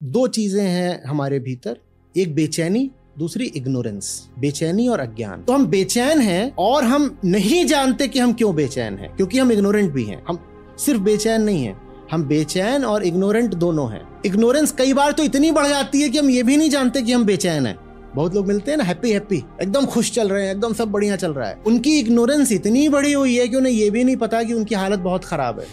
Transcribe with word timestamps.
दो 0.00 0.26
चीज़ें 0.26 0.62
हैं 0.62 1.02
हमारे 1.04 1.38
भीतर, 1.38 1.76
एक 2.14 2.34
बेचैनी, 2.34 2.90
दूसरी 3.18 3.44
इग्नोरेंस 3.46 4.28
बेचैनी 4.38 4.86
और 4.88 5.00
अज्ञान। 5.00 5.42
तो 5.42 5.52
हम 5.52 5.66
बेचैन 5.66 6.20
हैं 6.20 6.54
और 6.58 6.84
हम 6.84 7.18
नहीं 7.24 7.64
जानते 7.66 8.08
कि 8.08 8.18
हम 8.18 8.32
क्यों 8.32 8.54
बेचैन 8.54 8.98
हैं, 8.98 9.14
क्योंकि 9.16 9.38
हम 9.38 9.52
इग्नोरेंट 9.52 9.92
भी 9.92 10.04
हैं। 10.04 10.22
हम 10.28 10.38
सिर्फ़ 10.78 11.00
बेचैन 11.00 11.42
नहीं 11.42 11.64
हैं, 11.64 11.76
हम 12.12 12.24
बेचैन 12.24 12.84
और 12.84 13.04
इग्नोरेंट 13.04 13.54
दोनों 13.54 13.90
हैं। 13.92 14.02
इग्नोरेंस 14.26 14.72
कई 14.72 14.92
बार 14.92 15.12
तो 15.12 15.22
इतनी 15.22 15.50
बढ़ 15.50 15.66
जाती 15.66 16.02
है 16.02 16.08
कि 16.08 16.18
हम 16.18 16.30
ये 16.30 16.42
भी 16.42 16.56
नहीं 16.56 16.70
जानते 16.70 17.02
कि 17.02 17.12
हम 17.12 17.24
बेचैन 17.24 17.66
हैं। 17.66 17.76
बहुत 18.16 18.34
लोग 18.34 18.46
मिलते 18.46 18.70
हैं 18.70 18.78
ना 18.78 18.84
हैप्पी 18.84 19.10
हैप्पी 19.12 19.42
एकदम 19.62 19.86
खुश 19.86 20.10
चल 20.12 20.28
रहे 20.28 20.44
हैं 20.44 20.52
एकदम 20.52 20.72
सब 20.72 20.90
बढ़िया 20.90 21.16
चल 21.16 21.32
रहा 21.32 21.48
है। 21.48 21.56
उनकी 21.66 21.98
इग्नोरेंस 21.98 22.52
इतनी 22.52 22.88
बड़ी 22.88 23.12
हुई 23.12 23.36
है 23.36 23.48
कि 23.48 23.56
उन्हें 23.56 23.72
ये 23.72 23.90
भी 23.90 24.04
नहीं 24.04 24.16
पता 24.16 24.42
कि 24.42 24.54
उनकी 24.54 24.74
हालत 24.74 24.98
बहुत 24.98 25.24
खराब 25.24 25.60
है। 25.60 25.66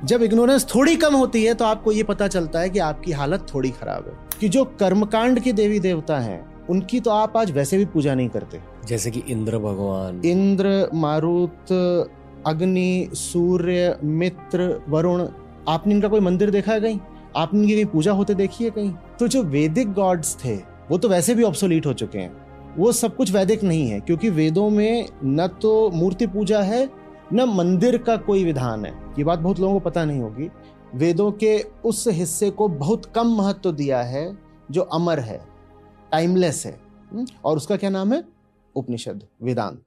जब 0.04 0.22
इग्नोरेंस 0.22 0.66
थोड़ी 0.74 0.96
कम 0.96 1.14
होती 1.14 1.44
है 1.44 1.54
तो 1.54 1.64
आपको 1.64 1.92
ये 1.92 2.02
पता 2.02 2.28
चलता 2.28 2.60
है 2.60 2.70
कि 2.70 2.78
आपकी 2.78 3.12
हालत 3.12 3.46
थोड़ी 3.54 3.70
खराब 3.70 4.06
है। 4.06 4.14
कि 4.40 4.48
जो 4.48 4.64
कर्मकांड 4.80 5.40
के 5.40 5.52
देवी 5.52 5.78
देवता 5.78 6.18
हैं 6.18 6.66
उनकी 6.70 7.00
तो 7.00 7.10
आप 7.10 7.36
आज 7.36 7.50
वैसे 7.50 7.76
भी 7.78 7.84
पूजा 7.84 8.14
नहीं 8.14 8.28
करते। 8.28 8.60
जैसे 8.86 9.10
कि 9.10 9.22
इंद्र 9.28 9.58
भगवान। 9.58 10.20
इंद्र 10.24 10.88
मारुत 10.94 11.72
अग्नि 12.46 13.08
सूर्य 13.14 13.96
मित्र 14.04 14.82
वरुण 14.88 15.26
आपने 15.68 15.94
इनका 15.94 16.08
कोई 16.08 16.20
मंदिर 16.20 16.50
देखा 16.50 16.72
है 16.72 16.80
कहीं? 16.80 17.00
आपने 17.36 17.60
इनकी 17.60 17.74
कहीं 17.74 17.84
पूजा 17.84 18.12
होते 18.12 18.34
देखी 18.34 18.64
है 18.64 18.70
कहीं? 18.70 18.92
तो 19.18 19.28
जो 19.28 19.42
वैदिक 19.42 19.92
गॉड्स 19.92 20.36
थे 20.44 20.69
वो 20.90 20.98
तो 20.98 21.08
वैसे 21.08 21.34
भी 21.34 21.42
ऑब्सोलीट 21.42 21.86
हो 21.86 21.92
चुके 21.92 22.18
हैं। 22.18 22.74
वो 22.76 22.92
सब 22.92 23.16
कुछ 23.16 23.32
वैदिक 23.32 23.62
नहीं 23.64 23.88
है, 23.88 24.00
क्योंकि 24.00 24.30
वेदों 24.30 24.68
में 24.70 25.06
न 25.24 25.46
तो 25.62 25.90
मूर्ति 25.90 26.26
पूजा 26.26 26.60
है, 26.62 26.88
न 27.32 27.44
मंदिर 27.48 27.96
का 27.98 28.16
कोई 28.16 28.44
विधान 28.44 28.84
है। 28.84 28.92
ये 29.18 29.24
बात 29.24 29.38
बहुत 29.38 29.60
लोगों 29.60 29.74
को 29.74 29.80
पता 29.80 30.04
नहीं 30.04 30.20
होगी। 30.20 30.48
वेदों 30.94 31.30
के 31.32 31.58
उस 31.84 32.04
हिस्से 32.08 32.50
को 32.50 32.68
बहुत 32.68 33.06
कम 33.14 33.36
महत्व 33.36 33.72
दिया 33.72 34.02
है, 34.02 34.36
जो 34.70 34.82
अमर 34.82 35.18
है 35.18 35.40
टाइमलेस 36.12 36.64
है। 36.66 36.72
हम्म? 37.12 37.26
और 37.44 37.56
उसका 37.56 37.76
क्या 37.76 37.90
नाम 37.90 38.12
है? 38.12 38.22
उपनिषद, 38.76 39.22
वेदांत। 39.42 39.82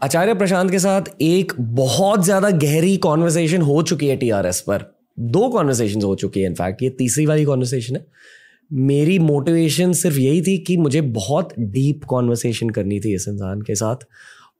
आचार्य 0.00 0.34
प्रशांत 0.34 0.70
के 0.70 0.78
साथ 0.78 1.02
एक 1.20 1.52
बहुत 1.60 2.24
ज़्यादा 2.24 2.50
गहरी 2.50 2.96
कॉन्वर्सेशन 2.96 3.62
हो 3.62 3.82
चुकी 3.82 4.06
है 4.06 4.16
टीआरएस 4.16 4.60
पर। 4.60 4.84
दो 5.20 5.48
कॉन्वर्सेशन 5.48 6.02
हो 6.02 6.14
चुकी 6.14 6.40
है 6.40 6.46
इनफैक्ट 6.46 6.82
ये 6.82 6.90
तीसरी 6.90 7.26
वाली 7.26 7.44
कॉन्वर्सेशन 7.44 7.96
है। 7.96 8.06
मेरी 8.72 9.18
मोटिवेशन 9.18 9.92
सिर्फ़ 9.92 10.18
यही 10.18 10.42
थी 10.42 10.58
कि 10.58 10.76
मुझे 10.76 11.00
बहुत 11.00 11.48
डीप 11.58 12.04
कॉन्वर्सेशन 12.04 12.70
करनी 12.70 13.00
थी 13.00 13.14
इस 13.14 13.28
इंसान 13.28 13.62
के 13.62 13.74
साथ। 13.74 13.96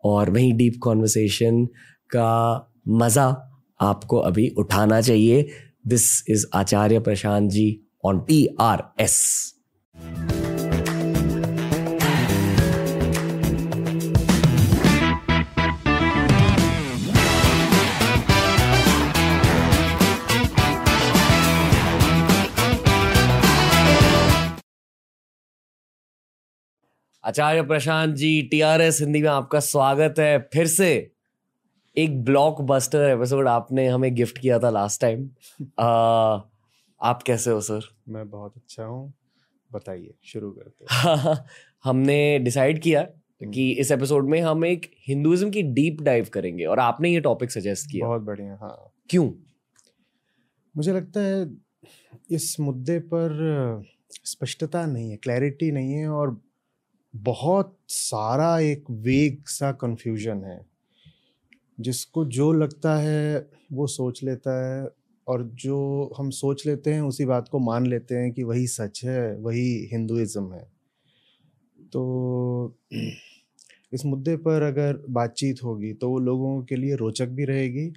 और 0.04 0.30
वही 0.30 0.52
डीप 0.52 0.74
कॉन्वर्सेशन 0.82 1.64
का 2.10 2.70
मज़ा 2.88 3.50
आपको 3.80 4.16
अभी 4.16 4.48
उठाना 4.48 5.00
चाहिए। 5.00 5.48
This 5.86 6.24
is 6.30 6.46
Acharya 6.54 6.98
Prashant 6.98 7.50
ji 7.50 7.80
on 8.04 8.18
T 8.18 8.56
R 8.60 8.82
S 9.00 9.53
Acharya 27.24 27.62
Prashant 27.62 28.14
ji 28.14 28.30
TRS 28.42 29.00
Hindi 29.00 29.20
में 29.22 29.28
आपका 29.28 29.60
स्वागत 29.60 30.18
है। 30.18 30.38
फिर 30.52 30.66
से 30.66 30.88
एक 31.96 32.24
ब्लॉक 32.24 32.60
बस्टर 32.60 33.08
एपिसोड 33.10 33.48
आपने 33.48 33.86
हमें 33.88 34.14
गिफ्ट 34.14 34.38
किया 34.38 34.58
था 34.58 34.70
लास्ट 34.70 35.00
टाइम 35.00 35.28
आप 37.00 37.22
कैसे 37.22 37.50
हो 37.50 37.60
सर 37.60 37.88
मैं 38.08 38.28
बहुत 38.30 38.56
अच्छा 38.56 38.84
हूँ। 38.84 39.12
बताइए 39.72 40.14
शुरू 40.24 40.50
करते 40.50 41.42
हमने 41.84 42.38
डिसाइड 42.38 42.82
किया 42.82 43.00
हम्म। 43.00 43.50
कि 43.52 43.70
इस 43.70 43.90
एपिसोड 43.90 44.28
में 44.28 44.40
हम 44.40 44.64
एक 44.64 44.90
हिंदुइज्म 45.08 45.50
की 45.50 45.62
डीप 45.62 46.02
डाइव 46.02 46.28
करेंगे 46.32 46.64
और 46.64 46.78
आपने 46.80 47.12
ये 47.14 47.20
टॉपिक 47.20 47.50
सजेस्ट 47.50 47.90
किया। 47.90 48.06
बहुत 48.06 48.22
बढ़िया 48.22 48.58
हाँ। 48.60 48.76
क्यों? 49.10 49.30
मुझे 50.76 50.92
लगता 50.92 51.20
है 51.20 51.46
इस 52.30 52.56
मुद्दे 52.60 52.98
पर 52.98 53.84
स्पष्टता 54.24 54.86
नहीं 54.86 55.10
है 55.10 55.16
क्लैरिटी 55.16 55.72
नहीं 55.72 55.92
है 55.92 56.08
और 56.08 56.40
बहुत 57.14 57.76
सारा 57.88 58.58
एक 58.60 58.84
वेग 58.90 59.44
सा 59.46 59.72
कन्फ्यूज़न 59.72 60.44
है। 60.44 60.66
जिसको 61.80 62.24
जो 62.24 62.52
लगता 62.52 62.96
है 62.96 63.48
वो 63.72 63.86
सोच 63.86 64.22
लेता 64.24 64.66
है 64.66 64.88
और 65.28 65.42
जो 65.42 66.12
हम 66.18 66.30
सोच 66.30 66.66
लेते 66.66 66.94
हैं 66.94 67.00
उसी 67.00 67.24
बात 67.24 67.48
को 67.48 67.58
मान 67.58 67.86
लेते 67.86 68.14
हैं 68.14 68.32
कि 68.32 68.42
वही 68.42 68.66
सच 68.66 69.04
है 69.04 69.36
वही 69.36 69.88
हिंदुइज्म 69.92 70.52
है। 70.52 70.70
तो 71.92 72.76
इस 73.92 74.06
मुद्दे 74.06 74.36
पर 74.36 74.62
अगर 74.62 75.04
बातचीत 75.10 75.64
होगी 75.64 75.92
तो 75.92 76.10
वो 76.10 76.18
लोगों 76.18 76.62
के 76.64 76.76
लिए 76.76 76.96
रोचक 76.96 77.26
भी 77.26 77.44
रहेगी 77.44 77.92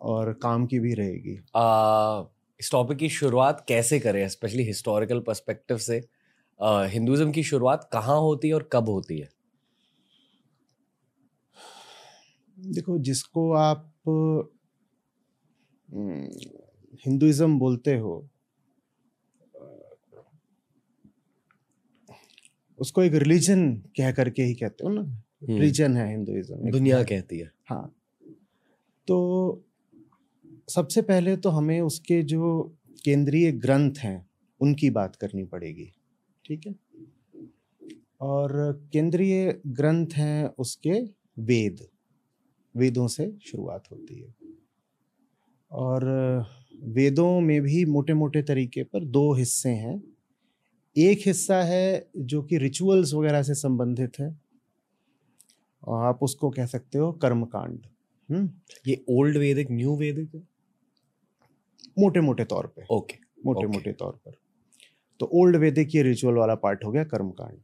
और 0.00 0.32
काम 0.32 0.66
की 0.66 0.78
भी 0.78 0.94
रहेगी। 0.94 1.38
आ, 1.56 2.22
इस 2.60 2.70
टॉपिक 2.72 2.98
की 2.98 3.08
शुरुआत 3.08 3.64
कैसे 3.68 4.00
करें 4.00 4.28
स्पेशली 4.28 4.62
हिस्टोरिकल 4.62 5.20
पर्सपेक्टिव 5.20 5.78
से? 5.78 6.00
हिंदुज़म 6.60 7.30
की 7.32 7.42
शुरुआत 7.42 7.88
कहाँ 7.92 8.18
होती 8.20 8.48
है 8.48 8.54
और 8.54 8.68
कब 8.72 8.88
होती 8.88 9.18
है? 9.18 9.28
देखो 12.58 12.98
जिसको 12.98 13.52
आप 13.52 13.88
हिंदुइज्म 17.06 17.58
बोलते 17.58 17.96
हो 17.96 18.28
उसको 22.78 23.02
एक 23.02 23.14
रिलीजन 23.14 23.72
कह 23.96 24.12
करके 24.12 24.42
ही 24.42 24.54
कहते 24.54 24.86
हो 24.86 24.92
ना? 24.92 25.02
Religion 25.42 25.84
hmm. 25.84 25.96
है 25.96 26.10
हिंदुइज्म 26.10 26.70
दुनिया 26.70 27.02
कहती 27.02 27.38
है। 27.38 27.50
हाँ। 27.70 27.94
तो 29.08 29.64
सबसे 30.68 31.02
पहले 31.02 31.36
तो 31.36 31.50
हमें 31.50 31.80
उसके 31.80 32.22
जो 32.22 32.62
केंद्रीय 33.04 33.52
ग्रंथ 33.52 33.98
हैं 33.98 34.30
उनकी 34.60 34.90
बात 34.90 35.16
करनी 35.16 35.44
पड़ेगी। 35.44 35.92
ठीक 36.44 36.66
है? 36.66 36.74
और 38.20 38.80
केंद्रीय 38.92 39.60
ग्रंथ 39.66 40.06
हैं 40.12 40.48
उसके 40.58 41.02
वेद। 41.38 41.88
वेदों 42.76 43.08
से 43.08 43.38
शुरुआत 43.46 43.84
होती 43.92 44.20
है। 44.20 44.34
और 45.70 46.04
वेदों 46.82 47.40
में 47.40 47.62
भी 47.62 47.84
मोटे 47.84 48.14
मोटे 48.14 48.42
तरीके 48.42 48.82
पर 48.82 49.04
दो 49.04 49.34
हिस्से 49.34 49.68
हैं। 49.68 50.02
एक 50.96 51.20
हिस्सा 51.26 51.62
है 51.62 52.10
जो 52.16 52.42
कि 52.42 52.58
रिचुअल्स 52.58 53.14
वगैरह 53.14 53.42
से 53.42 53.54
संबंधित 53.54 54.18
है। 54.20 54.40
और 55.84 56.04
आप 56.04 56.18
उसको 56.22 56.50
कह 56.50 56.66
सकते 56.66 56.98
हो 56.98 57.12
कर्मकांड। 57.12 57.86
हम्म? 58.30 58.50
ये 58.86 59.04
ओल्ड 59.08 59.36
वेदिक 59.36 59.70
न्यू 59.70 59.96
वेदिक 59.96 60.34
है? 60.34 60.48
मोटे 61.98 62.20
मोटे 62.20 62.44
तौर 62.44 62.66
पे। 62.66 62.82
ओके 62.90 63.14
मोटे 63.46 63.66
मोटे 63.66 63.92
तौर 63.92 64.12
पर। 64.12 64.41
तो 65.22 65.28
ओल्ड 65.32 65.56
वेदिक 65.56 65.94
ये 65.94 66.02
रिचुअल 66.02 66.34
वाला 66.34 66.54
पार्ट 66.54 66.84
हो 66.84 66.90
गया 66.92 67.02
कर्मकांड। 67.04 67.58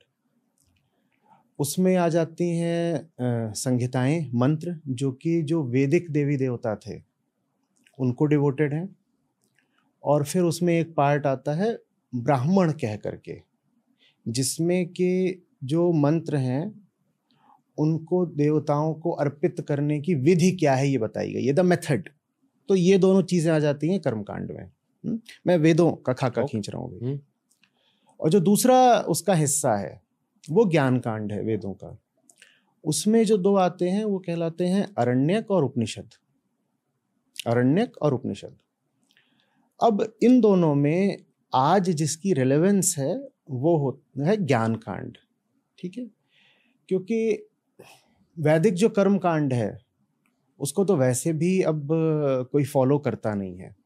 उसमें 1.58 1.94
आ 1.96 2.08
जाती 2.08 2.48
हैं 2.50 3.52
संहिताएँ 3.54 4.30
मंत्र 4.34 4.74
जो 4.88 5.10
कि 5.12 5.40
जो 5.42 5.62
वैदिक 5.64 6.10
देवी 6.10 6.36
देवता 6.36 6.74
थे 6.76 7.00
उनको 7.98 8.26
डिवोटेड 8.26 8.74
हैं। 8.74 8.88
और 10.04 10.24
फिर 10.24 10.42
उसमें 10.42 10.72
एक 10.78 10.94
पार्ट 10.96 11.26
आता 11.26 11.54
है 11.54 11.76
ब्राह्मण 12.12 12.72
कह 12.72 12.96
करके 12.96 13.36
जिसमें 14.26 14.86
कि 14.88 15.42
जो 15.64 15.90
मंत्र 15.94 16.36
हैं 16.36 16.62
उनको 17.78 18.24
देवताओं 18.26 18.94
को 18.94 19.10
अर्पित 19.12 19.64
करने 19.68 20.00
की 20.00 20.14
विधि 20.14 20.50
क्या 20.52 20.74
है 20.74 20.88
ये 20.88 20.98
बताई 20.98 21.32
गई 21.32 21.44
है 21.46 21.52
द 21.52 21.60
मेथड 21.66 22.08
तो 22.68 22.74
ये 22.76 22.98
दोनों 22.98 23.22
चीज़ें 23.24 23.52
आ 23.52 23.58
जाती 23.58 23.88
हैं 23.88 24.00
कर्मकांड 24.00 24.50
में। 24.50 24.70
हुँ? 25.04 25.20
मैं 25.46 25.56
वेदों 25.56 25.90
का 25.92 26.12
खाका 26.12 26.44
खींच 26.44 26.70
रहा 26.70 26.82
हूँ 26.82 27.18
और 28.20 28.30
जो 28.30 28.40
दूसरा 28.40 29.00
उसका 29.00 29.34
हिस्सा 29.34 29.76
है, 29.76 30.02
वो 30.50 30.70
ज्ञान 30.70 30.98
कांड 30.98 31.32
है 31.32 31.42
वेदों 31.42 31.72
का। 31.72 31.98
उसमें 32.84 33.24
जो 33.24 33.36
दो 33.36 33.54
आते 33.54 33.88
हैं, 33.88 34.04
वो 34.04 34.18
कहलाते 34.18 34.66
हैं 34.66 34.94
अरण्यक 34.98 35.50
और 35.50 35.64
उपनिषद। 35.64 36.10
अरण्यक 37.46 37.96
और 38.02 38.14
उपनिषद। 38.14 38.56
अब 39.82 40.16
इन 40.22 40.40
दोनों 40.40 40.74
में 40.74 41.18
आज 41.54 41.90
जिसकी 41.90 42.32
रेलेवेंस 42.32 42.94
है, 42.98 43.28
वो 43.50 43.76
हो, 43.76 44.02
है 44.18 44.36
ज्ञान 44.36 44.74
कांड 44.74 45.18
ठीक 45.78 45.98
है? 45.98 46.06
क्योंकि 46.88 47.46
वैदिक 48.38 48.74
जो 48.74 48.88
कर्म 48.88 49.18
कांड 49.18 49.52
है, 49.52 49.78
उसको 50.58 50.84
तो 50.84 50.96
वैसे 50.96 51.32
भी 51.32 51.62
अब 51.62 51.88
कोई 52.52 52.64
फॉलो 52.64 52.98
करता 52.98 53.34
नहीं 53.34 53.58
है। 53.58 53.76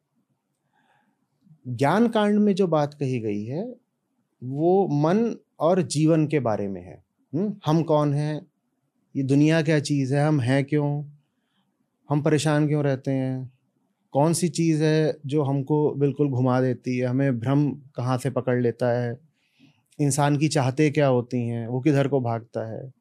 ज्ञान 1.69 2.09
कांड 2.09 2.39
में 2.39 2.55
जो 2.55 2.67
बात 2.67 2.95
कही 2.95 3.21
गई 3.21 3.45
है 3.45 3.82
वो 4.43 4.89
मन 4.89 5.37
और 5.61 5.83
जीवन 5.83 6.27
के 6.27 6.41
बारे 6.41 6.69
में 6.69 6.83
है। 6.83 7.05
हुँ? 7.35 7.61
हम 7.67 7.83
कौन 7.83 8.15
हैं? 8.15 8.47
ये 9.17 9.23
दुनिया 9.23 9.63
क्या 9.63 9.81
चीज़ 9.81 10.15
है? 10.15 10.27
हम 10.27 10.41
हैं 10.41 10.65
क्यों? 10.65 11.05
हम 12.11 12.23
परेशान 12.23 12.69
क्यों 12.69 12.85
रहते 12.85 13.11
हैं? 13.11 13.53
कौन 14.13 14.33
सी 14.33 14.49
चीज़ 14.49 14.85
है 14.85 15.19
जो 15.27 15.43
हमको 15.43 15.95
बिल्कुल 15.95 16.29
घुमा 16.29 16.61
देती 16.61 16.99
है? 16.99 17.07
हमें 17.07 17.41
भ्रम 17.41 17.73
कहाँ 17.73 18.19
से 18.19 18.31
पकड़ 18.31 18.63
लेता 18.63 18.91
है? 18.91 19.21
इंसान 20.01 20.37
की 20.37 20.49
चाहते 20.49 20.91
क्या 20.91 21.07
होती 21.07 21.49
हैं? 21.49 21.69
वो 21.69 21.81
किधर 21.81 22.09
को 22.09 22.21
भागता 22.21 22.73
है? 22.73 22.93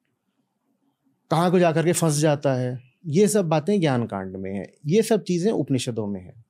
कहाँ 1.32 1.52
को 1.52 1.60
जाकर 1.60 1.86
के 1.86 1.94
फंस 1.94 2.14
जाता 2.14 2.54
है? 2.54 2.80
ये 3.08 3.28
सब 3.28 3.46
बातें 3.46 3.80
ज्ञान 3.80 4.06
कांड 4.06 4.36
में 4.36 4.56
है। 4.56 4.74
ये 4.88 5.02
सब 5.02 5.24
चीज़ें 5.24 5.52
उपनिषदों 5.52 6.08
में 6.08 6.22
है। 6.22 6.46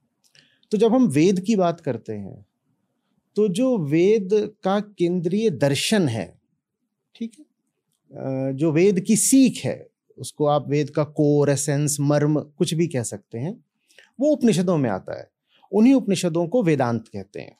तो 0.71 0.77
जब 0.77 0.93
हम 0.93 1.07
वेद 1.07 1.39
की 1.39 1.55
बात 1.55 1.79
करते 1.79 2.13
हैं 2.13 2.45
तो 3.35 3.47
जो 3.47 3.77
वेद 3.77 4.29
का 4.63 4.79
केंद्रीय 4.79 5.49
दर्शन 5.49 6.07
है, 6.07 6.39
ठीक 7.15 7.31
है? 7.39 7.45
जो 8.55 8.71
वेद 8.71 8.99
की 8.99 9.15
सीख 9.15 9.63
है, 9.65 9.87
उसको 10.17 10.45
आप 10.45 10.69
वेद 10.69 10.89
का 10.89 11.03
कोर, 11.03 11.49
एसेंस, 11.49 11.97
मर्म 11.99 12.39
कुछ 12.39 12.73
भी 12.73 12.87
कह 12.87 13.03
सकते 13.03 13.37
हैं, 13.37 13.63
वो 14.19 14.31
उपनिषदों 14.31 14.77
में 14.77 14.89
आता 14.89 15.19
है। 15.19 15.29
उन्हीं 15.71 15.93
उपनिषदों 15.93 16.47
को 16.47 16.63
वेदांत 16.63 17.07
कहते 17.07 17.39
हैं। 17.39 17.55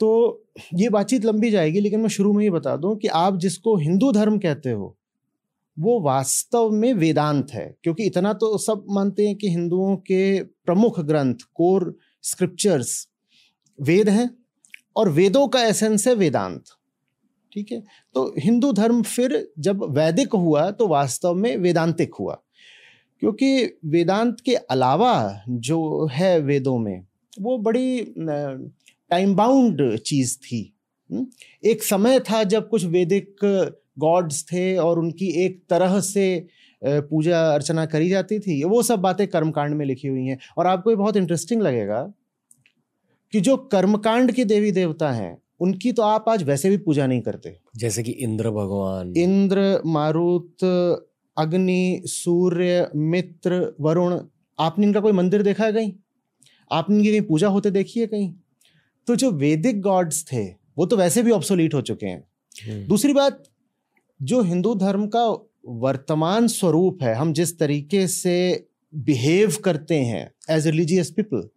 तो 0.00 0.44
ये 0.74 0.88
बातचीत 0.88 1.24
लंबी 1.24 1.50
जाएगी, 1.50 1.80
लेकिन 1.80 2.00
मैं 2.00 2.08
शुरू 2.08 2.32
में 2.32 2.42
ही 2.44 2.50
बता 2.50 2.76
दूँ 2.76 2.96
कि 2.96 3.08
आप 3.08 3.36
जिसको 3.36 3.76
हिंदू 3.76 4.12
धर्म 4.12 4.38
कहते 4.38 4.70
हो, 4.70 4.96
वो 5.76 6.00
वास्तव 6.00 6.70
में 6.70 6.92
वेदांत 6.94 7.50
है, 7.50 7.76
क्योंकि 7.82 8.04
इतना 8.04 8.32
तो 8.32 8.56
सब 8.58 8.84
मानते 8.90 9.26
हैं 9.26 9.36
कि 9.36 9.48
हिंदुओं 9.48 9.96
के 9.96 10.42
प्रमुख 10.42 11.00
ग्रंथ, 11.00 11.34
कोर 11.54 11.94
स्क्रिप्चर्स 12.22 13.08
वेद 13.78 14.08
हैं 14.08 14.30
और 14.96 15.08
वेदों 15.08 15.46
का 15.48 15.64
एसेंस 15.64 16.06
है 16.08 16.14
वेदांत। 16.14 16.64
ठीक 17.52 17.72
है? 17.72 17.82
तो 18.14 18.34
हिंदू 18.38 18.72
धर्म 18.72 19.02
फिर 19.02 19.48
जब 19.58 19.82
वैदिक 19.90 20.32
हुआ 20.32 20.70
तो 20.70 20.86
वास्तव 20.88 21.34
में 21.34 21.56
वेदांतिक 21.56 22.14
हुआ। 22.14 22.38
क्योंकि 23.22 23.78
वेदांत 23.84 24.40
के 24.40 24.54
अलावा 24.54 25.42
जो 25.48 26.08
है 26.12 26.38
वेदों 26.40 26.78
में, 26.78 27.06
वो 27.40 27.56
बड़ी 27.58 28.14
टाइम 28.18 29.34
बाउंड 29.36 29.96
चीज़ 29.98 30.36
थी? 30.38 30.74
एक 31.64 31.82
समय 31.82 32.20
था 32.20 32.42
जब 32.44 32.68
कुछ 32.68 32.84
वैदिक 32.84 33.36
गॉड्स 33.98 34.42
थे 34.42 34.76
और 34.76 34.98
उनकी 34.98 35.26
एक 35.44 35.62
तरह 35.70 36.00
से 36.00 36.46
पूजा 36.82 37.40
अर्चना 37.54 37.86
करी 37.86 38.08
जाती 38.08 38.38
थी। 38.38 38.62
वो 38.64 38.82
सब 38.82 38.98
बातें 38.98 39.26
कर्मकांड 39.26 39.74
में 39.74 39.84
लिखी 39.86 40.08
हुई 40.08 40.24
हैं। 40.24 40.38
और 40.58 40.66
आपको 40.66 40.90
ये 40.90 40.96
बहुत 40.96 41.16
इंटरेस्टिंग 41.16 41.62
लगेगा 41.62 42.00
कि 43.32 43.40
जो 43.40 43.56
कर्मकांड 43.56 44.32
के 44.32 44.44
देवी 44.44 44.70
देवता 44.70 45.12
हैं 45.12 45.42
उनकी 45.60 45.92
तो 45.92 46.02
आप 46.02 46.28
आज 46.28 46.42
वैसे 46.42 46.70
भी 46.70 46.76
पूजा 46.76 47.06
नहीं 47.06 47.20
करते। 47.20 47.58
जैसे 47.76 48.02
कि 48.02 48.10
इंद्र 48.10 48.50
भगवान। 48.50 49.12
इंद्र 49.16 49.82
मारुत 49.86 50.64
अग्नि 51.36 52.02
सूर्य 52.06 52.90
मित्र 52.96 53.74
वरुण 53.80 54.20
आपने 54.58 54.86
इनका 54.86 55.00
कोई 55.00 55.12
मंदिर 55.12 55.42
देखा 55.42 55.64
है 55.64 55.72
कहीं? 55.72 55.92
आपने 56.72 56.96
इनकी 56.96 57.10
कहीं 57.10 57.20
पूजा 57.20 57.48
होते 57.48 57.70
देखी 57.70 58.00
है 58.00 58.06
कहीं? 58.06 58.34
तो 59.06 59.16
जो 59.16 59.30
वैदिक 59.30 59.80
गॉड्स 59.80 60.24
थे 60.32 60.44
वो 60.78 60.86
तो 60.86 60.96
वैसे 60.96 61.22
भी 61.22 61.30
ऑब्सोलीट 61.30 61.74
हो 61.74 61.80
चुके 61.80 62.06
हैं। 62.06 62.24
हम्म। 62.66 62.86
दूसरी 62.86 63.12
बात 63.12 63.42
जो 64.22 64.42
हिंदू 64.42 64.74
धर्म 64.74 65.06
का 65.06 65.26
वर्तमान 65.66 66.46
स्वरूप 66.48 67.02
है 67.02 67.14
हम 67.14 67.32
जिस 67.32 67.58
तरीके 67.58 68.06
से 68.06 68.66
बिहेव 68.94 69.56
करते 69.64 69.94
हैं 69.94 70.30
एज 70.50 70.66
रिलीजियस 70.66 71.10
पीपल 71.10 71.48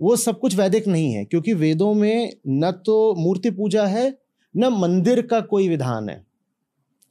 वो 0.00 0.16
सब 0.16 0.40
कुछ 0.40 0.56
वैदिक 0.56 0.86
नहीं 0.88 1.12
है, 1.12 1.24
क्योंकि 1.24 1.54
वेदों 1.54 1.94
में 1.94 2.36
न 2.48 2.70
तो 2.70 3.14
मूर्ति 3.14 3.50
पूजा 3.50 3.86
है, 3.86 4.18
न 4.56 4.66
मंदिर 4.66 5.26
का 5.26 5.40
कोई 5.40 5.68
विधान 5.68 6.08
है। 6.08 6.26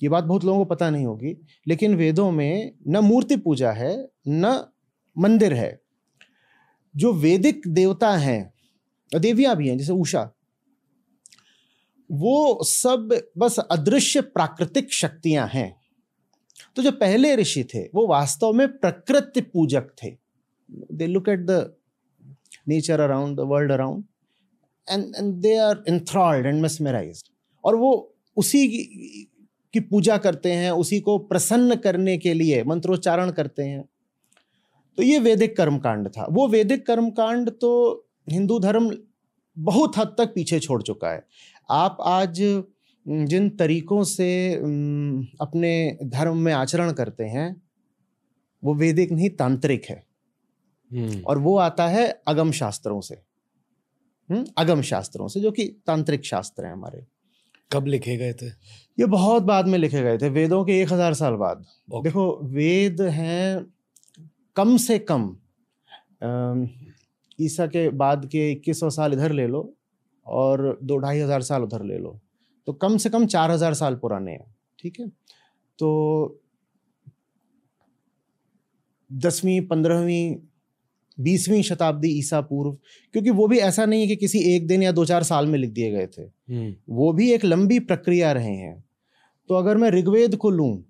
ये 0.02 0.10
बात 0.10 0.24
बहुत 0.24 0.44
लोगों 0.44 0.60
को 0.60 0.66
पता 0.66 0.90
नहीं 0.90 1.06
होगी, 1.06 1.38
लेकिन 1.68 1.96
वेदों 1.96 2.32
में 2.32 2.72
न 2.88 2.98
मूर्ति 2.98 3.38
पूजा 3.38 3.72
है, 3.72 4.10
न 4.28 4.66
मंदिर 5.18 5.54
है। 5.54 5.82
जो 6.96 7.14
वैदिक 7.14 7.68
देवता 7.68 8.18
हैं, 8.18 8.54
देवियाँ 9.20 9.56
भी 9.56 9.70
हैं, 9.70 9.78
जैसे 9.78 9.94
उषा, 9.94 10.34
वो 12.12 12.60
सब 12.64 13.22
बस 13.38 13.60
अदृश्य 13.60 14.22
प्राकृतिक 14.22 14.94
शक्तियाँ 14.94 15.48
हैं। 15.48 15.76
तो 16.76 16.82
जो 16.82 16.92
पहले 16.92 17.36
ऋषि 17.36 17.64
थे, 17.64 17.84
वो 17.84 18.08
वास्तव 18.08 18.54
में 18.54 18.68
प्रकृति 18.68 19.42
पूजक 19.42 19.88
थे। 20.04 20.18
They 20.92 21.08
look 21.08 21.30
at 21.30 21.40
the 21.40 21.76
nature 22.68 23.00
around 23.00 23.38
the 23.38 23.46
world 23.48 23.72
around 23.72 24.04
and 24.88 25.04
and 25.16 25.34
they 25.42 25.56
are 25.58 25.84
enthralled 25.88 26.46
and 26.46 26.62
mesmerise 26.62 27.24
और 27.64 27.76
वो 27.76 27.92
उसी 28.38 28.68
की 29.74 29.80
पूजा 29.82 30.18
करते 30.18 30.52
हैं, 30.52 30.72
उसी 30.72 31.00
को 31.00 31.18
प्रसन्न 31.20 31.76
करने 31.76 32.18
के 32.18 32.34
लिए, 32.34 32.64
मंत्रोच्चारण 32.64 33.32
करते 33.32 33.64
हैं। 33.64 33.84
तो 34.98 35.04
ये 35.04 35.20
वैदिक 35.20 35.56
कर्मकांड 35.58 36.08
था। 36.08 36.28
वो 36.32 36.48
वैदिक 36.48 36.86
कर्मकांड 36.88 37.50
तो 37.52 37.72
हिंदू 38.32 38.60
धर्म 38.60 38.92
बहुत 39.58 39.98
हद 39.98 40.16
तक 40.18 40.34
पीछे 40.36 40.60
छोड़ 40.60 40.82
चुका 40.82 41.12
है। 41.12 41.24
आप 41.70 41.98
आज 42.02 42.42
जिन 43.06 43.50
तरीकों 43.50 44.04
से 44.04 44.54
अपने 45.42 45.98
धर्म 46.04 46.38
में 46.38 46.52
आचरण 46.54 46.92
करते 46.92 47.24
हैं, 47.24 47.62
वो 48.64 48.74
वैदिक 48.76 49.12
नहीं, 49.12 49.30
तांत्रिक 49.30 49.86
है। 49.90 50.04
और 51.24 51.38
वो 51.40 51.58
आता 51.60 51.88
है 51.88 52.08
अगम 52.28 52.52
शास्त्रों 52.54 53.00
से। 53.02 53.16
अगम 54.58 54.82
शास्त्रों 54.84 55.28
से 55.28 55.40
जो 55.40 55.52
कि 55.52 55.66
तांत्रिक 55.88 56.26
शास्त्र 56.26 56.66
हैं 56.66 56.72
हमारे। 56.74 57.06
कब 57.72 57.88
लिखे 57.88 58.16
गए 58.18 58.34
थे? 58.34 58.48
ये 58.98 59.06
बहुत 59.08 59.44
बाद 59.44 59.68
में 59.68 59.78
लिखे 59.80 60.02
गए 60.04 60.18
थे 60.18 60.30
वेदों 60.32 60.64
के 60.66 60.82
एक 60.82 60.92
हज़ार 60.94 61.14
साल 61.14 61.34
बाद। 61.36 61.66
देखो 62.04 62.26
वेद 62.46 63.02
हैं 63.02 63.66
कम 64.56 64.76
से 64.78 64.98
कम 65.02 65.36
ईसा 67.40 67.66
के 67.68 67.88
बाद 67.92 68.26
के 68.32 68.52
इक्कीस 68.52 68.80
सौ 68.80 68.90
साल 68.92 69.14
इधर 69.14 69.32
ले 69.32 69.48
लो 69.48 69.74
और 70.26 70.78
दो 70.84 70.98
ढाई 70.98 71.20
हज़ार 71.20 71.42
साल 71.42 71.64
उधर 71.64 71.84
ले 71.84 71.98
लो। 71.98 72.20
तो 72.68 72.74
कम 72.76 72.98
से 72.98 73.10
कम 73.10 73.26
चार 73.28 73.52
हज़ार 73.52 73.74
साल 73.74 73.96
पुराने 73.96 74.32
हैं 74.32 74.56
ठीक 74.80 75.00
है? 75.00 75.08
तो 75.80 76.40
दसवीं 79.12 79.60
पंद्रहवीं 79.68 80.36
बीसवीं 81.20 81.62
शताब्दी 81.64 82.08
ईसा 82.10 82.42
पूर्व 82.42 82.72
क्योंकि 83.14 83.30
वो 83.30 83.48
भी 83.48 83.58
ऐसा 83.58 83.86
नहीं 83.86 84.02
है 84.02 84.08
कि 84.08 84.16
किसी 84.16 84.40
एक 84.56 84.68
दिन 84.68 84.84
या 84.84 84.92
दो 84.92 85.06
चार 85.06 85.24
साल 85.24 85.48
में 85.48 85.60
लिख 85.60 85.70
दिए 85.70 85.92
गए 85.92 86.08
थे। 86.08 86.22
हम्म। 86.22 86.76
वो 86.90 87.14
भी 87.14 87.32
एक 87.32 87.46
लंबी 87.46 87.80
प्रक्रिया 87.80 88.32
रहे 88.32 88.56
हैं। 88.56 88.84
तो 89.50 89.56
अगर 89.56 89.78
मैं 89.78 89.90
ऋग्वेद 89.90 90.36
को 90.36 90.50
लूँ 90.50 90.84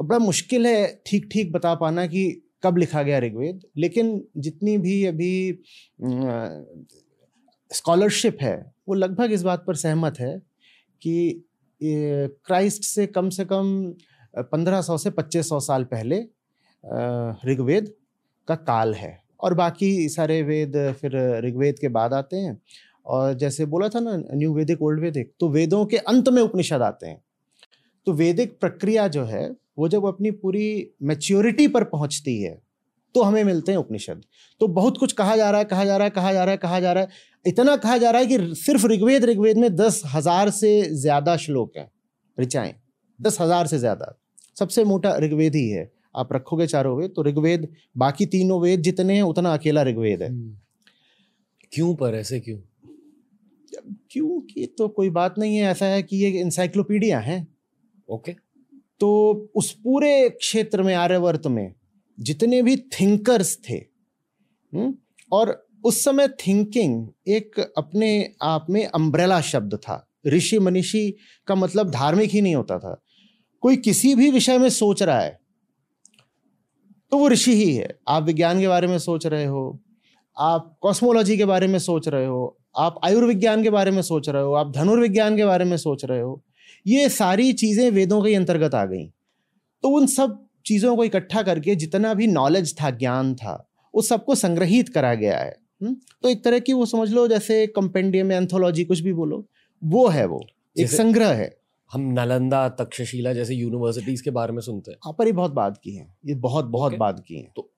बड़ा 0.00 0.18
मुश्किल 0.18 0.66
है 0.66 1.02
ठीक 1.06 1.28
ठीक 1.32 1.52
बता 1.52 1.74
पाना 1.74 2.06
कि 2.06 2.42
कब 2.62 2.76
लिखा 2.76 3.02
गया 3.02 3.18
ऋग्वेद 3.18 3.60
लेकिन 3.76 4.24
जितनी 4.36 4.78
भी 4.78 5.04
अभी 5.04 5.58
स्कॉलरशिप 7.72 8.38
है 8.40 8.72
वो 8.88 8.94
लगभग 8.94 9.32
इस 9.32 9.42
बात 9.42 9.64
पर 9.66 9.74
सहमत 9.74 10.20
है 10.20 10.42
कि 11.02 11.44
क्राइस्ट 11.82 12.82
से 12.82 13.06
कम 13.06 13.28
से 13.30 13.44
कम 13.44 13.94
पंद्रह 14.36 14.82
सौ 14.82 14.98
से 14.98 15.10
पच्चीस 15.10 15.48
सौ 15.48 15.60
साल 15.60 15.84
पहले 15.84 16.16
ऋग्वेद 17.50 17.94
का 18.48 18.54
काल 18.54 18.94
है। 18.94 19.25
और 19.40 19.54
बाकी 19.54 20.08
सारे 20.08 20.42
वेद 20.42 20.76
फिर 21.00 21.16
ऋग्वेद 21.44 21.78
के 21.78 21.88
बाद 21.90 22.14
आते 22.14 22.36
हैं। 22.36 22.58
और 23.06 23.34
जैसे 23.34 23.64
बोला 23.66 23.88
था 23.88 24.00
ना, 24.00 24.16
न्यू 24.32 24.52
वेदिक, 24.54 24.82
ओल्ड 24.82 25.00
वेदिक 25.00 25.32
तो 25.40 25.48
वेदों 25.48 25.84
के 25.86 25.96
अंत 25.98 26.28
में 26.28 26.42
उपनिषद 26.42 26.82
आते 26.82 27.06
हैं। 27.06 27.22
तो 28.06 28.12
वैदिक 28.14 28.58
प्रक्रिया 28.60 29.08
जो 29.08 29.24
है, 29.24 29.50
वो 29.78 29.88
जब 29.88 30.06
अपनी 30.06 30.30
पूरी 30.32 30.90
मेच्योरिटी 31.02 31.66
पर 31.68 31.84
पहुँचती 31.86 32.40
है 32.42 32.58
तो 33.14 33.22
हमें 33.22 33.44
मिलते 33.44 33.72
हैं 33.72 33.78
उपनिषद। 33.78 34.22
तो 34.60 34.66
बहुत 34.68 34.98
कुछ 34.98 35.12
कहा 35.12 35.36
जा 35.36 35.50
रहा 35.50 35.58
है, 35.58 35.64
कहा 35.64 35.84
जा 35.84 35.96
रहा 35.96 36.04
है, 36.04 36.10
कहा 36.10 36.32
जा 36.32 36.44
रहा 36.44 36.50
है, 36.50 36.56
कहा 36.58 36.80
जा 36.80 36.92
रहा 36.92 37.02
है। 37.02 37.08
इतना 37.44 37.76
कहा 37.76 37.96
जा 37.98 38.10
रहा 38.10 38.20
है 38.20 38.26
कि 38.26 38.54
सिर्फ़ 38.54 38.86
ऋग्वेद 38.86 39.24
ऋग्वेद 39.24 39.58
में 39.58 39.74
दस 39.76 40.02
हज़ार 40.06 40.50
से 40.50 40.82
ज़्यादा 40.94 41.36
श्लोक 41.36 41.76
हैं, 41.76 41.88
ऋचाएँ। 42.38 42.74
दस 43.18 43.40
हज़ार 43.40 43.66
से 43.66 43.78
ज़्यादा। 43.78 44.14
सबसे 44.56 44.84
मोटा 44.84 45.16
ऋग्वेद 45.18 45.54
ही 45.54 45.68
है। 45.68 45.90
आप 46.16 46.32
रखोगे 46.32 46.66
चारों 46.66 46.98
वेद 46.98 47.12
तो 47.16 47.22
ऋग्वेद 47.22 47.68
बाकी 47.96 48.26
तीनों 48.26 48.60
वेद 48.60 48.80
जितने 48.80 49.14
हैं 49.14 49.22
उतना 49.22 49.54
अकेला 49.54 49.82
ऋग्वेद 49.82 50.22
है। 50.22 50.28
हम्म। 50.28 50.56
क्यों 51.72 51.94
पर 51.94 52.14
ऐसे 52.14 52.40
क्यों? 52.40 52.58
क्यों 54.10 54.40
की 54.40 54.66
तो 54.66 54.88
कोई 54.88 55.10
बात 55.10 55.34
नहीं 55.38 55.56
है 55.56 55.64
ऐसा 55.64 55.86
है 55.86 56.02
कि 56.02 56.16
ये 56.16 56.30
इंसाइक्लोपीडिया 56.30 57.20
है। 57.20 57.46
ओके। 58.08 58.32
तो 59.00 59.32
उस 59.54 59.72
पूरे 59.72 60.28
क्षेत्र 60.28 60.82
में 60.82 60.94
आर्यवर्त 60.94 61.46
में 61.46 61.74
जितने 62.20 62.62
भी 62.62 62.76
थिंकर्स 62.76 63.58
थे 63.70 63.74
हुँ? 63.74 64.82
हम्म, 64.82 64.94
और 65.32 65.66
उस 65.84 66.04
समय 66.04 66.28
थिंकिंग 66.28 67.08
एक 67.28 67.74
अपने 67.76 68.32
आप 68.42 68.66
में 68.70 68.86
अम्ब्रेला 68.86 69.40
शब्द 69.40 69.74
था। 69.74 70.08
ऋषि 70.26 70.58
मनीषी 70.58 71.16
का 71.46 71.54
मतलब 71.54 71.90
धार्मिक 71.90 72.30
ही 72.30 72.40
नहीं 72.40 72.54
होता 72.54 72.78
था। 72.78 73.02
कोई 73.60 73.76
किसी 73.76 74.14
भी 74.14 74.30
विषय 74.30 74.58
में 74.58 74.68
सोच 74.68 75.02
रहा 75.02 75.20
है 75.20 75.45
तो 77.12 77.18
वो 77.18 77.28
ऋषि 77.28 77.54
ही 77.54 77.74
है। 77.74 77.88
आप 78.08 78.22
विज्ञान 78.22 78.60
के 78.60 78.68
बारे 78.68 78.86
में 78.86 78.98
सोच 78.98 79.26
रहे 79.26 79.44
हो 79.44 79.80
आप 80.36 80.76
कॉस्मोलॉजी 80.82 81.36
के 81.36 81.44
बारे 81.44 81.66
में 81.66 81.78
सोच 81.78 82.08
रहे 82.08 82.26
हो 82.26 82.56
आप 82.76 83.00
आयुर्विज्ञान 83.04 83.62
के 83.62 83.70
बारे 83.70 83.90
में 83.90 84.02
सोच 84.02 84.28
रहे 84.28 84.42
हो 84.42 84.52
आप 84.52 84.72
धनुर्विज्ञान 84.72 85.36
के 85.36 85.44
बारे 85.44 85.64
में 85.64 85.76
सोच 85.76 86.04
रहे 86.04 86.20
हो 86.20 86.42
ये 86.86 87.08
सारी 87.08 87.52
चीज़ें 87.52 87.90
वेदों 87.90 88.22
के 88.22 88.34
अंतर्गत 88.34 88.74
आ 88.74 88.84
गई। 88.84 89.04
तो 89.84 89.88
उन 89.88 90.06
सब 90.06 90.38
चीज़ों 90.66 90.96
को 90.96 91.04
इकट्ठा 91.04 91.42
करके 91.42 91.74
जितना 91.74 92.12
भी 92.14 92.26
नॉलेज 92.26 92.74
था 92.82 92.90
ज्ञान 92.90 93.34
था 93.34 93.54
उस 93.94 94.08
सबको 94.08 94.34
संग्रहित 94.34 94.88
करा 94.88 95.14
गया 95.14 95.38
है। 95.38 95.56
हुँ? 95.82 95.94
तो 96.22 96.28
एक 96.28 96.44
तरह 96.44 96.58
की 96.58 96.72
वो 96.72 96.86
समझ 96.86 97.10
लो 97.10 97.26
जैसे 97.28 97.66
कंपेंडियम 97.66 98.32
एंथोलॉजी 98.32 98.84
कुछ 98.84 99.00
भी 99.00 99.12
बोलो 99.12 99.44
वो 99.82 100.06
है 100.08 100.26
वो 100.26 100.40
एक 100.76 100.88
संग्रह 100.88 101.32
है। 101.32 101.50
हम 101.92 102.00
नालंदा 102.00 102.68
तक्षशिला 102.68 103.32
जैसे 103.32 103.54
यूनिवर्सिटीज 103.54 104.20
के 104.20 104.30
बारे 104.30 104.52
में 104.52 104.60
सुनते 104.60 104.90
हैं। 104.90 104.98
हाँ 105.04 105.12
पर 105.18 105.32
बहुत 105.32 105.50
बात 105.50 105.80
की 105.84 105.90
है। 105.90 106.16
ये 106.26 106.34
बहुत 106.34 106.64
बहुत 106.64 106.90
okay. 106.90 107.00
बात 107.00 107.24
की 107.28 107.34
है। 107.34 107.52
तो 107.56 107.72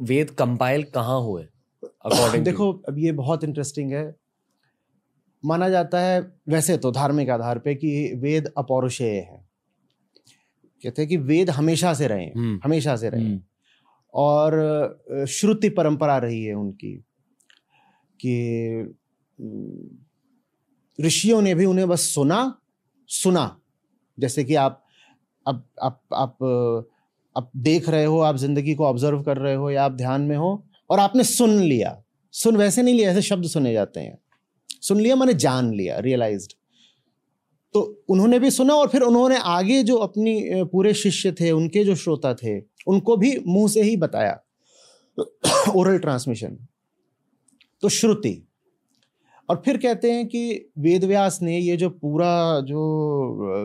वेद 0.00 0.30
कंपाइल 0.30 0.82
कहाँ 0.82 1.20
हुए? 1.20 1.42
अकॉर्डिंग 1.84 2.44
देखो 2.44 2.72
अब 2.72 2.98
ये 2.98 3.12
बहुत 3.12 3.44
इंटरेस्टिंग 3.44 3.92
है। 3.92 4.16
माना 5.44 5.68
जाता 5.68 6.00
है 6.00 6.32
वैसे 6.48 6.76
तो 6.76 6.92
धार्मिक 6.92 7.30
आधार 7.30 7.58
पे 7.58 7.74
कि 7.74 8.12
वेद 8.14 8.52
अपौरुषेय 8.58 9.14
है। 9.14 9.48
कहते 10.82 11.02
हैं 11.02 11.08
कि 11.08 11.16
वेद 11.16 11.50
हमेशा 11.50 11.94
से 11.94 12.06
रहे 12.06 12.24
हम्म। 12.24 12.60
हमेशा 12.64 12.96
से 12.96 13.08
रहे 13.08 13.24
हम्म। 13.24 13.40
और 14.14 15.26
श्रुति 15.28 15.68
परंपरा 15.68 16.18
रही 16.18 16.44
है 16.44 16.54
उनकी 16.54 17.04
कि 18.24 18.34
ऋषियों 21.00 21.42
ने 21.42 21.54
भी 21.54 21.64
उन्हें 21.64 21.88
बस 21.88 22.00
सुना 22.00 22.60
सुना। 23.08 23.60
जैसे 24.20 24.44
कि 24.44 24.54
आप 24.54 24.84
अब 25.46 25.64
आप 25.82 26.02
आप 26.14 26.38
आप 27.36 27.50
देख 27.56 27.88
रहे 27.88 28.04
हो, 28.04 28.20
आप 28.20 28.36
ज़िंदगी 28.36 28.74
को 28.74 28.84
ऑब्ज़र्व 28.86 29.22
कर 29.22 29.36
रहे 29.36 29.54
हो 29.54 29.70
या 29.70 29.84
आप 29.84 29.92
ध्यान 29.92 30.20
में 30.20 30.36
हो 30.36 30.66
और 30.90 31.00
आपने 31.00 31.24
सुन 31.24 31.50
लिया। 31.50 32.02
सुन 32.32 32.56
वैसे 32.56 32.82
नहीं 32.82 32.94
लिया, 32.94 33.10
ऐसे 33.10 33.22
शब्द 33.22 33.46
सुने 33.46 33.72
जाते 33.72 34.00
हैं। 34.00 34.18
सुन 34.82 35.00
लिया 35.00 35.16
मैंने 35.16 35.34
जान 35.34 35.74
लिया 35.74 35.98
रियलाइज्ड 35.98 36.52
तो 37.74 38.04
उन्होंने 38.08 38.38
भी 38.38 38.50
सुना 38.50 38.74
और 38.74 38.88
फिर 38.88 39.02
उन्होंने 39.02 39.38
आगे 39.38 39.82
जो 39.82 39.96
अपनी 39.96 40.64
पूरे 40.64 40.94
शिष्य 40.94 41.32
थे, 41.32 41.50
उनके 41.50 41.84
जो 41.84 41.94
श्रोता 41.94 42.34
थे, 42.34 42.60
उनको 42.86 43.16
भी 43.16 43.38
मुँह 43.46 43.68
से 43.68 43.82
ही 43.82 43.96
बताया। 43.96 44.40
ओरल 45.74 45.98
ट्रांसमिशन 45.98 46.58
तो 47.80 47.88
श्रुति। 47.88 48.47
और 49.48 49.62
फिर 49.64 49.76
कहते 49.76 50.12
हैं 50.12 50.26
कि 50.26 50.70
वेदव्यास 50.78 51.42
ने 51.42 51.58
ये 51.58 51.76
जो 51.76 51.90
पूरा 51.90 52.60
जो 52.60 52.80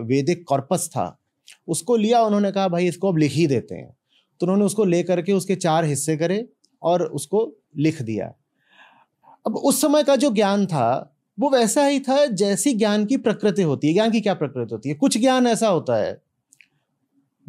वैदिक 0.06 0.44
कॉर्पस 0.48 0.90
था, 0.90 1.20
उसको 1.68 1.96
लिया, 1.96 2.22
उन्होंने 2.22 2.52
कहा, 2.52 2.68
भाई, 2.68 2.88
इसको 2.88 3.10
अब 3.10 3.18
लिख 3.18 3.32
ही 3.32 3.48
देते 3.48 3.76
हैं। 3.76 3.98
तो 4.40 4.46
उन्होंने 4.46 4.66
उसको 4.66 4.86
ले 4.86 5.04
करके 5.04 5.34
उसके 5.34 5.56
चार 5.56 5.86
हिस्से 5.86 6.18
करे 6.18 6.50
और 6.82 7.04
उसको 7.04 7.54
लिख 7.78 8.02
दिया। 8.02 8.34
अब 9.48 9.56
उस 9.56 9.82
समय 9.82 10.04
का 10.04 10.16
जो 10.16 10.30
ज्ञान 10.30 10.66
था, 10.66 11.16
वो 11.40 11.50
वैसा 11.50 11.86
ही 11.86 12.00
था 12.00 12.26
जैसी 12.26 12.74
ज्ञान 12.74 13.06
की 13.06 13.18
प्रकृति 13.18 13.62
होती 13.62 13.88
है। 13.88 13.94
ज्ञान 13.94 14.12
की 14.12 14.22
क्या 14.22 14.34
प्रकृति 14.34 14.74
होती 14.74 14.90
है? 14.90 14.96
कुछ 14.96 15.18
ज्ञान 15.18 15.48
ऐसा 15.48 15.68
होता 15.68 15.96
है, 15.96 16.22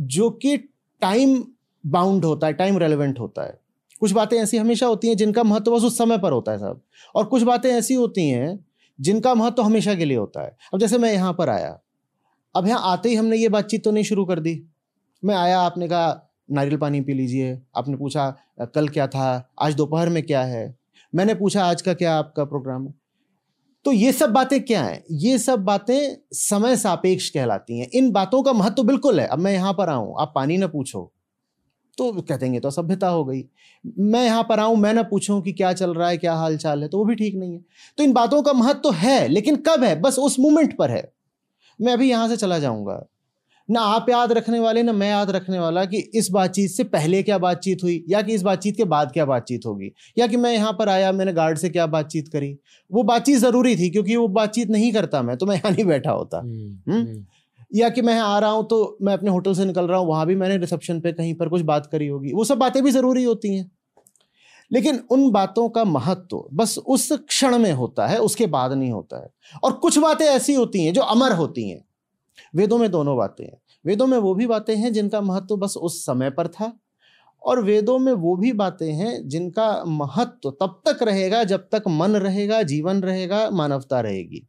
जो 0.00 0.30
कि 0.30 0.56
टाइम 1.00 1.44
बाउंड 1.86 2.24
होता 2.24 2.46
है, 2.46 2.52
टाइम 2.52 2.78
रेलिवेंट 2.78 3.20
होता 3.20 3.42
है। 3.42 3.63
कुछ 4.04 4.12
बातें 4.12 4.36
ऐसी 4.38 4.56
हमेशा 4.56 4.86
होती 4.86 5.08
हैं 5.08 5.16
जिनका 5.16 5.42
महत्व 5.44 5.74
बस 5.74 5.82
उस 5.84 5.96
समय 5.98 6.18
पर 6.18 6.32
होता 6.32 6.52
है 6.52 6.58
साहब। 6.58 6.80
और 7.14 7.24
कुछ 7.26 7.42
बातें 7.42 7.68
ऐसी 7.70 7.94
होती 7.94 8.28
हैं 8.28 8.58
जिनका 8.98 9.34
महत्व 9.34 9.62
हमेशा 9.62 9.94
के 9.94 10.04
लिए 10.04 10.16
होता 10.16 10.42
है। 10.42 10.56
अब 10.74 10.80
जैसे 10.80 10.98
मैं 10.98 11.12
यहाँ 11.12 11.32
पर 11.34 11.48
आया, 11.50 11.78
अब 12.54 12.66
यहाँ 12.66 12.80
आते 12.86 13.08
ही 13.08 13.14
हमने 13.14 13.36
ये 13.36 13.48
बातचीत 13.50 13.84
तो 13.84 13.90
नहीं 13.90 14.04
शुरू 14.04 14.24
कर 14.24 14.40
दी। 14.40 14.60
मैं 15.22 15.34
आया, 15.34 15.60
आपने 15.60 15.88
कहा, 15.88 16.20
नारियल 16.50 16.76
पानी 16.76 17.00
पी 17.00 17.14
लीजिए। 17.14 17.58
आपने 17.76 17.96
पूछा, 17.96 18.28
कल 18.74 18.88
क्या 18.88 19.06
था? 19.06 19.50
आज 19.60 19.74
दोपहर 19.74 20.08
में 20.08 20.22
क्या 20.22 20.42
है? 20.42 20.76
मैंने 21.12 21.34
पूछा, 21.34 21.64
आज 21.64 21.82
का 21.82 21.94
क्या 21.94 22.14
आपका 22.14 22.44
प्रोग्राम 22.44 22.86
है 22.86 22.94
तो 23.84 23.92
ये 23.92 24.12
सब 24.12 24.32
बातें 24.32 24.60
क्या 24.62 24.82
हैं? 24.82 25.02
ये 25.12 25.38
सब 25.38 25.64
बातें 25.64 26.16
समय 26.34 26.76
सापेक्ष 26.76 27.28
कहलाती 27.30 27.78
हैं। 27.78 27.88
इन 27.94 28.10
बातों 28.12 28.42
का 28.42 28.52
महत्व 28.52 28.74
तो 28.74 28.82
बिल्कुल 28.82 29.20
है। 29.20 29.26
अब 29.26 29.38
मैं 29.38 29.52
यहाँ 29.52 29.72
पर 29.72 29.88
आऊँ, 29.88 30.14
आप 30.18 30.32
पानी 30.34 30.56
ना 30.58 30.66
पूछो। 30.68 31.10
तो 31.98 32.10
कह 32.20 32.36
देंगे 32.36 32.60
तो 32.60 32.68
असभ्यता 32.68 33.08
हो 33.08 33.24
गई 33.24 33.44
मैं 34.00 34.24
यहाँ 34.24 34.42
पर 34.42 34.60
आऊँ 34.60 34.76
मैं 34.76 34.92
ना 34.94 35.02
पूछूँ 35.02 35.40
कि 35.42 35.52
क्या 35.52 35.72
चल 35.72 35.94
रहा 35.94 36.08
है 36.08 36.16
क्या 36.16 36.34
हाल 36.34 36.56
चाल 36.56 36.82
है 36.82 36.88
तो 36.88 36.98
वो 36.98 37.04
भी 37.04 37.14
ठीक 37.14 37.34
नहीं 37.34 37.52
है 37.52 37.60
तो 37.98 38.04
इन 38.04 38.12
बातों 38.12 38.42
का 38.42 38.52
महत्व 38.52 38.80
तो 38.80 38.90
है 38.96 39.26
लेकिन 39.28 39.56
कब 39.68 39.84
है 39.84 40.00
बस 40.00 40.18
उस 40.18 40.38
मोमेंट 40.40 40.76
पर 40.76 40.90
है 40.90 41.10
मैं 41.80 41.92
अभी 41.92 42.10
यहाँ 42.10 42.28
से 42.28 42.36
चला 42.36 42.58
जाऊँगा 42.58 43.04
ना 43.68 43.80
आप 43.80 44.08
याद 44.10 44.32
रखने 44.32 44.58
वाले 44.58 44.82
ना 44.82 44.92
मैं 44.92 45.08
याद 45.08 45.30
रखने 45.30 45.58
वाला 45.58 45.84
कि 45.84 45.98
इस 46.14 46.30
बातचीत 46.30 46.70
से 46.70 46.84
पहले 46.84 47.22
क्या 47.22 47.38
बातचीत 47.38 47.82
हुई 47.82 48.04
या 48.08 48.20
कि 48.22 48.34
इस 48.34 48.42
बातचीत 48.42 48.76
के 48.76 48.84
बाद 48.84 49.12
क्या 49.12 49.24
बातचीत 49.24 49.66
होगी 49.66 49.90
या 50.16 50.26
कि 50.26 50.36
मैं 50.36 50.52
यहाँ 50.52 50.72
पर 50.72 50.88
आया 50.88 51.12
मैंने 51.12 51.32
गार्ड 51.32 51.58
से 51.58 51.68
क्या 51.68 51.86
बातचीत 51.86 52.28
करी 52.28 52.56
वो 52.90 53.02
बातचीत 53.02 53.38
ज़रूरी 53.38 53.74
थी 53.76 53.90
क्योंकि 53.90 54.16
वो 54.16 54.26
बातचीत 54.30 54.70
नहीं 54.70 54.92
करता 54.92 55.22
मैं 55.22 55.36
तो 55.36 55.46
मैं 55.46 55.56
यहाँ 55.56 55.72
नहीं 55.72 55.84
बैठा 55.84 56.10
होता 56.10 56.38
हुँ? 56.38 56.48
हम्म, 56.48 56.92
हम्म? 56.92 57.02
हम्म। 57.02 57.24
या 57.74 57.88
कि 57.88 58.02
मैं 58.02 58.18
आ 58.20 58.38
रहा 58.38 58.50
हूँ 58.50 58.66
तो 58.68 58.98
मैं 59.02 59.12
अपने 59.12 59.30
होटल 59.30 59.54
से 59.54 59.64
निकल 59.64 59.86
रहा 59.86 59.98
हूँ, 59.98 60.08
वहाँ 60.08 60.26
भी 60.26 60.36
मैंने 60.36 60.56
रिसेप्शन 60.56 61.00
पे 61.00 61.12
कहीं 61.12 61.34
पर 61.34 61.48
कुछ 61.48 61.62
बात 61.62 61.86
करी 61.86 62.06
होगी। 62.06 62.32
वो 62.32 62.44
सब 62.44 62.58
बातें 62.58 62.82
भी 62.84 62.90
ज़रूरी 62.90 63.24
होती 63.24 63.56
हैं। 63.56 63.70
लेकिन 64.72 65.00
उन 65.10 65.30
बातों 65.30 65.68
का 65.68 65.84
महत्व 65.84 66.44
बस 66.52 66.78
उस 66.78 67.12
क्षण 67.12 67.58
में 67.58 67.72
होता 67.72 68.06
है, 68.06 68.18
उसके 68.18 68.46
बाद 68.46 68.72
नहीं 68.72 68.90
होता 68.90 69.22
है। 69.22 69.30
और 69.64 69.72
कुछ 69.72 69.98
बातें 69.98 70.26
ऐसी 70.26 70.54
होती 70.54 70.84
हैं 70.84 70.92
जो 70.92 71.00
अमर 71.00 71.32
होती 71.32 71.68
हैं। 71.70 71.84
वेदों 72.54 72.78
में 72.78 72.90
दोनों 72.90 73.16
बातें 73.16 73.44
हैं। 73.44 73.58
वेदों 73.86 74.06
में 74.06 74.18
वो 74.18 74.34
भी 74.34 74.46
बातें 74.46 74.76
हैं 74.76 74.92
जिनका 74.92 75.20
महत्व 75.20 75.56
बस 75.56 75.76
उस 75.76 76.06
समय 76.06 76.30
पर 76.30 76.48
था 76.48 76.72
और 77.42 77.62
वेदों 77.62 77.98
में 77.98 78.12
वो 78.12 78.36
भी 78.36 78.52
बातें 78.52 78.92
हैं 78.92 79.28
जिनका 79.28 79.84
महत्व 79.84 80.50
तब 80.50 80.82
तक 80.88 81.02
रहेगा 81.02 81.44
जब 81.44 81.68
तक 81.72 81.82
मन 81.88 82.10
रहेगा, 82.10 82.62
जीवन 82.62 83.00
रहेगा, 83.02 83.50
मानवता 83.50 84.00
रहेगी। 84.00 84.46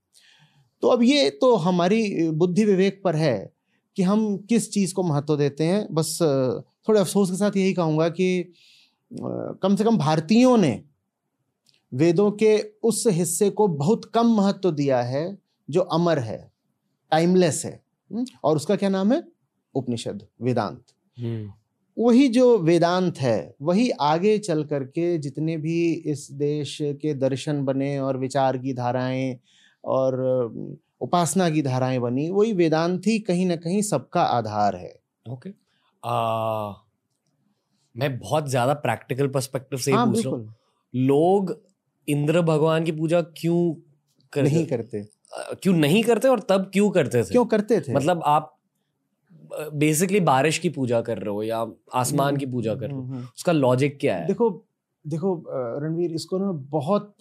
तो 0.83 0.87
अब 0.87 1.03
ये 1.03 1.29
तो 1.29 1.55
हमारी 1.55 2.29
बुद्धि 2.31 2.65
विवेक 2.65 3.01
पर 3.03 3.15
है 3.15 3.53
कि 3.97 4.03
हम 4.03 4.37
किस 4.49 4.71
चीज़ 4.71 4.93
को 4.93 5.03
महत्व 5.03 5.37
देते 5.37 5.63
हैं। 5.63 5.87
बस 5.91 6.17
थोड़े 6.87 6.99
अफसोस 6.99 7.31
के 7.31 7.37
साथ 7.37 7.57
यही 7.57 7.73
कहूँगा 7.73 8.09
कि 8.09 8.53
कम 9.11 9.75
से 9.75 9.83
कम 9.83 9.97
भारतीयों 9.97 10.57
ने 10.57 10.81
वेदों 11.91 12.31
के 12.31 12.57
उस 12.83 13.03
हिस्से 13.07 13.49
को 13.49 13.67
बहुत 13.67 14.05
कम 14.05 14.35
महत्व 14.37 14.71
दिया 14.71 15.01
है 15.01 15.37
जो 15.69 15.81
अमर 15.81 16.19
है 16.19 16.51
टाइमलेस 17.11 17.61
है। 17.65 17.79
हम्म, 18.11 18.25
और 18.43 18.55
उसका 18.55 18.75
क्या 18.75 18.89
नाम 18.89 19.13
है? 19.13 19.23
उपनिषद 19.75 20.25
वेदांत। 20.41 20.83
हम्म। 21.17 21.51
वही 21.97 22.27
जो 22.27 22.57
वेदांत 22.57 23.17
है 23.17 23.55
वही 23.61 23.89
आगे 23.89 24.37
चल 24.37 24.63
करके 24.63 25.17
जितने 25.17 25.55
भी 25.57 25.93
इस 26.05 26.27
देश 26.31 26.77
के 26.81 27.13
दर्शन 27.13 27.63
बने 27.65 27.97
और 27.99 28.17
विचार 28.17 28.57
की 28.57 28.73
धाराएँ 28.73 29.37
और 29.85 30.21
उपासना 31.01 31.49
की 31.49 31.61
धाराएँ 31.61 31.99
बनी 31.99 32.29
वही 32.29 32.53
वेदांत 32.53 33.07
ही 33.07 33.19
कहीं 33.19 33.45
ना 33.45 33.55
कहीं 33.55 33.81
सबका 33.81 34.21
आधार 34.21 34.75
है। 34.75 34.93
ओके। 35.25 35.49
okay. 35.49 35.55
मैं 37.95 38.17
बहुत 38.19 38.49
ज़्यादा 38.49 38.73
प्रैक्टिकल 38.73 39.27
पर्सपेक्टिव 39.27 39.79
से 39.79 39.91
हाँ, 39.91 40.07
पूछ 40.07 40.25
रहा 40.25 40.35
हूँ। 40.35 40.55
लोग 40.93 41.61
इंद्र 42.07 42.41
भगवान 42.41 42.83
की 42.83 42.91
पूजा 42.91 43.21
क्यों 43.21 43.59
कर 44.33 44.43
नहीं 44.43 44.65
करते। 44.65 45.03
क्यों 45.61 45.73
नहीं 45.73 46.03
करते 46.03 46.27
और 46.27 46.39
तब 46.39 46.69
क्यों 46.73 46.89
करते 46.89 47.23
थे? 47.23 47.29
क्यों 47.29 47.45
करते 47.45 47.79
थे? 47.81 47.93
मतलब 47.93 48.21
आप 48.25 48.51
बेसिकली 49.73 50.19
बारिश 50.19 50.57
की 50.57 50.69
पूजा 50.69 51.01
कर 51.01 51.17
रहे 51.17 51.33
हो 51.33 51.43
या 51.43 51.65
आसमान 51.93 52.37
की 52.37 52.45
पूजा 52.45 52.75
कर 52.75 52.87
रहे 52.87 52.95
हो 52.95 53.01
हम्म, 53.01 53.13
हम्म। 53.13 53.27
उसका 53.37 53.51
लॉजिक 53.51 53.97
क्या 53.99 54.15
है? 54.15 54.27
देखो 54.27 54.49
देखो 55.05 55.43
रणवीर 55.83 56.11
इसको 56.11 56.37
ना 56.37 56.51
बहुत 56.71 57.15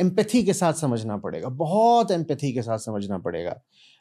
एम्पैथी 0.00 0.42
के 0.44 0.52
साथ 0.52 0.72
समझना 0.72 1.16
पड़ेगा। 1.16 1.48
बहुत 1.48 2.10
एम्पैथी 2.10 2.52
के 2.52 2.62
साथ 2.62 2.78
समझना 2.78 3.18
पड़ेगा। 3.18 3.60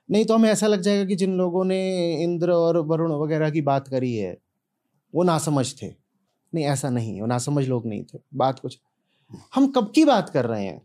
नहीं 0.10 0.26
तो 0.26 0.36
हमें 0.36 0.50
ऐसा 0.50 0.68
लग 0.68 0.82
जाएगा 0.82 1.06
कि 1.06 1.16
जिन 1.16 1.34
लोगों 1.34 1.66
ने 1.66 1.82
इंद्र 2.24 2.52
और 2.52 2.78
वरुण 2.78 3.12
वगैरह 3.14 3.50
की 3.50 3.62
बात 3.62 3.88
करी 3.88 4.16
है 4.16 4.38
वो 5.14 5.24
नासमझ 5.24 5.66
थे। 5.82 5.88
नहीं 6.54 6.66
ऐसा 6.66 6.90
नहीं 6.90 7.20
वो 7.22 7.28
नासमझ 7.28 7.68
लोग 7.68 7.86
नहीं 7.88 8.04
थे। 8.04 8.20
बात 8.36 8.60
कुछ 8.60 8.80
हम 9.56 9.68
कब 9.68 9.92
की 9.96 10.06
बात 10.06 10.30
कर 10.30 10.46
रहे 10.46 10.66
हैं? 10.66 10.82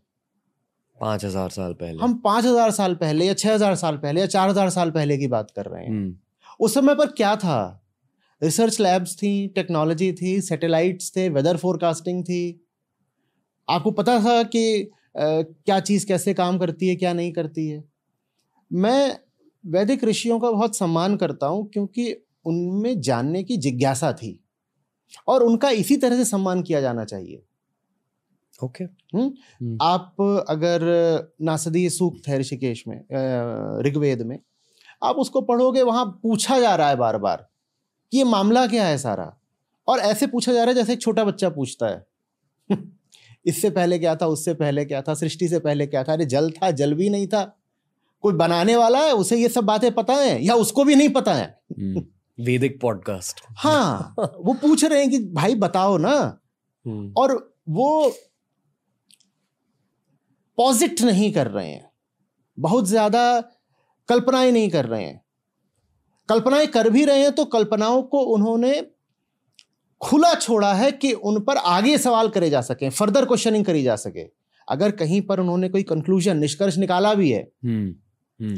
पाँच 0.97 1.25
हज़ार 1.25 1.51
साल 1.51 1.73
पहले। 1.73 2.03
हम 2.03 2.15
पाँच 2.15 2.45
हज़ार 2.45 2.71
साल 2.71 2.95
पहले 2.95 3.27
या 3.27 3.35
छह 3.35 3.55
हज़ार 3.55 3.75
साल 3.75 3.97
पहले 3.97 4.21
या 4.21 4.27
चार 4.27 4.49
हज़ार 4.51 4.71
साल 4.71 4.91
पहले 4.91 5.19
की 5.19 5.27
बात 5.27 5.51
कर 5.51 5.67
रहे 5.67 5.83
हैं। 5.85 5.91
हम्म। 5.91 6.15
उस 6.61 6.75
समय 6.75 6.95
पर 6.95 7.07
क्या 7.07 7.35
था? 7.37 7.85
रिसर्च 8.43 8.81
लैब्स 8.81 9.17
थी 9.17 9.49
टेक्नोलॉजी 9.49 10.13
थी 10.13 10.41
सैटेलाइट्स 10.41 11.11
थे 11.17 11.29
वेदर 11.29 11.57
फोरकास्टिंग 11.57 12.23
थी। 12.25 12.61
आपको 13.69 13.91
पता 13.91 14.19
था 14.21 14.43
कि 14.43 14.91
क्या 15.19 15.81
चीज़ 15.81 16.07
कैसे 16.07 16.35
काम 16.35 16.59
करती 16.59 16.89
है 16.89 16.97
क्या 16.97 17.13
नहीं 17.13 17.33
करती 17.33 17.69
है। 17.69 17.85
मैं 18.73 19.19
वैदिक 19.67 20.05
ऋषियों 20.05 20.41
का 20.41 20.51
बहुत 20.51 20.77
सम्मान 20.77 21.17
करता 21.17 21.47
हूँ 21.47 21.67
क्योंकि 21.67 22.13
उनमें 22.45 23.01
जानने 23.01 23.43
की 23.45 23.57
जिज्ञासा 23.57 24.13
थी 24.13 24.39
और 25.29 25.43
उनका 25.43 25.71
इसी 25.71 25.97
तरह 25.97 26.17
से 26.17 26.25
सम्मान 26.25 26.63
किया 26.63 26.81
जाना 26.81 27.05
चाहिए। 27.05 27.43
ओके। 28.65 28.87
okay. 28.87 29.77
आप 29.83 30.17
अगर 30.49 30.81
नासदी 31.43 31.91
सूक्त 31.91 32.29
है 32.29 32.39
ऋषिकेश 32.39 32.85
में 32.89 33.01
ऋग्वेद 33.83 34.23
में 34.23 34.39
आप 35.03 35.17
उसको 35.17 35.41
पढ़ोगे 35.41 35.83
वहाँ 35.83 36.05
पूछा 36.23 36.61
जा 36.61 36.75
रहा 36.75 36.89
है 36.89 36.97
बार 36.97 37.19
बार 37.19 37.49
कि 38.13 38.19
ये 38.19 38.25
मामला 38.25 38.67
क्या 38.67 38.87
है 38.87 38.99
सारा? 38.99 39.35
और 39.89 39.99
ऐसे 39.99 40.27
पूछा 40.27 40.53
जा 40.53 40.59
रहा 40.59 40.69
है 40.69 40.75
जैसे 40.75 40.93
एक 40.93 41.01
छोटा 41.01 41.25
बच्चा 41.25 41.49
पूछता 41.49 41.87
है। 41.87 42.07
इससे 43.47 43.71
पहले 43.71 43.99
क्या 43.99 44.15
था 44.17 44.27
उससे 44.27 44.55
पहले 44.55 44.85
क्या 44.85 45.03
था 45.03 45.15
सृष्टि 45.15 45.49
से 45.49 45.59
पहले 45.59 45.87
क्या 45.87 46.03
था? 46.05 46.13
अरे 46.13 46.25
जल 46.27 46.51
था 46.53 46.71
जल 46.73 46.95
भी 46.95 47.09
नहीं 47.11 47.27
था। 47.27 47.43
कोई 48.25 48.33
बनाने 48.35 48.77
वाला 48.77 48.99
है 48.99 49.13
उसे 49.15 49.37
ये 49.37 49.49
सब 49.49 49.65
बातें 49.65 49.91
पता 49.95 50.15
है 50.15 50.43
या 50.45 50.55
उसको 50.57 50.85
भी 50.85 50.95
नहीं 50.95 51.09
पता 51.09 51.35
है? 51.35 51.45
हम्म, 51.79 52.03
वैदिक 52.39 52.81
पॉडकास्ट 52.81 53.41
हाँ 53.57 54.15
वो 54.19 54.53
पूछ 54.55 54.85
रहे 54.85 55.01
हैं 55.01 55.11
कि 55.11 55.19
भाई 55.35 55.55
बताओ 55.57 55.97
ना। 55.99 56.15
हम्म, 56.87 57.13
और 57.17 57.35
वो 57.69 58.11
पॉजिट 60.59 61.03
नहीं 61.03 61.33
कर 61.33 61.47
रहे 61.47 61.69
हैं। 61.69 61.91
बहुत 62.59 62.87
ज़्यादा 62.87 63.41
कल्पनाएँ 64.09 64.51
नहीं 64.53 64.71
कर 64.71 64.87
रहे 64.87 65.05
हैं। 65.05 65.21
कल्पनाएँ 66.29 66.67
कर 66.67 66.89
भी 66.91 67.05
रहे 67.05 67.23
हैं 67.23 67.33
तो 67.33 67.45
कल्पनाओं 67.47 68.03
को 68.03 68.21
उन्होंने 68.27 68.81
खुला 70.01 70.35
छोड़ा 70.35 70.75
है 70.75 70.93
कि 70.93 71.13
उन 71.13 71.41
पर 71.41 71.57
आगे 71.57 71.99
सवाल 71.99 72.29
करे 72.29 72.51
जा 72.51 72.61
सके 72.61 72.91
फर्दर 72.91 73.25
क्वेश्चनिंग 73.25 73.65
करी 73.65 73.83
जा 73.83 73.97
सके। 73.97 74.27
अगर 74.69 74.91
कहीं 74.91 75.23
पर 75.23 75.41
उन्होंने 75.41 75.69
कोई 75.69 75.83
कंक्लूजन 75.83 76.37
निष्कर्ष 76.37 76.79
निकाला 76.79 77.15
भी 77.15 77.31
है 77.31 77.49
हम्म, 77.65 77.95
हम्म, 78.45 78.57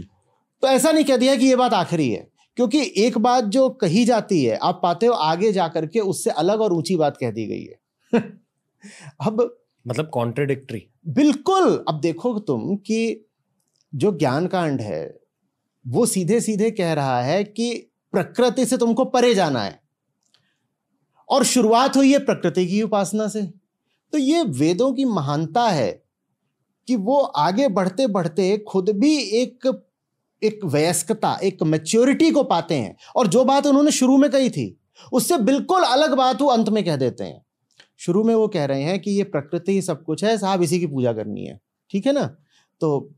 तो 0.63 0.69
ऐसा 0.69 0.93
नहीं 0.93 1.05
कह 1.05 1.17
दिया 1.17 1.37
कि 1.37 1.47
ये 1.47 1.57
बात 1.57 1.73
आखिरी 1.73 2.11
है 2.11 2.31
क्योंकि 2.57 2.93
एक 2.97 3.19
बात 3.19 3.45
जो 3.45 3.69
कही 3.71 4.05
जाती 4.05 4.45
है 4.45 4.57
आप 4.57 4.81
पाते 4.83 5.07
हो 5.07 5.13
आगे 5.13 5.53
जाकर 5.53 5.87
के 5.87 6.01
उससे 6.01 6.31
अलग 6.31 6.61
और 6.61 6.73
ऊँची 6.73 6.97
बात 6.97 7.17
कह 7.17 7.31
दी 7.31 7.47
गई 7.47 7.63
है। 7.63 7.81
अब 9.27 9.59
मतलब 9.89 10.11
कॉन्ट्रडिक्टरी 10.15 10.87
बिल्कुल 11.09 11.85
अब 11.89 12.01
देखो 12.01 12.39
तुम 12.39 12.77
कि 12.77 13.29
जो 13.95 14.13
ज्ञान 14.19 14.47
कांड 14.47 14.81
है 14.81 15.21
वो 15.89 16.07
सीधे 16.07 16.41
सीधे 16.41 16.71
कह 16.71 16.93
रहा 16.93 17.23
है 17.23 17.45
कि 17.45 17.93
प्रकृति 18.13 18.67
से 18.67 18.77
तुमको 18.77 19.05
परे 19.05 19.35
जाना 19.35 19.63
है। 19.63 19.80
और 21.31 21.45
शुरुआत 21.45 21.97
हुई 21.97 22.13
है 22.13 22.19
प्रकृति 22.19 22.67
की 22.67 22.83
उपासना 22.83 23.29
से। 23.29 23.43
तो 24.13 24.19
ये 24.19 24.43
वेदों 24.43 24.93
की 24.93 25.05
महानता 25.05 25.69
है 25.69 26.03
कि 26.89 26.97
वो 26.97 27.19
आगे 27.19 27.69
बढ़ते 27.69 28.07
बढ़ते 28.07 28.59
खुद 28.59 28.91
भी 28.91 29.19
एक 29.19 29.83
एक 30.43 30.61
वयस्कता, 30.65 31.39
एक 31.43 31.63
मैच्योरिटी 31.63 32.31
को 32.31 32.43
पाते 32.43 32.75
हैं। 32.75 32.97
और 33.17 33.27
जो 33.27 33.45
बात 33.45 33.67
उन्होंने 33.67 33.91
शुरू 33.91 34.17
में 34.17 34.31
कही 34.31 34.51
थी, 34.51 34.81
उससे 35.13 35.39
बिल्कुल 35.39 35.83
अलग 35.83 36.15
बात 36.15 36.41
वो 36.41 36.49
अंत 36.49 36.69
में 36.69 36.85
कह 36.85 36.97
देते 36.97 37.25
हैं। 37.25 37.47
शुरू 37.99 38.25
में 38.25 38.35
वो 38.35 38.49
कह 38.49 38.65
रहे 38.65 38.83
हैं 38.83 39.01
कि 39.01 39.11
ये 39.11 39.25
प्रकृति 39.25 39.73
ही 39.73 39.83
सब 39.83 40.05
कुछ 40.05 40.25
है, 40.25 40.39
साहब 40.39 40.63
इसी 40.63 40.81
की 40.81 40.87
पूजा 40.87 41.13
करनी 41.13 41.45
है। 41.45 41.61
ठीक 41.91 42.07
है 42.07 42.13
ना? 42.13 42.37
तो 42.81 43.11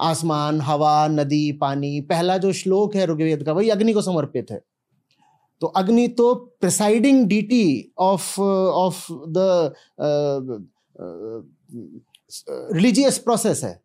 आसमान, 0.00 0.60
हवा, 0.60 1.08
नदी, 1.08 1.52
पानी, 1.52 2.00
पहला 2.00 2.38
जो 2.38 2.52
श्लोक 2.52 2.96
है 2.96 3.06
ऋग्वेद 3.06 3.42
का, 3.42 3.52
वही 3.52 3.68
अग्नि 3.68 3.92
को 3.92 4.02
समर्पित 4.02 4.50
है। 4.50 4.60
तो 5.62 5.66
अग्नि 5.66 6.06
तो 6.08 6.34
presiding 6.60 7.26
deity 7.28 7.92
of 7.98 8.40
of 8.40 9.06
the 9.10 9.38
religious 12.72 13.18
process 13.18 13.62
है। 13.64 13.80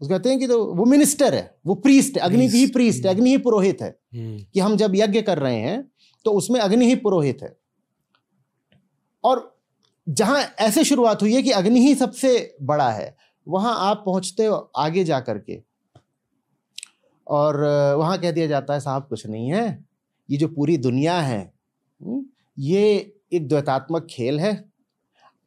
उसको 0.00 0.14
कहते 0.14 0.28
हैं 0.28 0.38
कि 0.38 0.46
तो 0.46 0.64
वो 0.74 0.84
मिनिस्टर 0.84 1.34
है 1.34 1.54
वो 1.66 1.74
प्रीस्ट 1.76 2.16
है 2.16 2.22
अग्नि 2.22 2.46
ही 2.48 2.66
प्रीस्ट 2.66 3.06
है 3.06 3.10
अग्नि 3.10 3.30
ही 3.30 3.36
पुरोहित 3.38 3.82
है 3.82 3.88
हम्म, 3.88 4.38
कि 4.54 4.60
हम 4.60 4.76
जब 4.76 4.94
यज्ञ 4.94 5.22
कर 5.22 5.38
रहे 5.38 5.56
हैं 5.56 5.90
तो 6.24 6.32
उसमें 6.32 6.60
अग्नि 6.60 6.86
ही 6.86 6.94
पुरोहित 6.96 7.42
है। 7.42 7.56
और 9.24 9.58
जहाँ 10.06 10.40
ऐसे 10.60 10.84
शुरुआत 10.84 11.22
हुई 11.22 11.34
है 11.34 11.42
कि 11.42 11.50
अग्नि 11.50 11.80
ही 11.80 11.94
सबसे 11.94 12.56
बड़ा 12.62 12.90
है 12.90 13.14
वहाँ 13.46 13.74
आप 13.80 14.02
पहुँचते 14.06 14.46
हो 14.46 14.56
आगे 14.76 15.04
जा 15.04 15.20
करके 15.20 15.60
और 17.26 17.60
वहाँ 17.98 18.18
कह 18.18 18.30
दिया 18.30 18.46
जाता 18.46 18.74
है 18.74 18.80
साहब 18.80 19.06
कुछ 19.08 19.26
नहीं 19.26 19.48
है। 19.48 19.89
ये 20.30 20.36
जो 20.36 20.48
पूरी 20.48 20.76
दुनिया 20.76 21.20
है 21.20 21.40
हम्म, 22.00 22.24
ये 22.58 23.14
एक 23.32 23.48
द्वैतात्मक 23.48 24.06
खेल 24.10 24.40
है 24.40 24.72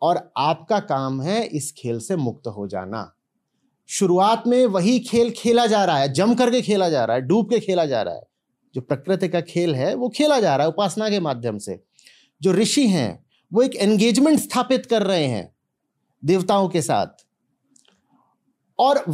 और 0.02 0.32
आपका 0.38 0.80
काम 0.80 1.22
है 1.22 1.44
इस 1.46 1.72
खेल 1.78 2.00
से 2.00 2.16
मुक्त 2.16 2.48
हो 2.48 2.68
जाना। 2.68 3.12
शुरुआत 3.90 4.44
में 4.48 4.66
वही 4.66 5.00
खेल 5.00 5.32
खेला 5.32 5.66
जा 5.66 5.84
रहा 5.86 5.98
है 5.98 6.14
जम 6.14 6.34
करके 6.36 6.62
खेला 6.62 6.90
जा 6.90 7.06
रहा 7.06 7.16
है 7.16 7.22
डूब 7.22 7.50
के 7.50 7.60
खेला 7.60 7.86
जा 7.86 8.02
रहा 8.02 8.16
है। 8.16 8.22
जो 8.76 8.82
प्रकृति 8.82 9.28
का 9.28 9.42
खेल 9.42 9.76
है 9.76 9.94
वो 9.96 10.10
खेला 10.10 10.40
जा 10.40 10.56
रहा 10.56 10.66
है 10.66 10.70
उपासना 10.70 11.10
के 11.10 11.20
माध्यम 11.20 11.58
से। 11.58 11.84
जो 12.42 12.54
ऋषि 12.54 12.88
हैं 12.88 13.26
वो 13.52 13.62
एक 13.62 13.76
एंगेजमेंट 13.76 14.40
स्थापित 14.40 14.86
कर 14.86 15.04
रहे 15.04 15.26
हैं 15.26 15.56
देवताओं 16.24 16.70
के 16.70 16.82
साथ। 16.82 17.26
और 18.80 19.06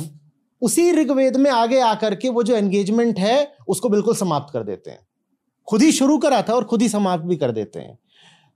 उसी 0.62 0.92
ऋग्वेद 0.92 1.38
में 1.38 1.52
आगे 1.52 1.80
आकर 1.80 2.16
के 2.16 2.30
वो 2.30 2.44
जो 2.44 2.56
एंगेजमेंट 2.56 3.20
है 3.20 3.56
उसको 3.68 3.90
बिल्कुल 3.90 4.16
समाप्त 4.16 4.54
कर 4.54 4.64
देते 4.64 4.92
हैं। 4.92 5.08
खुद 5.70 5.82
ही 5.82 5.92
शुरू 5.92 6.18
करा 6.18 6.42
था 6.42 6.54
और 6.54 6.64
खुद 6.64 6.82
ही 6.82 6.90
समाप्त 6.90 7.24
भी 7.24 7.36
कर 7.36 7.52
देते 7.52 7.80
हैं। 7.80 8.00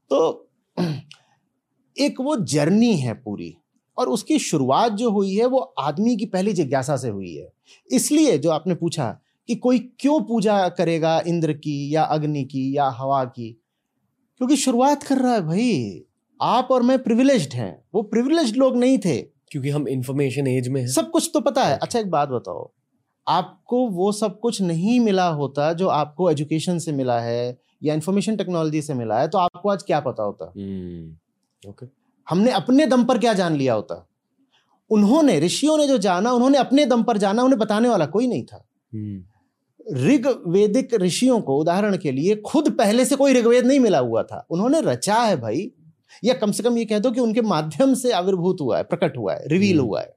तो 0.10 0.50
एक 2.00 2.22
वो 2.22 2.36
जर्नी 2.36 2.96
है 2.96 3.14
पूरी 3.14 3.58
और 3.98 4.10
उसकी 4.10 4.40
शुरुआत 4.40 4.92
जो 4.92 5.12
हुई 5.12 5.36
है 5.36 5.46
वो 5.46 5.60
आदमी 5.60 6.18
की 6.18 6.26
पहली 6.26 6.54
जिज्ञासा 6.54 6.98
से 6.98 7.10
हुई 7.10 7.36
है। 7.36 7.54
इसलिए 7.92 8.38
जो 8.38 8.50
आपने 8.50 8.76
पूछा 8.76 9.20
कि 9.48 9.56
कोई 9.56 9.80
क्यों 9.80 10.22
पूजा 10.22 10.70
करेगा 10.70 11.24
इंद्र 11.28 11.54
की 11.54 11.96
या 11.96 12.04
अग्नि 12.04 12.44
की 12.44 12.78
या 12.78 12.90
हवा 12.90 13.24
की 13.26 13.62
क्योंकि 14.38 14.56
शुरुआत 14.56 15.04
कर 15.04 15.18
रहा 15.18 15.34
है 15.34 15.42
भाई 15.42 16.04
आप 16.42 16.68
और 16.72 16.82
मैं 16.82 17.04
प्रिविलेज्ड 17.04 17.54
हैं 17.54 17.86
वो 17.96 18.02
प्रिविलेज्ड 18.02 18.56
लोग 18.58 18.78
नहीं 18.78 18.98
थे। 18.98 19.22
क्योंकि 19.22 19.70
हम 19.70 19.88
इंफॉर्मेशन 19.88 20.48
एज 20.48 20.68
में 20.68 20.82
हैं। 20.82 20.88
सब 20.88 21.12
कुछ 21.12 21.32
तो 21.34 21.40
पता 21.40 21.64
है। 21.64 21.78
अच्छा 21.78 22.00
एक 22.00 22.10
बात 22.10 22.30
बताओ 22.30 22.72
आपको 23.28 23.88
वो 23.90 24.12
सब 24.12 24.40
कुछ 24.40 24.62
नहीं 24.62 25.00
मिला 25.00 25.28
होता 25.28 25.72
जो 25.74 25.88
आपको 25.88 26.30
एजुकेशन 26.32 26.80
से 26.80 26.92
मिला 26.92 27.20
है 27.20 27.58
या 27.84 27.94
इंफॉर्मेशन 27.94 28.36
टेक्नोलॉजी 28.36 28.82
से 28.82 28.94
मिला 28.94 29.20
है 29.20 29.28
तो 29.28 29.38
आपको 29.38 29.70
आज 29.70 29.84
क्या 29.84 30.00
पता 30.00 30.24
होता? 30.24 30.52
हम्म, 30.58 31.70
ओके 31.70 31.86
हमने 32.28 32.52
अपने 32.52 32.86
दम 32.86 33.04
पर 33.04 33.18
क्या 33.18 33.34
जान 33.34 33.56
लिया 33.56 33.74
होता? 33.74 34.06
उन्होंने 34.90 35.40
ऋषियों 35.40 35.78
ने 35.78 35.88
जो 35.88 35.98
जाना 35.98 36.32
उन्होंने 36.32 36.58
अपने 36.58 36.86
दम 36.86 37.04
पर 37.04 37.18
जाना 37.18 37.44
उन्हें 37.44 37.60
बताने 37.60 37.90
वाला 37.90 38.06
कोई 38.06 38.28
नहीं 38.28 38.44
था। 38.44 38.64
हम्म, 38.94 39.24
ऋग 40.06 40.28
वेदिक 40.48 40.94
ऋषियों 40.94 41.40
को 41.42 41.58
उदाहरण 41.58 41.98
के 41.98 42.12
लिए 42.12 42.36
खुद 42.36 42.70
पहले 42.72 43.06
से 43.06 43.16
कोई 43.16 43.34
ऋग्वेद 43.34 43.66
नहीं 43.66 43.80
मिला 43.80 44.00
हुआ 44.00 44.24
था। 44.24 44.46
उन्होंने 44.50 44.82
रचा 44.82 45.16
है 45.16 45.40
भाई 45.42 45.72
या 46.24 46.34
कम 46.34 46.52
से 46.52 46.64
कम 46.64 46.78
ये 46.78 46.86
कह 46.86 47.00
दो 47.00 47.12
कि 47.12 47.20
उनके 47.20 47.42
माध्यम 47.42 47.94
से 47.94 48.12
आविर्भूत 48.12 48.62
हुआ 48.62 48.78
है 48.78 48.84
प्रकट 48.84 49.18
हुआ 49.18 49.34
है 49.34 49.48
रिवील 49.48 49.80
हम्म। 49.80 49.88
हुआ 49.88 50.02
है। 50.02 50.14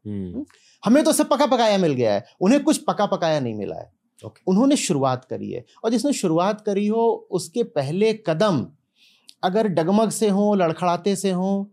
हमें 0.87 1.03
तो 1.05 1.13
सब 1.13 1.29
पका 1.29 1.47
पकाया 1.47 1.79
मिल 1.79 1.93
गया 1.93 2.13
है 2.15 2.25
उन्हें 2.41 2.63
कुछ 2.63 2.79
पका 2.79 3.07
पकाया 3.07 3.41
नहीं 3.41 3.55
मिला 3.55 3.77
है। 3.77 3.91
Okay. 4.21 4.43
उन्होंने 4.47 4.77
शुरुआत 4.77 5.25
करी 5.25 5.51
है 5.51 5.65
और 5.85 5.91
जिसने 5.91 6.13
शुरुआत 6.13 6.61
करी 6.61 6.87
हो 6.87 7.03
उसके 7.31 7.63
पहले 7.73 8.13
कदम 8.27 8.67
अगर 9.45 9.69
डगमग 9.69 10.11
से 10.11 10.29
हों 10.29 10.57
लड़खड़ाते 10.59 11.17
से 11.17 11.31
हों 11.31 11.65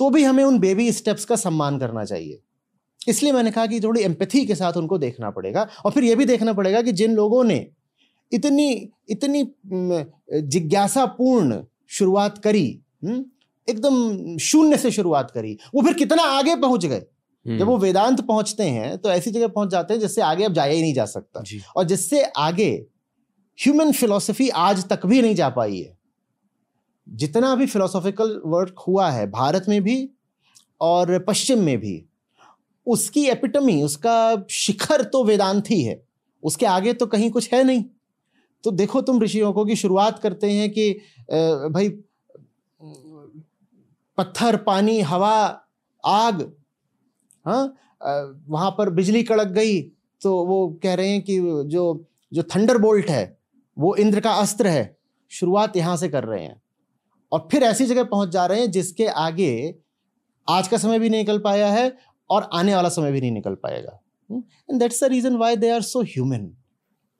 तो 0.00 0.10
भी 0.10 0.22
हमें 0.24 0.42
उन 0.44 0.58
बेबी 0.58 0.90
स्टेप्स 0.92 1.24
का 1.24 1.36
सम्मान 1.36 1.78
करना 1.78 2.04
चाहिए। 2.04 2.38
इसलिए 3.08 3.32
मैंने 3.32 3.50
कहा 3.50 3.66
कि 3.66 3.80
थोड़ी 3.80 4.02
एम्पथी 4.02 4.44
के 4.46 4.54
साथ 4.54 4.76
उनको 4.76 4.98
देखना 4.98 5.30
पड़ेगा 5.30 5.66
और 5.84 5.92
फिर 5.92 6.04
यह 6.04 6.16
भी 6.16 6.24
देखना 6.24 6.52
पड़ेगा 6.52 6.82
कि 6.82 6.92
जिन 6.92 7.14
लोगों 7.14 7.44
ने 7.44 7.66
इतनी 8.32 8.70
इतनी 9.08 9.44
जिज्ञासापूर्ण 10.32 11.62
शुरुआत 11.90 12.38
करी 12.38 12.66
हम्म, 13.04 13.24
एकदम 13.68 14.36
शून्य 14.38 14.76
से 14.76 14.90
शुरुआत 14.90 15.30
करी 15.30 15.56
वो 15.74 15.82
फिर 15.82 15.92
कितना 15.94 16.22
आगे 16.32 16.56
पहुँच 16.56 16.86
गए? 16.86 17.02
जब 17.46 17.66
वो 17.66 17.76
वेदांत 17.78 18.20
पहुँचते 18.20 18.64
हैं 18.64 18.96
तो 18.98 19.10
ऐसी 19.10 19.30
जगह 19.30 19.48
पहुँच 19.48 19.68
जाते 19.68 19.94
हैं 19.94 20.00
जिससे 20.00 20.22
आगे 20.22 20.44
अब 20.44 20.52
जाया 20.52 20.72
ही 20.72 20.80
नहीं 20.82 20.94
जा 20.94 21.04
सकता। 21.06 21.42
और 21.76 21.84
जिससे 21.84 22.22
आगे 22.24 22.70
ह्यूमन 23.58 23.92
फिलोसफी 23.92 24.48
आज 24.48 24.84
तक 24.88 25.06
भी 25.06 25.22
नहीं 25.22 25.34
जा 25.34 25.48
पाई 25.48 25.78
है। 25.78 25.96
जितना 27.06 27.54
भी 27.54 27.66
फिलोसॉफिकल 27.66 28.40
वर्क 28.46 28.84
हुआ 28.88 29.08
है 29.10 29.26
भारत 29.30 29.64
में 29.68 29.82
भी 29.82 30.08
और 30.80 31.18
पश्चिम 31.18 31.62
में 31.62 31.76
भी 31.78 32.04
उसकी 32.86 33.24
एपिटमी 33.28 33.82
उसका 33.82 34.44
शिखर 34.50 35.02
तो 35.04 35.24
वेदांत 35.24 35.70
ही 35.70 35.82
है। 35.82 36.02
उसके 36.42 36.66
आगे 36.66 36.92
तो 36.92 37.06
कहीं 37.06 37.30
कुछ 37.30 37.52
है 37.52 37.62
नहीं। 37.64 37.84
तो 38.64 38.70
देखो 38.70 39.00
तुम 39.00 39.22
ऋषियों 39.22 39.52
को 39.52 39.64
कि 39.64 39.76
शुरुआत 39.76 40.18
करते 40.18 40.50
हैं 40.50 40.70
कि 40.70 40.92
भाई 41.70 41.88
पत्थर 44.18 44.56
पानी 44.56 45.00
हवा 45.00 45.36
आग 46.04 46.40
हाँ? 47.46 47.74
वहाँ 48.48 48.70
पर 48.70 48.90
बिजली 48.90 49.22
कड़क 49.22 49.48
गई 49.48 49.80
तो 50.22 50.32
वो 50.46 50.66
कह 50.82 50.94
रहे 50.94 51.08
हैं 51.08 51.22
कि 51.22 51.38
जो 51.66 52.06
जो 52.32 52.42
थंडर 52.54 52.78
बोल्ट 52.78 53.10
है, 53.10 53.38
वो 53.76 53.94
इंद्र 53.96 54.20
का 54.20 54.32
अस्त्र 54.32 54.66
है। 54.66 54.96
शुरुआत 55.32 55.76
यहाँ 55.76 55.96
से 55.96 56.08
कर 56.08 56.24
रहे 56.24 56.42
हैं। 56.42 56.60
और 57.32 57.48
फिर 57.52 57.62
ऐसी 57.62 57.86
जगह 57.86 58.04
पहुँच 58.04 58.28
जा 58.28 58.44
रहे 58.46 58.60
हैं 58.60 58.70
जिसके 58.70 59.06
आगे 59.06 59.74
आज 60.48 60.68
का 60.68 60.76
समय 60.76 60.98
भी 60.98 61.08
नहीं 61.08 61.20
निकल 61.20 61.38
पाया 61.38 61.68
है 61.68 61.96
और 62.30 62.48
आने 62.52 62.74
वाला 62.74 62.88
समय 62.88 63.12
भी 63.12 63.20
नहीं 63.20 63.32
निकल 63.32 63.54
पाएगा। 63.54 64.00
And 64.30 64.78
that's 64.80 65.02
the 65.04 65.08
reason 65.08 65.36
why 65.36 65.56
they 65.56 65.70
are 65.70 65.82
so 65.82 66.02
human 66.02 66.50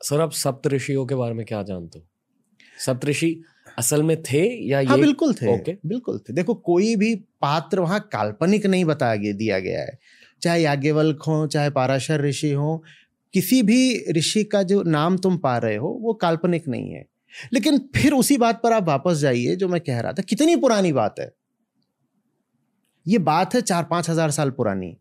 sir, 0.00 0.20
आप 0.20 0.32
सप्त 0.32 0.66
ऋषियों 0.66 1.06
के 1.06 1.14
बारे 1.14 1.34
में 1.34 1.44
क्या 1.46 1.62
जानते 1.62 1.98
हो? 1.98 2.04
सप्त 2.78 3.04
ऋषि 3.04 3.42
असल 3.78 4.02
में 4.02 4.16
थे 4.22 4.42
या 4.68 4.78
हाँ 4.78 4.96
ये 4.96 5.02
बिल्कुल 5.02 5.34
थे 5.34 5.54
ओके। 5.54 5.76
बिल्कुल 5.86 6.18
थे। 6.18 6.32
देखो 6.32 6.54
कोई 6.54 6.94
भी 6.96 7.14
पात्र 7.40 7.80
वहाँ 7.80 8.00
काल्पनिक 8.12 8.66
नहीं 8.66 8.84
बताया 8.84 9.16
गया 9.16 9.32
दिया 9.32 9.58
गया 9.58 9.80
है। 9.80 9.98
चाहे 10.42 10.62
याज्ञवल्क 10.62 11.22
हो 11.22 11.46
चाहे 11.46 11.70
पाराशर 11.70 12.20
ऋषि 12.20 12.50
हो 12.52 12.82
किसी 13.34 13.62
भी 13.62 14.04
ऋषि 14.16 14.44
का 14.44 14.62
जो 14.62 14.82
नाम 14.82 15.16
तुम 15.18 15.36
पा 15.38 15.56
रहे 15.58 15.76
हो 15.76 15.88
वो 16.02 16.14
काल्पनिक 16.14 16.68
नहीं 16.68 16.92
है। 16.92 17.04
लेकिन 17.52 17.78
फिर 17.96 18.12
उसी 18.12 18.36
बात 18.38 18.60
पर 18.62 18.72
आप 18.72 18.88
वापस 18.88 19.16
जाइए 19.16 19.56
जो 19.56 19.68
मैं 19.68 19.80
कह 19.80 20.00
रहा 20.00 20.12
था 20.12 20.22
कितनी 20.22 20.56
पुरानी 20.56 20.92
बात 20.92 21.20
है। 21.20 21.32
ये 23.06 23.18
बात 23.20 23.54
है 23.54 23.60
चार 23.62 23.84
पाँच 23.84 24.10
हज़ार 24.10 24.30
साल 24.30 24.50
पुरानी। 24.50 24.96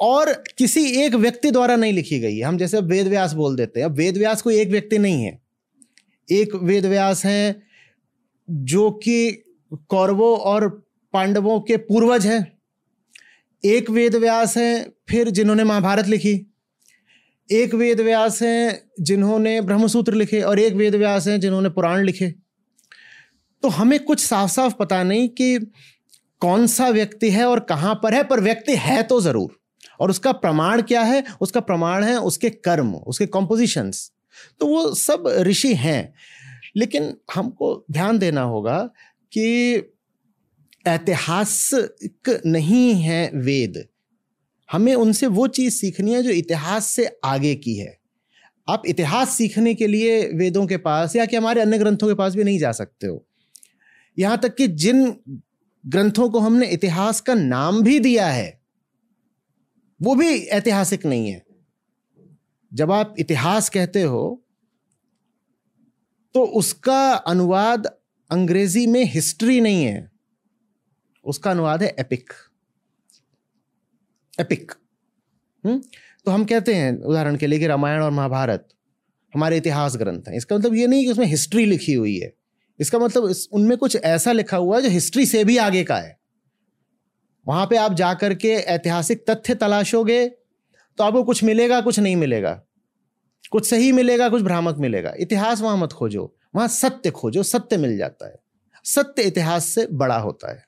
और 0.00 0.32
किसी 0.58 0.84
एक 1.04 1.14
व्यक्ति 1.14 1.50
द्वारा 1.50 1.76
नहीं 1.76 1.92
लिखी 1.92 2.18
गई 2.20 2.40
हम 2.40 2.58
जैसे 2.58 2.80
वेद 2.82 3.08
व्यास 3.08 3.32
बोल 3.32 3.56
देते 3.56 3.80
हैं। 3.80 3.86
अब 3.86 3.94
वेद 3.96 4.16
व्यास 4.16 4.42
कोई 4.42 4.56
एक 4.60 4.70
व्यक्ति 4.70 4.98
नहीं 4.98 5.24
है। 5.24 5.38
एक 6.28 6.54
वेद 6.54 6.86
व्यास 6.86 7.24
है 7.24 7.63
जो 8.50 8.90
कि 8.90 9.44
कौरवों 9.88 10.36
और 10.38 10.68
पांडवों 11.12 11.60
के 11.60 11.76
पूर्वज 11.76 12.26
हैं, 12.26 12.58
एक 13.64 13.90
वेद 13.90 14.14
व्यास 14.14 14.56
हैं, 14.56 14.92
फिर 15.08 15.30
जिन्होंने 15.30 15.64
महाभारत 15.64 16.06
लिखी, 16.06 16.46
एक 17.52 17.74
वेद 17.74 18.00
व्यास 18.00 18.42
हैं, 18.42 18.80
जिन्होंने 19.00 19.60
ब्रह्मसूत्र 19.60 20.14
लिखे, 20.14 20.40
और 20.40 20.58
एक 20.58 20.74
वेद 20.74 20.94
व्यास 20.94 21.26
हैं, 21.28 21.40
जिन्होंने 21.40 21.68
पुराण 21.68 22.04
लिखे। 22.04 22.34
तो 23.62 23.68
हमें 23.68 23.98
कुछ 24.04 24.20
साफ़ 24.20 24.50
साफ़ 24.50 24.74
पता 24.74 25.02
नहीं 25.02 25.28
कि 25.28 25.58
कौन 26.40 26.66
सा 26.66 26.88
व्यक्ति 26.88 27.30
है 27.30 27.44
और 27.44 27.60
कहाँ 27.60 28.00
पर 28.02 28.14
है, 28.14 28.24
पर 28.24 28.40
व्यक्ति 28.40 28.76
है 28.76 29.02
तो 29.02 29.20
ज़रूर। 29.20 29.58
और 30.00 30.10
उसका 30.10 30.32
प्रमाण 30.32 30.82
क्या 30.82 31.02
है? 31.02 31.24
उसका 31.40 31.60
प्रमाण 31.60 32.04
है 32.04 32.16
उसके 32.16 32.50
कर्म, 32.50 32.94
उसके 32.94 33.26
कॉम्पोजिशंस 33.26 34.10
तो 34.60 34.66
वो 34.66 34.94
सब 34.94 35.24
ऋषि 35.40 35.74
हैं। 35.74 36.14
लेकिन 36.76 37.16
हमको 37.34 37.84
ध्यान 37.90 38.18
देना 38.18 38.42
होगा 38.42 38.90
कि 39.32 39.74
ऐतिहासिक 40.86 42.42
नहीं 42.46 42.94
है 42.94 43.30
वेद। 43.34 43.88
हमें 44.72 44.94
उनसे 44.94 45.26
वो 45.26 45.46
चीज़ 45.46 45.74
सीखनी 45.74 46.12
है 46.14 46.22
जो 46.22 46.30
इतिहास 46.30 46.86
से 46.86 47.18
आगे 47.24 47.54
की 47.54 47.74
है। 47.74 47.98
आप 48.68 48.82
इतिहास 48.86 49.30
सीखने 49.30 49.74
के 49.74 49.86
लिए 49.86 50.28
वेदों 50.28 50.66
के 50.66 50.76
पास 50.76 51.16
या 51.16 51.26
कि 51.26 51.36
हमारे 51.36 51.60
अन्य 51.60 51.78
ग्रंथों 51.78 52.08
के 52.08 52.14
पास 52.14 52.34
भी 52.34 52.44
नहीं 52.44 52.58
जा 52.58 52.72
सकते 52.72 53.06
हो। 53.06 53.26
यहाँ 54.18 54.38
तक 54.38 54.54
कि 54.54 54.68
जिन 54.68 55.16
ग्रंथों 55.86 56.30
को 56.30 56.38
हमने 56.38 56.66
इतिहास 56.66 57.20
का 57.20 57.34
नाम 57.34 57.82
भी 57.82 57.98
दिया 57.98 58.26
है, 58.26 58.60
वो 60.02 60.14
भी 60.14 60.38
ऐतिहासिक 60.38 61.06
नहीं 61.06 61.30
है। 61.30 61.44
जब 62.74 62.92
आप 62.92 63.14
इतिहास 63.18 63.68
कहते 63.68 64.02
हो 64.02 64.43
तो 66.34 66.44
उसका 66.44 67.12
अनुवाद 67.12 67.86
अंग्रेज़ी 68.30 68.86
में 68.86 69.04
हिस्ट्री 69.04 69.60
नहीं 69.60 69.84
है। 69.84 70.10
उसका 71.24 71.50
अनुवाद 71.50 71.82
है 71.82 71.96
एपिक। 72.00 72.32
एपिक। 74.40 74.72
हम्म? 75.64 75.82
तो 76.24 76.30
हम 76.30 76.44
कहते 76.44 76.74
हैं 76.74 77.02
उदाहरण 77.02 77.36
के 77.36 77.46
लिए 77.46 77.58
कि 77.58 77.66
रामायण 77.66 78.02
और 78.02 78.10
महाभारत 78.10 78.68
हमारे 79.34 79.56
इतिहास 79.56 79.96
ग्रंथ 79.96 80.22
हैं। 80.28 80.36
इसका 80.36 80.56
मतलब 80.56 80.74
ये 80.74 80.86
नहीं 80.86 81.04
कि 81.04 81.10
उसमें 81.10 81.26
हिस्ट्री 81.26 81.66
लिखी 81.66 81.94
हुई 81.94 82.18
है। 82.18 82.34
इसका 82.80 82.98
मतलब 82.98 83.30
इस, 83.30 83.48
उनमें 83.52 83.78
कुछ 83.78 83.96
ऐसा 83.96 84.32
लिखा 84.32 84.56
हुआ 84.56 84.76
है 84.76 84.82
जो 84.82 84.88
हिस्ट्री 84.88 85.26
से 85.26 85.44
भी 85.44 85.56
आगे 85.56 85.84
का 85.84 85.96
है। 85.96 86.20
वहाँ 87.48 87.66
पे 87.66 87.76
आप 87.76 87.94
जाकर 87.94 88.34
के 88.34 88.48
ऐतिहासिक 88.48 89.24
तथ्य 89.30 89.54
तलाशोगे 89.54 90.28
तो 90.98 91.04
आपको 91.04 91.24
कुछ 91.24 91.44
मिलेगा 91.44 91.80
कुछ 91.80 92.00
नहीं 92.00 92.16
मिलेगा। 92.16 92.62
कुछ 93.50 93.70
सही 93.70 93.92
मिलेगा 93.92 94.28
कुछ 94.28 94.42
भ्रामक 94.42 94.76
मिलेगा। 94.78 95.14
इतिहास 95.18 95.60
वहाँ 95.60 95.76
मत 95.76 95.92
खोजो। 95.92 96.36
वहाँ 96.56 96.68
सत्य 96.68 97.10
खोजो 97.10 97.42
सत्य 97.42 97.76
मिल 97.76 97.98
जाता 97.98 98.26
है। 98.26 98.34
सत्य 98.84 99.22
इतिहास 99.22 99.66
से 99.66 99.86
बड़ा 99.86 100.18
होता 100.18 100.52
है। 100.52 100.64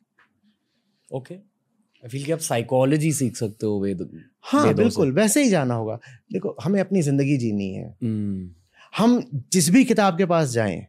ओके 1.15 1.35
आई 1.35 2.09
फील 2.09 2.25
कि 2.25 2.33
आप 2.33 2.39
साइकोलॉजी 2.39 3.13
सीख 3.13 3.37
सकते 3.37 3.67
हो 3.67 3.81
वेद 3.81 4.25
हाँ 4.43 4.75
बिल्कुल 4.75 5.13
वैसे 5.13 5.43
ही 5.43 5.49
जाना 5.49 5.75
होगा। 5.75 5.99
देखो 6.33 6.57
हमें 6.63 6.81
अपनी 6.81 7.03
ज़िंदगी 7.03 7.37
जीनी 7.37 7.73
है। 7.73 7.97
Hmm. 8.05 8.55
हम 8.99 9.43
जिस 9.53 9.71
भी 9.71 9.85
किताब 9.85 10.19
के 10.19 10.27
पास 10.27 10.49
जाएँ 10.49 10.87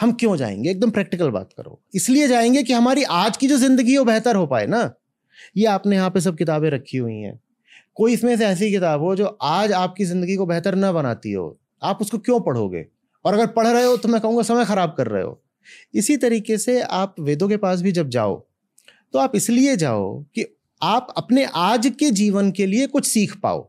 हम 0.00 0.12
क्यों 0.12 0.36
जाएँगे? 0.36 0.70
एकदम 0.70 0.90
प्रैक्टिकल 0.90 1.30
बात 1.30 1.50
करो। 1.56 1.82
इसलिए 1.94 2.28
जाएँगे 2.28 2.62
कि 2.62 2.72
हमारी 2.72 3.02
आज 3.02 3.36
की 3.36 3.48
जो 3.48 3.56
ज़िंदगी 3.56 3.92
है 3.92 3.98
वो 3.98 4.04
बेहतर 4.04 4.36
हो 4.36 4.46
पाए 4.46 4.66
ना? 4.66 4.94
ये 5.56 5.66
आपने 5.66 5.96
यहाँ 5.96 6.10
पे 6.10 6.20
सब 6.20 6.36
किताबें 6.36 6.70
रखी 6.70 6.98
हुई 6.98 7.14
हैं। 7.14 7.40
कोई 8.00 8.12
इसमें 8.12 8.36
से 8.36 8.46
ऐसी 8.46 8.70
किताब 8.70 9.00
हो 9.02 9.14
जो 9.16 9.26
आज 9.42 9.72
आपकी 9.72 10.04
ज़िंदगी 10.04 10.36
को 10.36 10.46
बेहतर 10.46 10.74
ना 10.74 10.92
बनाती 10.92 11.32
हो? 11.32 11.58
आप 11.82 11.98
उसको 12.00 12.18
क्यों 12.18 12.40
पढ़ोगे? 12.40 12.84
और 13.24 13.34
अगर 13.34 13.46
पढ़ 13.46 13.66
रहे 13.66 13.84
हो 13.84 13.96
तो 13.96 14.08
मैं 14.08 14.20
कहूँगा 14.20 14.42
समय 14.42 14.64
ख़राब 14.64 14.94
कर 14.98 15.06
रहे 15.06 15.22
हो। 15.22 15.40
इसी 15.94 16.16
तरीके 16.16 16.58
से 16.58 16.80
आप 16.82 17.14
वेदों 17.20 17.48
के 17.48 17.56
पास 17.56 17.80
भी 17.82 17.92
जब 17.92 18.08
जाओ 18.08 18.38
तो 19.14 19.18
आप 19.18 19.36
इसलिए 19.36 19.76
जाओ 19.76 20.22
कि 20.34 20.44
आप 20.80 21.12
अपने 21.16 21.44
आज 21.56 21.92
के 22.00 22.10
जीवन 22.12 22.50
के 22.52 22.66
लिए 22.66 22.86
कुछ 22.86 23.06
सीख 23.06 23.36
पाओ। 23.42 23.68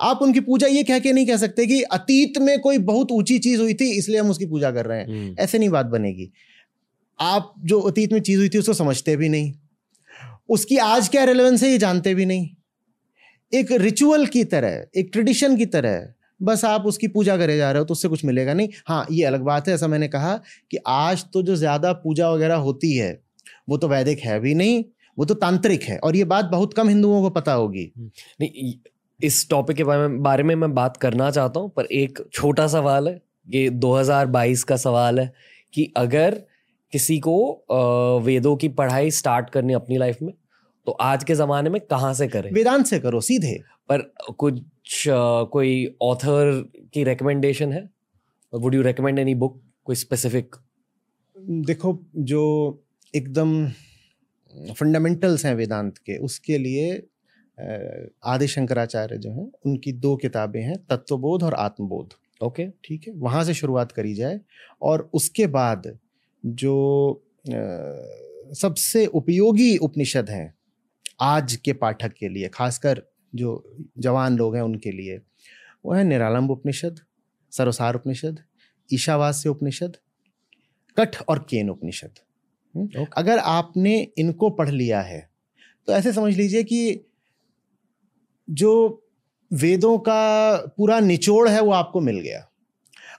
आप 0.00 0.22
उनकी 0.22 0.40
पूजा 0.40 0.66
ये 0.66 0.82
कह 0.82 0.98
के 0.98 1.12
नहीं 1.12 1.26
कह 1.26 1.36
सकते 1.36 1.66
कि 1.66 1.82
अतीत 1.82 2.38
में 2.38 2.58
कोई 2.60 2.78
बहुत 2.84 3.12
ऊँची 3.12 3.38
चीज़ 3.38 3.60
हुई 3.60 3.74
थी 3.74 3.90
इसलिए 3.98 4.20
हम 4.20 4.30
उसकी 4.30 4.46
पूजा 4.46 4.70
कर 4.70 4.86
रहे 4.86 4.98
हैं। 4.98 5.06
हम्म। 5.06 5.34
ऐसे 5.38 5.58
नहीं 5.58 5.68
बात 5.68 5.86
बनेगी। 5.86 6.30
आप 7.18 7.52
जो 7.64 7.80
अतीत 7.80 8.12
में 8.12 8.20
चीज़ 8.20 8.38
हुई 8.38 8.48
थी 8.48 8.58
उसको 8.58 8.74
समझते 8.74 9.16
भी 9.16 9.28
नहीं। 9.28 9.52
उसकी 10.48 10.76
आज 10.84 11.08
क्या 11.08 11.24
रेलेवेंस 11.24 11.62
है 11.62 11.70
ये 11.70 11.78
जानते 11.78 12.14
भी 12.14 12.26
नहीं। 12.26 12.48
एक 13.52 13.72
रिचुअल 13.72 14.26
की 14.26 14.42
तरह, 14.44 14.84
एक 14.96 15.08
ट्रेडिशन 15.12 15.56
की 15.56 15.66
तरह, 15.66 16.06
बस 16.40 16.64
आप 16.64 16.84
उसकी 16.86 17.08
पूजा 17.08 17.36
करे 17.36 17.56
जा 17.56 17.70
रहे 17.72 17.78
हो 17.78 17.84
तो 17.84 17.92
उससे 17.92 18.08
कुछ 18.08 18.24
मिलेगा 18.24 18.52
नहीं 18.54 18.68
हाँ 18.88 19.06
ये 19.10 19.24
अलग 19.24 19.40
बात 19.42 19.68
है, 19.68 19.74
ऐसा 19.74 19.88
मैंने 19.88 20.08
कहा 20.08 20.36
कि 20.70 20.78
आज 20.88 21.24
तो 21.32 21.42
जो 21.42 21.56
ज़्यादा 21.56 21.92
पूजा 21.94 22.30
वगैरह 22.30 22.54
होती 22.58 22.94
है, 22.94 23.12
वो 23.68 23.76
तो 23.76 23.88
वैदिक 23.88 24.18
है 24.20 24.38
भी 24.40 24.54
नहीं, 24.54 24.84
वो 25.18 25.24
तो 25.24 25.34
तांत्रिक 25.36 25.82
है 25.82 25.98
और 25.98 26.16
ये 26.16 26.24
बात 26.26 26.44
बहुत 26.46 26.74
कम 26.74 26.88
हिंदुओं 26.88 27.20
को 27.22 27.30
पता 27.30 27.52
होगी 27.54 27.90
हम्म। 27.96 28.10
नहीं 28.40 28.74
इस 29.20 29.48
टॉपिक 29.50 29.76
के 29.76 29.84
बारे 29.84 30.42
में 30.42 30.54
मैं 30.54 30.72
बात 30.74 30.96
करना 30.96 31.30
चाहता 31.30 31.60
हूँ, 31.60 31.70
पर 31.70 31.84
एक 31.84 32.18
छोटा 32.32 32.66
सवाल 32.68 33.08
है, 33.08 33.20
ये 33.48 33.68
2022 33.70 34.62
का 34.64 34.76
सवाल 34.78 35.20
है 35.20 35.32
कि 35.74 35.92
अगर 35.96 36.42
किसी 36.92 37.18
को 37.18 38.20
वेदों 38.24 38.56
की 38.56 38.68
पढ़ाई 38.70 39.10
स्टार्ट 39.12 39.50
करनी 39.50 39.72
अपनी 39.72 39.98
लाइफ 39.98 40.18
में 40.22 40.32
तो 40.86 40.92
आज 40.92 41.24
के 41.24 41.34
ज़माने 41.34 41.70
में 41.70 41.80
कहाँ 41.80 42.12
से 42.14 42.28
करें? 42.28 42.50
वेदांत 42.52 42.86
से 42.86 42.98
करो 43.00 43.20
सीधे। 43.20 43.58
पर 43.88 44.02
कुछ 44.38 45.04
कोई 45.52 45.96
ऑथर 46.02 46.70
की 46.94 47.04
रिकमेंडेशन 47.04 47.72
है? 47.72 47.88
Would 48.52 48.74
you 48.74 48.82
recommend 48.82 49.18
any 49.18 49.34
book 49.34 49.60
कोई 49.84 49.96
स्पेसिफिक 49.96 50.56
देखो 51.36 51.98
जो 52.16 52.42
एकदम 53.14 53.68
फंडामेंटल्स 54.78 55.44
हैं 55.46 55.54
वेदांत 55.54 55.98
के 55.98 56.16
उसके 56.18 56.58
लिए 56.58 56.92
आदि 58.24 58.46
शंकराचार्य 58.46 59.16
जो 59.18 59.30
हैं 59.30 59.50
उनकी 59.66 59.92
दो 59.92 60.16
किताबें 60.16 60.60
हैं 60.62 60.76
तत्वबोध 60.86 61.42
और 61.42 61.54
आत्मबोध। 61.54 62.12
Okay 62.42 62.62
okay. 62.62 62.84
ठीक 62.84 63.08
है? 63.08 63.14
वहाँ 63.14 63.44
से 63.44 63.54
शुरुआत 63.54 63.92
करी 63.92 64.14
जाए 64.14 64.40
और 64.82 65.10
उसके 65.14 65.46
बाद 65.46 65.98
जो 66.44 67.22
सबसे 68.54 69.06
उपयोगी 69.06 69.76
उपनिषद 69.76 70.30
हैं 70.30 70.54
आज 71.20 71.54
के 71.56 71.72
पाठक 71.72 72.12
के 72.12 72.28
लिए 72.28 72.48
खासकर 72.48 73.02
जो 73.34 73.50
जवान 73.98 74.36
लोग 74.36 74.54
हैं 74.56 74.62
उनके 74.62 74.92
लिए 74.92 75.20
वो 75.84 75.92
है 75.92 76.04
निरालंब 76.04 76.50
उपनिषद 76.50 77.00
सरोसार 77.52 77.94
उपनिषद 77.94 78.42
ईशावास्य 78.90 79.48
उपनिषद 79.48 79.96
कठ 80.96 81.20
और 81.22 81.38
केन 81.50 81.70
उपनिषद 81.70 82.18
हम्म? 82.74 82.86
okay. 82.86 83.06
अगर 83.16 83.38
आपने 83.38 84.00
इनको 84.18 84.50
पढ़ 84.50 84.70
लिया 84.70 85.00
है 85.00 85.28
तो 85.88 85.92
ऐसे 85.92 86.12
समझ 86.12 86.36
लीजिए 86.36 86.62
कि 86.62 87.06
जो 88.48 88.72
वेदों 89.50 89.98
का 89.98 90.56
पूरा 90.76 90.98
निचोड़ 91.00 91.48
है 91.48 91.60
वो 91.60 91.72
आपको 91.72 92.00
मिल 92.00 92.18
गया 92.20 92.46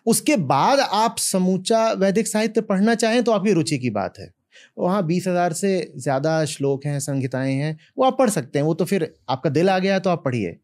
उसके 0.07 0.35
बाद 0.45 0.79
आप 0.79 1.17
समूचा 1.17 1.91
वैदिक 1.93 2.27
साहित्य 2.27 2.61
पढ़ना 2.61 2.95
चाहें 2.95 3.23
तो 3.23 3.31
आपकी 3.31 3.53
रुचि 3.53 3.77
की 3.77 3.89
बात 3.89 4.19
है 4.19 4.31
वहाँ 4.77 5.05
बीस 5.05 5.27
हज़ार 5.27 5.53
से 5.53 5.91
ज़्यादा 5.97 6.43
श्लोक 6.47 6.85
हैं, 6.85 6.99
संहिताएँ 6.99 7.53
हैं, 7.53 7.77
वो 7.97 8.05
आप 8.05 8.17
पढ़ 8.19 8.29
सकते 8.29 8.59
हैं, 8.59 8.65
वो 8.65 8.73
तो 8.73 8.85
फिर 8.85 9.13
आपका 9.29 9.49
दिल 9.51 9.69
आ 9.69 9.77
गया 9.79 9.99
तो 9.99 10.09
आप 10.09 10.23
पढ़िए। 10.25 10.57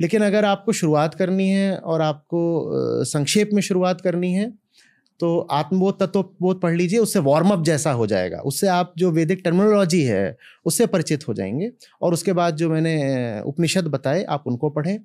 लेकिन 0.00 0.22
अगर 0.22 0.44
आपको 0.44 0.72
शुरुआत 0.74 1.14
करनी 1.14 1.48
है 1.48 1.76
और 1.76 2.02
आपको 2.02 3.04
संक्षेप 3.06 3.50
में 3.52 3.62
शुरुआत 3.62 4.00
करनी 4.00 4.32
है 4.32 4.52
तो 5.20 5.38
आत्मबोध 5.40 5.98
तत्वबोध 6.00 6.60
पढ़ 6.60 6.74
लीजिए, 6.74 6.98
उससे 6.98 7.18
वार्म 7.18 7.50
अप 7.50 7.62
जैसा 7.64 7.92
हो 7.92 8.06
जाएगा, 8.06 8.38
उससे 8.38 8.66
आप 8.68 8.92
जो 8.98 9.10
वैदिक 9.10 9.40
टर्मिनोलॉजी 9.44 10.02
है, 10.02 10.36
उससे 10.66 10.86
परिचित 10.86 11.26
हो 11.28 11.34
जाएँगे। 11.34 11.70
और 12.02 12.12
उसके 12.12 12.32
बाद 12.32 12.56
जो 12.56 12.68
मैंने 12.70 13.40
उपनिषद 13.42 13.86
बताए, 13.86 14.22
आप 14.24 14.44
उनको 14.46 14.70
पढ़ें। 14.70 14.98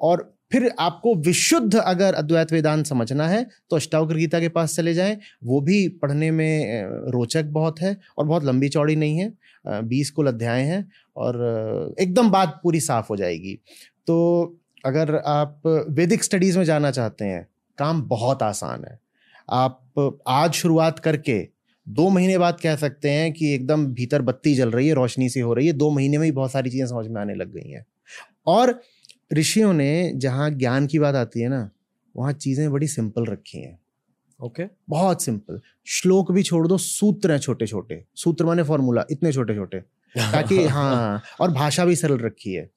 और 0.00 0.32
फिर 0.54 0.70
आपको 0.78 1.14
विशुद्ध 1.16 1.76
अगर 1.76 2.14
अद्वैत 2.14 2.52
वेदांत 2.52 2.86
समझना 2.86 3.26
है 3.28 3.42
तो 3.70 3.76
अष्टावक्र 3.76 4.16
गीता 4.16 4.40
के 4.40 4.48
पास 4.48 4.74
चले 4.76 4.92
जाएँ। 4.94 5.16
वो 5.44 5.60
भी 5.60 5.88
पढ़ने 6.02 6.30
में 6.30 6.84
रोचक 7.12 7.44
बहुत 7.52 7.80
है 7.80 7.96
और 8.18 8.26
बहुत 8.26 8.44
लंबी 8.44 8.68
चौड़ी 8.68 8.96
नहीं 8.96 9.18
है। 9.18 9.32
बीस 9.84 10.10
कुल 10.10 10.26
अध्याय 10.26 10.62
हैं 10.62 10.86
और 11.16 11.94
एकदम 12.00 12.30
बात 12.30 12.60
पूरी 12.62 12.80
साफ़ 12.80 13.06
हो 13.10 13.16
जाएगी। 13.16 13.58
तो 14.06 14.58
अगर 14.84 15.14
आप 15.16 15.60
वैदिक 15.90 16.24
स्टडीज़ 16.24 16.58
में 16.58 16.64
जाना 16.64 16.90
चाहते 16.90 17.24
हैं, 17.24 17.46
काम 17.78 18.02
बहुत 18.02 18.42
आसान 18.42 18.84
है। 18.84 18.98
आप 19.48 20.20
आज 20.28 20.52
शुरुआत 20.52 20.98
करके 20.98 21.38
दो 21.86 22.08
महीने 22.10 22.38
बाद 22.38 22.60
कह 22.60 22.76
सकते 22.76 23.10
हैं 23.10 23.32
कि 23.32 23.54
एकदम 23.54 23.86
भीतर 23.94 24.22
बत्ती 24.22 24.54
जल 24.54 24.70
रही 24.70 24.88
है, 24.88 24.94
रोशनी 24.94 25.28
सी 25.28 25.40
हो 25.40 25.54
रही 25.54 25.66
है। 25.66 25.72
दो 25.72 25.90
महीने 25.90 26.18
में 26.18 26.24
ही 26.24 26.32
बहुत 26.32 26.52
सारी 26.52 26.70
चीज़ें 26.70 26.86
समझ 26.86 27.06
में 27.08 27.20
आने 27.20 27.34
लग 27.34 27.52
गई 27.54 27.70
हैं। 27.70 27.84
और 28.46 28.80
ऋषियों 29.34 29.72
ने 29.72 30.12
जहाँ 30.16 30.50
ज्ञान 30.50 30.86
की 30.86 30.98
बात 30.98 31.14
आती 31.14 31.40
है 31.40 31.48
ना 31.48 31.70
वहाँ 32.16 32.32
चीज़ें 32.32 32.72
बड़ी 32.72 32.88
सिंपल 32.88 33.26
रखी 33.26 33.58
हैं। 33.58 33.78
Okay 34.40 34.62
okay. 34.62 34.74
बहुत 34.88 35.22
सिंपल। 35.22 35.60
श्लोक 35.86 36.32
भी 36.32 36.42
छोड़ 36.42 36.68
दो 36.68 36.78
सूत्र 36.78 37.32
हैं 37.32 37.38
छोटे 37.38 37.66
छोटे 37.66 38.04
सूत्र 38.14 38.44
माने 38.44 38.62
फॉर्मूला 38.62 39.04
इतने 39.10 39.32
छोटे 39.32 39.54
छोटे 39.54 39.80
ताकि 40.18 40.64
हाँ 40.64 41.22
और 41.40 41.50
भाषा 41.50 41.84
भी 41.84 41.96
सरल 41.96 42.18
रखी 42.18 42.52
है। 42.52 42.70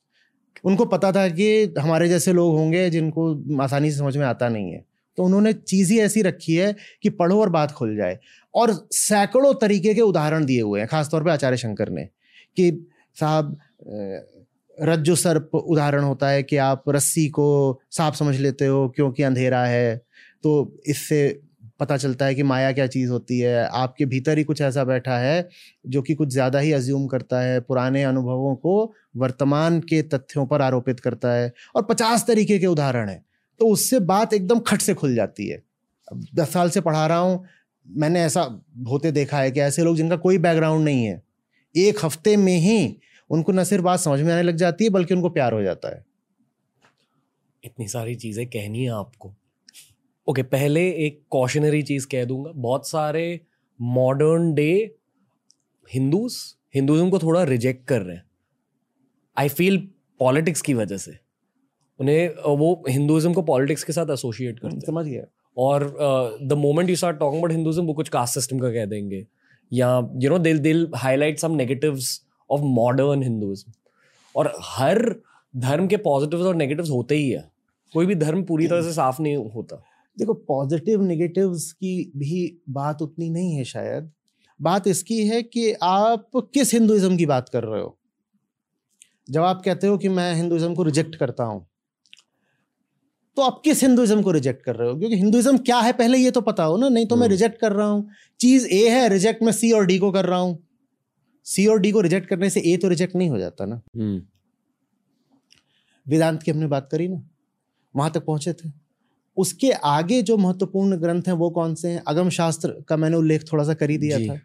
उनको 0.66 0.86
पता 0.86 1.12
था 1.12 1.30
कि 1.30 1.74
हमारे 1.80 2.10
जैसे 2.10 2.34
लोग 2.34 2.56
होंगे 2.58 2.90
जिनको 2.90 3.58
आसानी 3.62 3.92
से 3.92 3.98
समझ 3.98 4.18
में 4.18 4.26
आता 4.26 4.50
नहीं 4.50 4.72
है। 4.72 4.86
तो 5.18 5.24
उन्होंने 5.24 5.54
चीज़ 5.54 5.94
ही 5.94 6.00
ऐसी 6.00 6.22
रखी 6.22 6.56
है 6.56 6.76
कि 7.04 7.10
पढ़ो 7.10 7.42
और 7.42 7.50
बात 7.50 7.72
खुल 7.72 7.98
जाए। 7.98 8.20
और 8.56 8.88
सैकड़ों 8.92 9.54
तरीके 9.54 9.94
के 9.94 10.02
उदाहरण 10.02 10.46
दिए 10.46 10.62
हुए 10.62 10.80
हैं 10.80 10.90
खासतौर 10.90 11.24
पर 11.24 11.30
आचार्य 11.30 11.58
शंकर 11.58 11.90
ने 11.90 12.04
कि 12.58 12.88
साहब 13.20 13.60
रज्जु 14.78 15.16
सर्प 15.16 15.56
उदाहरण 15.56 16.04
होता 16.04 16.30
है 16.30 16.44
कि 16.44 16.58
आप 16.60 16.84
रस्सी 16.90 17.28
को 17.30 17.48
सांप 17.92 18.14
समझ 18.14 18.36
लेते 18.38 18.66
हो 18.66 18.88
क्योंकि 18.90 19.24
अंधेरा 19.24 19.64
है। 19.66 19.96
तो 20.44 20.80
इससे 20.88 21.40
पता 21.80 21.98
चलता 21.98 22.26
है 22.26 22.36
कि 22.36 22.44
माया 22.44 22.72
क्या 22.72 22.86
चीज़ 22.88 23.10
होती 23.12 23.40
है। 23.40 23.66
आपके 23.66 24.06
भीतर 24.06 24.38
ही 24.38 24.44
कुछ 24.44 24.62
ऐसा 24.62 24.84
बैठा 24.84 25.18
है 25.18 25.48
जो 25.88 26.02
कि 26.02 26.14
कुछ 26.16 26.30
ज़्यादा 26.30 26.60
ही 26.60 26.72
अज्यूम 26.74 27.06
करता 27.08 27.42
है, 27.42 27.60
पुराने 27.60 28.04
अनुभवों 28.04 28.56
को 28.56 28.94
वर्तमान 29.18 29.80
के 29.82 30.02
तथ्यों 30.04 30.46
पर 30.46 30.62
आरोपित 30.62 31.00
करता 31.00 31.34
है। 31.34 31.52
और 31.76 31.84
पचास 31.84 32.26
तरीके 32.28 32.60
के 32.60 32.68
उदाहरण 32.68 33.10
हैं 33.10 33.24
तो 33.60 33.68
उससे 33.68 34.00
बात 34.02 34.34
एकदम 34.34 34.60
खट 34.60 34.82
से 34.82 34.94
खुल 34.94 35.16
जाती 35.16 35.48
है। 35.48 35.62
दस 36.36 36.52
साल 36.54 36.70
से 36.70 36.82
पढ़ा 36.82 37.06
रहा 37.08 37.18
हूँ, 37.18 37.44
मैंने 37.86 38.22
ऐसा 38.22 38.42
होते 38.88 39.12
देखा 39.12 39.38
है 39.38 39.52
कि 39.52 39.60
ऐसे 39.62 39.84
लोग 39.84 39.96
जिनका 39.98 40.16
कोई 40.18 40.38
बैकग्राउंड 40.38 40.86
नहीं 40.86 41.06
है। 41.06 41.22
एक 41.76 42.06
हफ़्ते 42.06 42.36
में 42.38 42.58
ही 42.58 42.98
उनको 43.30 43.52
न 43.52 43.64
सिर्फ़ 43.64 43.84
बात 43.84 44.00
समझ 44.00 44.20
में 44.22 44.34
आने 44.34 44.44
लग 44.44 44.56
जाती 44.56 44.84
है 44.84 44.90
बल्कि 44.90 45.14
उनको 45.14 45.30
प्यार 45.30 45.54
हो 45.54 45.62
जाता 45.62 45.96
है। 45.96 46.06
इतनी 47.64 47.88
सारी 47.88 48.16
चीज़ें 48.16 48.46
कहनी 48.48 48.84
है 48.84 48.90
आपको। 48.92 49.30
ओके 50.28 50.42
okay, 50.42 50.52
पहले 50.52 50.88
एक 51.06 51.22
कॉशनरी 51.30 51.82
चीज़ 51.84 52.08
कह 52.08 52.26
दूँगा। 52.26 52.52
बहुत 52.56 52.88
सारे 52.90 53.40
मॉडर्न 53.80 54.54
डे 54.54 54.72
हिंदूज 55.92 56.36
हिंदुज़म 56.76 57.10
को 57.10 57.20
थोड़ा 57.20 57.44
रिजेक्ट 57.44 57.88
कर 57.88 58.02
रहे 58.02 58.16
हैं। 58.16 58.24
आई 59.38 59.50
फील 59.50 59.78
पॉलिटिक्स 60.20 60.62
की 60.62 60.74
वजह 60.74 60.98
से। 60.98 61.18
उन्हें 62.00 62.58
वो 62.58 62.84
हिंदुज़म 62.90 63.34
को 63.34 63.42
पॉलिटिक्स 63.42 63.84
के 63.84 63.94
साथ 63.94 64.10
एसोसिएट 64.14 64.60
करते 64.60 64.86
समझ 64.86 65.06
गया। 65.06 65.24
और 65.58 65.84
the 66.42 66.54
moment 66.54 66.90
you 66.90 66.96
start 66.96 67.18
talking 67.20 67.42
about 67.42 67.52
Hinduism 67.52 67.86
वो 67.86 67.94
कुछ 67.94 68.10
कास्ट 68.10 68.34
सिस्टम 68.34 68.60
का 68.60 68.72
कह 68.72 68.86
देंगे। 68.86 69.26
या 69.72 69.98
यू 70.16 70.30
नो 70.30 70.38
दिल 70.40 70.60
दिल 70.60 70.88
highlight 70.96 71.40
some 71.40 71.56
negatives 71.56 72.22
of 72.50 72.62
modern 72.64 73.24
Hinduism 73.24 73.72
और 74.36 74.54
हर 74.66 75.00
धर्म 75.54 75.88
के 75.88 75.98
पॉजिटिव्स 76.00 76.46
और 76.46 76.56
नेगेटिव्स 76.56 76.90
होते 76.90 77.16
ही 77.16 77.30
है। 77.30 77.50
कोई 77.94 78.06
भी 78.06 78.16
धर्म 78.16 78.44
पूरी 78.44 78.68
तरह 78.68 78.82
से 78.82 78.94
साफ़ 78.94 79.22
नहीं 79.22 79.36
होता। 79.52 79.84
देखो 80.18 80.34
पॉजिटिव 80.34 81.02
नेगेटिव्स 81.04 81.72
की 81.72 82.12
भी 82.18 82.62
बात 82.70 83.02
उतनी 83.02 83.30
नहीं 83.30 83.56
है 83.56 83.64
शायद। 83.66 84.12
बात 84.60 84.88
इसकी 84.88 85.26
है 85.28 85.42
कि 85.44 85.72
आप 85.84 86.30
किस 86.54 86.74
हिंदुज़म 86.74 87.18
की 87.18 87.26
बात 87.26 87.50
कर 87.50 87.64
रहे 87.64 87.82
हो? 87.82 87.98
जब 89.30 89.42
आप 89.44 89.62
कहते 89.66 89.88
हो 89.88 89.98
कि 89.98 90.10
मैं 90.10 90.34
हिंदुज़म 90.36 90.74
को 90.76 90.84
रिजेक्ट 90.84 91.16
करता 91.16 91.44
हूँ 91.44 91.66
तो 93.38 93.42
आप 93.42 93.60
किस 93.64 93.82
हिंदुज़म 93.84 94.22
को 94.22 94.32
रिजेक्ट 94.32 94.64
कर 94.64 94.76
रहे 94.76 94.90
हो? 94.90 94.98
क्योंकि 94.98 95.16
हिंदुइज्म 95.16 95.58
क्या 95.58 95.80
है 95.80 95.92
पहले 95.94 96.18
ये 96.18 96.32
तो 96.32 96.42
पता 96.42 96.64
हो 96.64 96.78
ना 96.78 96.90
नहीं 96.90 97.06
तो 97.06 97.16
मैं 97.16 97.28
रिजेक्ट 97.28 97.56
हम्म। 97.56 97.70
कर 97.70 97.76
रहा 97.76 97.88
हूँ। 97.88 98.10
चीज़ 98.40 98.68
ए 98.68 98.88
है 98.90 99.08
रिजेक्ट 99.10 99.44
मैं 99.44 99.52
सी 99.52 99.72
और 99.72 99.86
डी 99.86 99.98
को 99.98 100.12
कर 100.12 100.26
रहा 100.26 100.40
हूँ। 100.40 100.58
सी 101.48 101.66
और 101.68 101.80
डी 101.80 101.92
को 101.92 102.02
रिजेक्ट 102.02 102.28
करने 102.30 102.50
से 102.50 102.62
ए 102.66 102.78
तो 102.78 102.88
रिजेक्ट 102.88 103.16
नहीं 103.16 103.30
हो 103.30 103.38
जाता 103.38 103.66
ना। 103.66 103.82
हम्म। 103.98 104.22
वेदांत 106.06 106.44
की 106.44 106.52
हमने 106.52 106.68
बात 106.68 106.88
करी 106.92 107.08
ना 107.08 107.22
वहाँ 107.96 108.12
तक 108.12 108.26
पहुँचे 108.26 108.54
थे। 108.54 108.72
उसके 109.38 109.72
आगे 109.72 110.22
जो 110.22 110.38
महत्वपूर्ण 110.38 110.98
ग्रंथ 110.98 111.24
हैं 111.28 111.34
वो 111.34 111.50
कौन 111.50 111.76
से 111.76 111.90
हैं? 111.90 112.02
अगम 112.08 112.30
शास्त्र 112.30 112.72
का 112.88 112.98
मैंने 112.98 113.18
उल्लेख 113.18 113.44
थोड़ा 113.52 113.64
सा 113.64 113.74
कर 113.74 113.90
ही 113.90 113.98
दिया 113.98 114.20
था। 114.20 114.40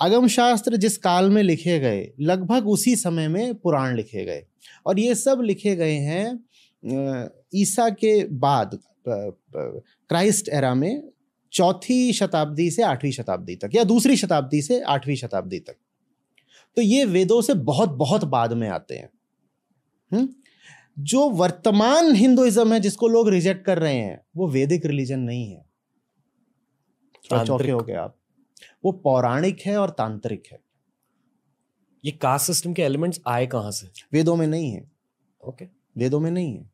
अगम 0.00 0.26
शास्त्र 0.28 0.76
जिस 0.76 0.96
काल 0.98 1.30
में 1.30 1.42
लिखे 1.42 1.78
गए 1.78 2.08
लगभग 2.20 2.68
उसी 2.68 2.96
समय 2.96 3.28
में 3.28 3.54
पुराण 3.54 3.96
लिखे 3.96 4.24
गए। 4.24 4.44
और 4.86 4.98
ये 4.98 5.14
सब 5.14 5.40
लिखे 5.42 5.74
गए 5.76 5.96
हैं 6.00 7.28
ईसा 7.54 7.88
के 7.90 8.12
बाद 8.38 8.78
क्राइस्ट 9.08 10.48
एरा 10.48 10.74
में 10.74 11.02
चौथी 11.52 12.12
शताब्दी 12.12 12.70
से 12.70 12.82
आठवीं 12.82 13.12
शताब्दी 13.12 13.56
तक 13.56 13.70
या 13.74 13.84
दूसरी 13.84 14.16
शताब्दी 14.16 14.62
से 14.62 14.80
आठवीं 14.80 15.16
शताब्दी 15.16 15.58
तक। 15.58 15.76
तो 16.78 16.82
ये 16.82 17.04
वेदों 17.04 17.42
से 17.42 17.54
बहुत 17.54 17.88
बहुत 17.88 18.24
बाद 18.24 18.52
में 18.52 18.68
आते 18.68 18.96
हैं। 18.96 19.10
हम्म? 20.12 20.28
जो 20.98 21.30
वर्तमान 21.30 22.14
हिंदुइज्म 22.14 22.72
है 22.72 22.80
जिसको 22.80 23.08
लोग 23.08 23.28
रिजेक्ट 23.28 23.64
कर 23.64 23.78
रहे 23.78 23.94
हैं 23.94 24.26
वो 24.36 24.48
वैदिक 24.48 24.86
रिलीजन 24.86 25.18
नहीं 25.18 25.52
है। 25.52 25.66
चौके 27.44 27.70
हो 27.70 27.80
गए 27.80 27.94
आप। 27.94 28.16
वो 28.84 28.92
पौराणिक 28.92 29.60
है 29.60 29.78
और 29.78 29.90
तांत्रिक 29.90 30.42
है। 30.52 30.60
ये 32.04 32.10
कास्ट 32.10 32.46
सिस्टम 32.46 32.72
के 32.72 32.82
एलिमेंट्स 32.82 33.20
आए 33.26 33.46
कहाँ 33.46 33.70
से? 33.70 33.88
वेदों 34.12 34.36
में 34.36 34.46
नहीं 34.46 34.72
है। 34.72 34.90
ओके। 35.44 35.64
okay. 35.64 35.78
वेदों 35.96 36.20
में 36.20 36.30
नहीं 36.30 36.58
है। 36.58 36.70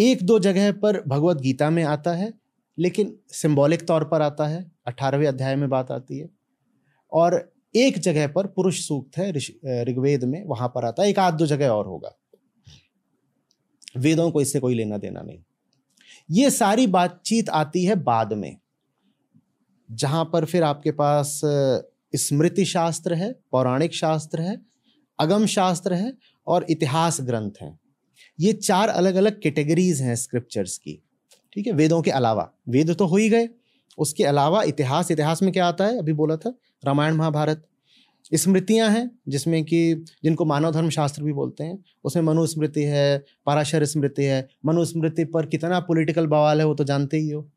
एक 0.00 0.26
दो 0.26 0.38
जगह 0.38 0.72
पर 0.72 1.00
भगवत 1.00 1.36
गीता 1.36 1.70
में 1.70 1.84
आता 1.84 2.12
है 2.12 2.34
लेकिन 2.78 3.18
सिंबॉलिक 3.28 3.86
तौर 3.86 4.04
पर 4.04 4.22
आता 4.22 4.46
है। 4.46 4.72
अठारहवें 4.86 5.26
अध्याय 5.26 5.56
में 5.56 5.68
बात 5.68 5.90
आती 5.90 6.18
है। 6.18 6.42
और 7.14 7.52
एक 7.74 7.98
जगह 7.98 8.26
पर 8.26 8.46
पुरुष 8.46 8.80
सूक्त 8.80 9.16
है 9.18 9.30
ऋग्वेद 9.84 10.24
में, 10.24 10.44
वहाँ 10.46 10.68
पर 10.68 10.84
आता 10.84 11.02
है, 11.02 11.08
एक 11.08 11.18
आध 11.18 11.34
दो 11.34 11.46
जगह 11.46 11.68
और 11.68 11.86
होगा। 11.86 12.16
वेदों 13.96 14.30
को 14.30 14.40
इससे 14.40 14.60
कोई 14.60 14.74
लेना 14.74 14.98
देना 14.98 15.22
नहीं। 15.22 15.38
ये 16.28 16.50
सारी 16.50 16.86
बातचीत 16.88 17.48
आती 17.50 17.84
है 17.84 17.94
बाद 18.02 18.32
में, 18.32 18.56
जहाँ 19.88 20.24
पर 20.24 20.44
फिर 20.44 20.62
आपके 20.62 20.90
पास 20.92 21.40
स्मृति 22.14 22.64
शास्त्र 22.64 23.14
है, 23.14 23.32
पौराणिक 23.52 23.94
शास्त्र 23.94 24.40
है, 24.40 24.60
अगम 25.18 25.46
शास्त्र 25.46 25.94
है 25.94 26.12
और 26.46 26.66
इतिहास 26.70 27.20
ग्रंथ 27.20 27.60
हैं। 27.60 27.78
ये 28.38 28.52
चार 28.52 28.88
अलग 28.88 29.14
अलग 29.14 29.40
कैटेगरीज 29.40 30.00
हैं 30.02 30.14
स्क्रिप्चर्स 30.16 30.76
की, 30.78 30.98
ठीक 31.52 31.66
है? 31.66 31.72
वेदों 31.72 32.00
के 32.02 32.10
अलावा, 32.10 32.50
वेद 32.68 32.94
तो 32.94 33.06
हो 33.06 33.16
ही 33.16 33.28
गए 33.28 33.48
उसके 33.98 34.24
अलावा 34.24 34.62
इतिहास 34.62 35.10
इतिहास 35.10 35.42
में 35.42 35.52
क्या 35.52 35.66
आता 35.66 35.86
है? 35.86 35.98
अभी 35.98 36.12
बोला 36.12 36.36
था, 36.36 36.54
रामायण 36.84 37.14
महाभारत। 37.14 37.66
स्मृतियाँ 38.34 38.90
हैं, 38.90 39.18
जिसमें 39.28 39.64
कि, 39.64 39.94
जिनको 39.94 40.44
मानव 40.44 40.72
धर्म 40.72 40.90
शास्त्र 40.90 41.22
भी 41.22 41.32
बोलते 41.32 41.64
हैं, 41.64 41.84
उसमें 42.04 42.22
मनुस्मृति 42.22 42.82
है, 42.82 43.24
पाराशर 43.46 43.84
स्मृति 43.84 44.24
है। 44.24 44.48
मनुस्मृति 44.66 45.24
पर 45.24 45.46
कितना 45.46 45.80
पॉलिटिकल 45.80 46.26
बवाल 46.26 46.60
है 46.60 46.66
वो 46.66 46.74
तो 46.74 46.84
जानते 46.84 47.16
ही 47.16 47.30
हो। 47.30 47.48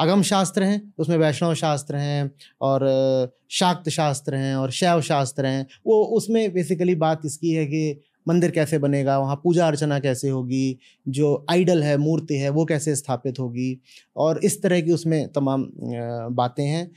अगम 0.00 0.22
शास्त्र 0.22 0.62
हैं, 0.62 0.94
उसमें 0.98 1.16
वैष्णव 1.16 1.54
शास्त्र 1.54 1.96
हैं, 1.96 2.32
और 2.60 3.32
शाक्त 3.50 3.88
शास्त्र 3.88 4.34
हैं, 4.34 4.56
और 4.56 4.70
शैव 4.70 5.00
शास्त्र 5.00 5.46
हैं। 5.46 5.66
वो, 5.86 6.04
उसमें 6.04 6.52
बेसिकली 6.52 6.94
बात 6.94 7.20
इसकी 7.24 7.50
है 7.50 7.66
कि 7.66 8.00
मंदिर 8.28 8.50
कैसे 8.50 8.78
बनेगा 8.78 9.18
वहाँ 9.18 9.36
पूजा 9.44 9.66
अर्चना 9.66 9.98
कैसे 9.98 10.28
होगी 10.28 10.78
जो 11.08 11.46
आइडल 11.50 11.82
है 11.82 11.96
मूर्ति 11.96 12.34
है 12.34 12.48
वो 12.48 12.64
कैसे 12.64 12.96
स्थापित 12.96 13.38
होगी 13.38 13.80
और 14.16 14.40
इस 14.44 14.62
तरह 14.62 14.80
की 14.80 14.92
उसमें 14.92 15.32
तमाम 15.32 15.68
बातें 16.32 16.64
हैं 16.64 16.90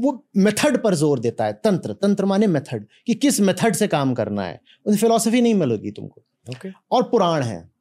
वो 0.00 0.24
मेथड 0.36 0.82
पर 0.82 0.94
ज़ोर 0.94 1.18
देता 1.18 1.44
है 1.44 1.52
तंत्र 1.52 1.92
तंत्र 1.92 2.24
माने 2.24 2.46
मेथड 2.46 2.86
कि 3.06 3.14
किस 3.14 3.40
मेथड 3.40 3.74
से 3.74 3.86
काम 3.86 4.14
करना 4.14 4.42
है 4.42 4.60
उस 4.86 5.00
फिलोसफी 5.00 5.40
नहीं 5.40 5.54
मिलेगी 5.54 5.90
तुमको 5.90 6.22
okay. 6.52 6.72
और 6.90 7.02
पुराण 7.02 7.42
है 7.42 7.74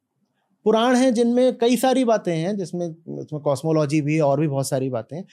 पुराण 0.66 0.96
हैं 0.96 1.14
जिनमें 1.14 1.58
कई 1.58 1.78
सारी 1.78 2.04
बातें 2.06 2.36
हैं 2.36 2.58
जिसमें 2.58 2.88
उसमें 3.18 3.42
कॉस्मोलॉजी 3.42 4.02
भी 4.02 4.20
और 4.20 4.40
भी 4.40 4.48
बहुत 4.48 4.68
सारी 4.68 4.90
बातें 4.90 5.18
हैं 5.18 5.26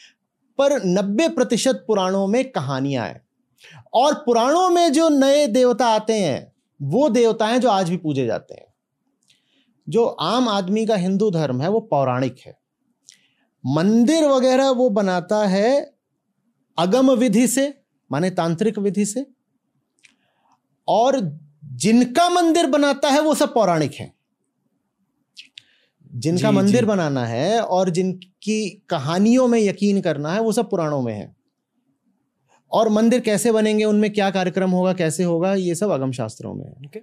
पर 0.58 0.78
90 0.86 1.28
प्रतिशत 1.34 1.84
पुराणों 1.86 2.26
में 2.26 2.50
कहानियाँ 2.50 3.06
हैं 3.06 3.22
और 3.94 4.14
पुराणों 4.14 4.68
में 4.70 4.92
जो 4.92 5.08
नए 5.08 5.46
देवता 5.46 5.86
आते 5.86 6.12
हैं 6.12 6.49
वो 6.82 7.08
देवता 7.08 7.46
हैं 7.46 7.60
जो 7.60 7.68
आज 7.70 7.90
भी 7.90 7.96
पूजे 7.96 8.26
जाते 8.26 8.54
हैं। 8.54 8.66
जो 9.88 10.04
आम 10.04 10.48
आदमी 10.48 10.86
का 10.86 10.96
हिंदू 10.96 11.30
धर्म 11.30 11.60
है 11.60 11.68
वो 11.68 11.80
पौराणिक 11.80 12.36
है। 12.46 12.58
मंदिर 13.66 14.24
वगैरह 14.24 14.70
वो 14.70 14.90
बनाता 14.90 15.46
है 15.46 15.94
अगम 16.78 17.10
विधि 17.10 17.46
से 17.46 17.82
माने 18.12 18.30
तांत्रिक 18.30 18.78
विधि 18.78 19.06
से। 19.06 19.26
और 20.88 21.38
जिनका 21.64 22.28
मंदिर 22.28 22.66
बनाता 22.66 23.08
है 23.08 23.20
वो 23.20 23.34
सब 23.34 23.54
पौराणिक 23.54 23.94
है। 23.94 24.14
जिनका 26.14 26.50
जी, 26.50 26.56
मंदिर 26.56 26.80
जी. 26.80 26.86
बनाना 26.86 27.26
है 27.26 27.60
और 27.60 27.90
जिनकी 27.90 28.86
कहानियों 28.88 29.48
में 29.48 29.60
यकीन 29.60 30.00
करना 30.00 30.32
है 30.32 30.40
वो 30.40 30.52
सब 30.52 30.70
पुराणों 30.70 31.02
में 31.02 31.14
है। 31.14 31.36
और 32.72 32.88
मंदिर 32.88 33.20
कैसे 33.20 33.52
बनेंगे 33.52 33.84
उनमें 33.84 34.12
क्या 34.12 34.30
कार्यक्रम 34.30 34.70
होगा 34.70 34.92
कैसे 34.92 35.24
होगा 35.24 35.54
ये 35.54 35.74
सब 35.74 35.90
अगम 35.90 36.12
शास्त्रों 36.12 36.54
में 36.54 36.64
है। 36.64 36.72
ओके 36.86 36.98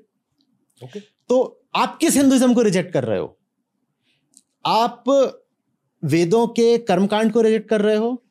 ओके 0.81 0.99
तो 0.99 1.61
आप 1.75 1.97
किस 1.97 2.15
हिंदुज्म 2.15 2.53
को 2.53 2.61
रिजेक्ट 2.61 2.93
कर 2.93 3.03
रहे 3.03 3.19
हो? 3.19 3.37
आप 4.65 5.03
वेदों 6.03 6.47
के 6.47 6.77
कर्मकांड 6.77 7.31
को 7.31 7.41
रिजेक्ट 7.41 7.69
कर 7.69 7.81
रहे 7.81 7.95
हो? 7.95 8.23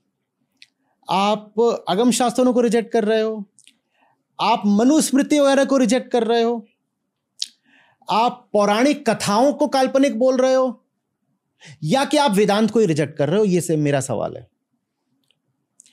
आप 1.09 1.85
अगम 1.89 2.11
शास्त्रों 2.11 2.53
को 2.53 2.61
रिजेक्ट 2.61 2.93
कर 2.93 3.05
रहे 3.05 3.21
हो? 3.21 3.45
आप 4.41 4.63
मनुस्मृति 4.67 5.39
वगैरह 5.41 5.65
को 5.65 5.77
रिजेक्ट 5.77 6.11
कर 6.11 6.25
रहे 6.25 6.43
हो? 6.43 6.67
आप 8.11 8.49
पौराणिक 8.53 9.09
कथाओं 9.11 9.53
को 9.53 9.69
काल्पनिक 9.69 10.19
बोल 10.19 10.37
रहे 10.37 10.55
हो? 10.55 10.85
या 11.85 12.05
कि 12.05 12.17
आप 12.17 12.33
वेदांत 12.33 12.71
को 12.71 12.81
ही 12.81 12.87
रिजेक्ट 12.87 13.17
कर 13.19 13.29
रहे 13.29 13.39
हो? 13.39 13.45
ये 13.45 13.61
से 13.61 13.77
मेरा 13.77 14.01
सवाल 14.01 14.37
है। 14.37 14.49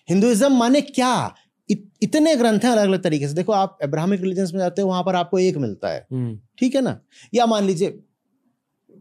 हिंदुइज्म 0.10 0.52
माने 0.52 0.82
क्या? 0.82 1.36
इत, 1.70 1.92
इतने 2.02 2.36
ग्रंथ 2.36 2.60
हैं 2.60 2.72
अलग 2.72 2.84
अलग 2.84 3.04
तरीके 3.04 3.28
से। 3.28 3.34
देखो 3.34 3.52
आप 3.52 3.78
अब्राहमिक 3.84 4.22
रिलीजन 4.22 4.44
में 4.44 4.60
जाते 4.60 4.82
हो 4.82 4.88
वहाँ 4.88 5.04
पर 5.04 5.16
आपको 5.16 5.40
एक 5.40 5.58
मिलता 5.58 5.90
है। 5.90 6.08
हम्म। 6.12 6.40
ठीक 6.60 6.76
है 6.76 6.82
ना? 6.82 7.00
या 7.34 7.46
मान 7.46 7.64
लीजिए 7.64 8.00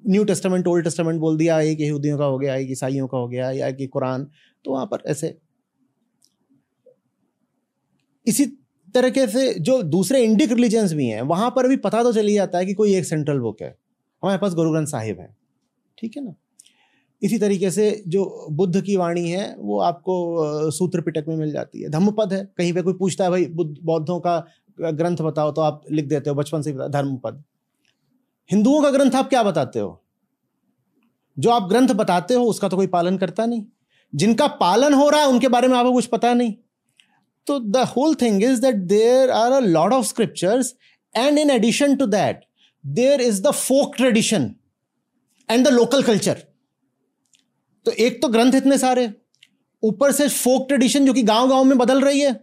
न्यू 0.09 0.25
टेस्टामेंट 0.25 0.67
ओल्ड 0.67 0.85
टेस्टामेंट 0.85 1.21
बोल 1.21 1.37
दिया 1.39 1.61
एक 1.61 1.81
यहूदियों 1.81 2.19
का 2.19 2.25
हो 2.25 2.39
गया 2.39 2.55
एक 2.57 2.71
ईसाइयों 2.71 3.07
का 3.09 3.19
हो 3.19 3.29
गया 3.29 3.51
या 3.51 3.71
कि 3.71 3.87
कुरान 3.87 4.27
तो 4.65 4.73
वहाँ 4.73 4.87
पर 4.87 5.03
ऐसे। 5.07 5.39
इसी 8.27 8.47
तरीके 8.95 9.27
से 9.27 9.55
जो 9.55 9.83
दूसरे 9.83 10.23
इंडिक 10.25 10.53
रिलीजन्स 10.53 10.93
भी 10.93 11.07
हैं 11.07 11.23
वहाँ 11.23 11.51
पर 11.51 11.69
भी 11.69 11.77
पता 11.77 12.03
तो 12.03 12.13
चली 12.13 12.35
जाता 12.35 12.59
है 12.59 12.67
कि 12.67 12.75
कोई 12.75 12.95
एक 12.95 13.05
सेंट्रल 13.05 13.39
बुक 13.39 13.63
है। 13.63 13.77
हमारे 14.23 14.39
पास 14.39 14.55
गुरु 14.55 14.71
ग्रंथ 14.71 14.87
साहिब 14.87 15.21
है। 15.21 15.37
ठीक 15.99 16.17
है 16.17 16.25
ना? 16.25 16.35
इसी 17.23 17.39
तरीके 17.39 17.71
से 17.71 18.03
जो 18.09 18.47
बुद्ध 18.51 18.81
की 18.83 18.97
वाणी 18.97 19.29
है, 19.29 19.55
वो 19.59 19.79
आपको 19.81 20.71
सूत्र 20.71 21.01
पिटक 21.01 21.25
में 21.29 21.37
मिल 21.37 21.53
जाती 21.53 21.83
है। 21.83 21.89
धम्मपद 21.89 22.33
है, 22.33 22.45
कहीं 22.59 22.73
पे 22.73 22.83
कोई 22.83 22.95
पूछता 22.95 23.25
है, 23.25 23.31
भाई, 23.31 23.47
बुद्ध, 23.47 23.77
बौद्धों 23.83 24.19
का 24.21 24.45
ग्रंथ 24.79 25.17
बताओ 25.17 25.53
तो 25.53 25.61
आप 25.61 25.83
लिख 25.91 26.07
देते 26.07 26.31
हो, 26.31 26.37
बचपन 26.37 26.63
से 26.63 26.73
धर्मपद। 26.73 27.43
हिंदुओं 28.51 28.83
का 28.83 28.91
ग्रंथ 28.91 29.15
आप 29.15 29.29
क्या 29.29 29.43
बताते 29.43 29.79
हो? 29.79 29.99
जो 31.37 31.51
आप 31.51 31.69
ग्रंथ 31.69 31.89
बताते 31.89 32.35
हो, 32.35 32.45
उसका 32.45 32.69
तो 32.69 32.77
कोई 32.77 32.87
पालन 32.87 33.17
करता 33.19 33.47
नहीं। 33.47 33.65
जिनका 34.13 34.47
पालन 34.57 34.95
हो 34.95 35.09
रहा 35.09 35.21
है, 35.21 35.29
उनके 35.29 35.49
बारे 35.49 35.69
में 35.69 35.77
आपको 35.79 35.93
कुछ 35.93 36.07
पता 36.07 36.33
नहीं। 36.35 36.55
तो 37.47 37.59
the 37.61 37.77
whole 37.97 38.15
thing 38.15 38.43
is 38.45 38.61
that 38.61 38.77
there 38.89 39.31
are 39.31 39.53
a 39.53 39.61
lot 39.61 39.93
of 39.93 40.07
scriptures 40.07 40.75
and 41.15 41.39
in 41.39 41.51
addition 41.51 41.97
to 41.97 42.07
that 42.07 42.45
there 42.85 43.21
is 43.21 43.43
the 43.43 43.51
folk 43.51 43.97
tradition 43.97 44.55
and 45.49 45.65
the 45.67 45.69
local 45.69 46.03
culture 46.03 46.43
तो 47.87 47.91
एक 47.91 48.23
तो 48.23 48.29
ग्रंथ 48.29 48.53
इतने 48.53 48.79
सारे, 48.79 49.11
ऊपर 49.83 50.13
से 50.13 50.29
फोक 50.29 50.69
ट्रेडिशन 50.69 51.07
जो 51.07 51.13
कि 51.13 51.23
गाँव 51.23 51.49
गाँव 51.49 51.65
में 51.65 51.79
बदल 51.79 52.01
रही 52.01 52.21
है। 52.21 52.41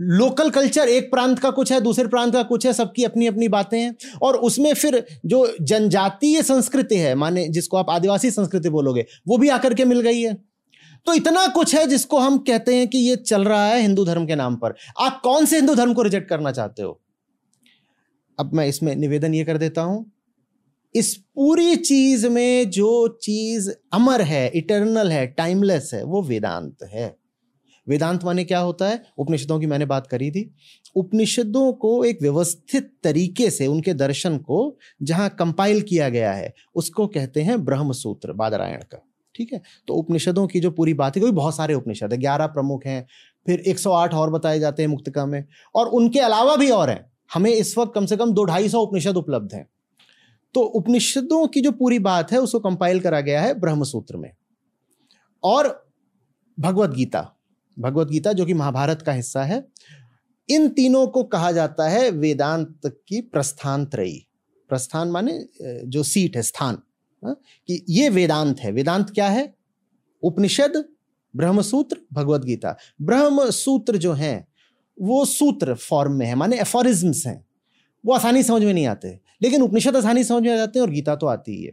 लोकल 0.00 0.50
कल्चर 0.50 0.88
एक 0.88 1.10
प्रांत 1.10 1.38
का 1.38 1.50
कुछ 1.50 1.72
है, 1.72 1.80
दूसरे 1.80 2.08
प्रांत 2.08 2.32
का 2.32 2.42
कुछ 2.42 2.66
है, 2.66 2.72
सबकी 2.72 3.04
अपनी 3.04 3.26
अपनी 3.26 3.48
बातें 3.48 3.78
हैं। 3.80 3.96
और 4.22 4.36
उसमें 4.36 4.74
फिर 4.74 5.06
जो 5.26 5.56
जनजातीय 5.60 6.42
संस्कृति 6.42 6.96
है, 6.96 7.14
माने 7.14 7.48
जिसको 7.48 7.76
आप 7.76 7.90
आदिवासी 7.90 8.30
संस्कृति 8.30 8.68
बोलोगे, 8.68 9.06
वो 9.28 9.38
भी 9.38 9.48
आकर 9.48 9.74
के 9.74 9.84
मिल 9.84 10.00
गई 10.00 10.20
है। 10.20 10.34
तो 11.06 11.14
इतना 11.14 11.46
कुछ 11.46 11.74
है 11.74 11.86
जिसको 11.86 12.18
हम 12.18 12.38
कहते 12.38 12.74
हैं 12.74 12.88
कि 12.88 12.98
ये 12.98 13.16
चल 13.16 13.44
रहा 13.44 13.66
है 13.66 13.80
हिंदू 13.80 14.04
धर्म 14.04 14.26
के 14.26 14.34
नाम 14.34 14.56
पर। 14.56 14.74
आप 15.00 15.20
कौन 15.24 15.44
से 15.44 15.56
हिंदू 15.56 15.74
धर्म 15.74 15.94
को 15.94 16.02
रिजेक्ट 16.02 16.28
करना 16.28 16.52
चाहते 16.52 16.82
हो? 16.82 17.00
अब 18.38 18.54
मैं 18.54 18.66
इसमें 18.66 18.96
निवेदन 18.96 19.34
ये 19.34 19.44
कर 19.44 19.58
देता 19.58 19.82
हूँ 19.82 20.12
इस 20.96 21.16
पूरी 21.16 21.76
चीज़ 21.76 22.28
में 22.28 22.70
जो 22.70 23.18
चीज़ 23.22 23.70
अमर 23.92 24.22
है, 24.22 24.52
इटर्नल 24.54 25.12
है, 25.12 25.26
टाइमलेस 25.26 25.90
है, 25.94 26.04
वो 26.04 26.22
वेदांत 26.22 26.76
है। 26.82 27.16
वेदांत 27.88 28.24
माने 28.24 28.44
क्या 28.44 28.58
होता 28.58 28.88
है? 28.88 29.02
उपनिषदों 29.18 29.60
की 29.60 29.66
मैंने 29.66 29.86
बात 29.86 30.06
करी 30.06 30.30
थी। 30.30 30.54
उपनिषदों 30.96 31.72
को 31.72 32.04
एक 32.04 32.18
व्यवस्थित 32.22 32.92
तरीके 33.02 33.50
से, 33.50 33.66
उनके 33.66 33.94
दर्शन 33.94 34.38
को 34.38 34.78
जहाँ 35.02 35.36
कंपाइल 35.38 35.80
किया 35.80 36.08
गया 36.08 36.32
है, 36.32 36.54
उसको 36.74 37.06
कहते 37.06 37.42
हैं 37.42 37.64
ब्रह्म 37.64 37.92
सूत्र 37.92 38.32
बादरायण 38.32 38.78
का। 38.78 39.08
ठीक 39.34 39.52
है? 39.52 39.62
तो 39.88 39.94
उपनिषदों 39.94 40.46
की 40.46 40.60
जो 40.60 40.70
पूरी 40.70 40.94
बात 40.94 41.16
है 41.16 41.22
कोई 41.22 41.30
बहुत 41.30 41.56
सारे 41.56 41.74
उपनिषद 41.74 42.12
है, 42.12 42.18
ग्यारह 42.18 42.46
प्रमुख 42.46 42.86
हैं, 42.86 43.06
फिर 43.46 43.60
108 43.60 44.14
और 44.14 44.30
बताए 44.30 44.60
जाते 44.60 44.82
हैं 44.82 44.88
मुक्तिका 44.88 45.26
में, 45.26 45.44
और 45.74 45.86
उनके 45.86 46.18
अलावा 46.18 46.56
भी 46.56 46.70
और 46.70 46.90
हैं। 46.90 47.12
हमें 47.34 47.50
इस 47.50 47.78
वक्त 47.78 47.92
कम 47.94 48.06
से 48.06 48.16
कम 48.16 48.32
दो 48.32 48.44
ढाई 48.44 48.68
सौ 48.68 48.80
उपनिषद 48.80 49.16
उपलब्ध 49.16 49.54
हैं। 49.54 49.68
तो 50.56 50.60
उपनिषदों 50.60 51.46
की 51.46 51.60
जो 51.60 51.70
पूरी 51.72 51.98
बात 51.98 52.32
है, 52.32 52.38
उसको 52.38 52.58
कंपाइल 52.60 53.00
करा 53.00 53.20
गया 53.20 53.40
है 53.42 53.54
ब्रह्म 53.54 53.84
सूत्र 53.84 54.16
में। 54.16 54.30
और 55.42 55.66
भगवत 56.58 56.90
गीता 56.90 57.32
भगवत 57.76 58.08
गीता 58.08 58.32
जो 58.32 58.44
कि 58.46 58.54
महाभारत 58.54 59.02
का 59.02 59.12
हिस्सा 59.12 59.42
है, 59.44 59.66
इन 60.48 60.68
तीनों 60.68 61.06
को 61.06 61.22
कहा 61.24 61.50
जाता 61.52 61.88
है 61.88 62.10
वेदांत 62.10 62.86
की 63.08 63.20
प्रस्थान 63.22 63.84
त्रयी 63.86 64.22
प्रस्थान 64.70 65.08
माने 65.08 65.38
जो 65.86 66.02
सीट 66.02 66.36
है, 66.36 66.42
स्थान 66.42 66.78
कि 67.22 67.84
ये 67.88 68.08
वेदांत 68.08 68.60
है। 68.60 68.70
वेदांत 68.72 69.10
क्या 69.10 69.28
है? 69.28 69.54
उपनिषद, 70.22 70.84
ब्रह्मसूत्र, 71.34 71.96
भगवत 72.12 72.44
गीता। 72.44 72.76
ब्रह्म 73.02 73.50
सूत्र 73.50 73.96
जो 73.96 74.12
है, 74.12 74.46
वो 74.98 75.24
सूत्र 75.24 75.74
फॉर्म 75.74 76.12
में 76.12 76.26
है, 76.26 76.34
माने 76.34 76.60
एफोरिज्म्स 76.60 77.26
हैं। 77.26 77.44
वो 78.04 78.14
आसानी 78.14 78.42
समझ 78.42 78.62
में 78.62 78.72
नहीं 78.74 78.86
आते। 78.86 79.18
लेकिन 79.42 79.62
उपनिषद 79.62 79.96
आसानी 79.96 80.24
समझ 80.24 80.42
में 80.42 80.52
आ 80.52 80.56
जाते 80.56 80.78
हैं 80.78 80.86
और 80.86 80.92
गीता 80.92 81.16
तो 81.16 81.26
आती 81.26 81.52
ही 81.52 81.64
है। 81.64 81.72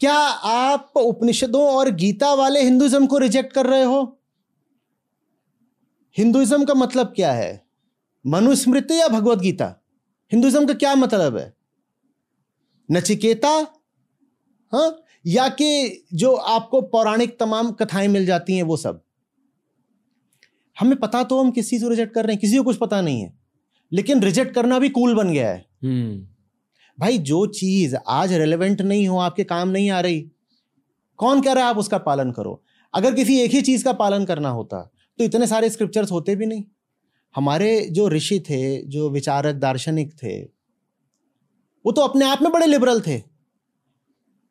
क्या 0.00 0.14
आप 0.14 0.92
उपनिषदों 0.96 1.70
और 1.70 1.90
गीता 1.90 2.34
वाले 2.34 2.62
हिंदुज्म 2.62 3.06
को 3.06 3.18
रिजेक्ट 3.18 3.52
कर 3.52 3.66
रहे 3.66 3.82
हो? 3.82 4.20
हिंदुज्म 6.18 6.64
का 6.64 6.74
मतलब 6.74 7.06
क्या 7.06 7.32
है? 7.32 7.66
मनुस्मृति 8.26 9.00
या 9.00 9.08
भगवत 9.08 9.38
गीता? 9.38 9.84
हिंदुज्म 10.32 10.66
का 10.66 10.74
क्या 10.74 10.94
मतलब 10.94 11.36
है? 11.36 11.54
नचिकेता? 12.90 13.66
हाँ? 14.72 15.02
या 15.26 15.48
कि 15.48 16.02
जो 16.14 16.32
आपको 16.32 16.80
पौराणिक 16.80 17.40
तमाम 17.40 17.72
कथाएँ 17.72 18.08
मिल 18.08 18.26
जाती 18.26 18.56
हैं 18.56 18.62
वो 18.62 18.76
सब? 18.76 19.02
हमें 20.80 20.96
पता 20.96 21.24
तो 21.24 21.40
हम 21.40 21.50
किसी 21.50 21.78
से 21.78 21.88
रिजेक्ट 21.88 22.14
कर 22.14 22.26
रहे 22.26 22.32
हैं, 22.32 22.40
किसी 22.40 22.56
को 22.56 22.64
कुछ 22.64 22.76
पता 22.76 23.00
नहीं 23.00 23.20
है। 23.20 23.38
लेकिन 23.92 24.20
रिजेक्ट 24.20 24.54
करना 24.54 24.78
भी 24.78 24.88
कूल 24.88 25.14
बन 25.14 25.32
गया 25.32 25.50
है। 25.50 25.66
hmm. 25.84 26.37
भाई, 26.98 27.18
जो 27.18 27.46
चीज़ 27.46 27.96
आज 28.08 28.32
रेलेवेंट 28.32 28.80
नहीं 28.82 29.08
हो, 29.08 29.18
आपके 29.18 29.44
काम 29.44 29.68
नहीं 29.68 29.90
आ 29.90 30.00
रही, 30.00 30.20
कौन 31.18 31.40
कह 31.42 31.52
रहा 31.52 31.64
है 31.64 31.70
आप 31.70 31.78
उसका 31.78 31.98
पालन 31.98 32.30
करो? 32.32 32.62
अगर 32.94 33.14
किसी 33.14 33.38
एक 33.40 33.50
ही 33.50 33.62
चीज़ 33.62 33.84
का 33.84 33.92
पालन 33.92 34.24
करना 34.24 34.48
होता 34.48 34.90
तो 35.18 35.24
इतने 35.24 35.46
सारे 35.46 35.70
स्क्रिप्चर्स 35.70 36.10
होते 36.12 36.34
भी 36.36 36.46
नहीं। 36.46 36.62
हमारे 37.34 37.80
जो 37.90 38.08
ऋषि 38.08 38.38
थे, 38.40 38.82
जो 38.82 39.08
विचारक, 39.10 39.54
दार्शनिक 39.54 40.12
थे, 40.14 40.38
वो 41.84 41.92
तो 41.92 42.02
अपने 42.02 42.24
आप 42.24 42.42
में 42.42 42.50
बड़े 42.52 42.66
लिबरल 42.66 43.00
थे। 43.00 43.22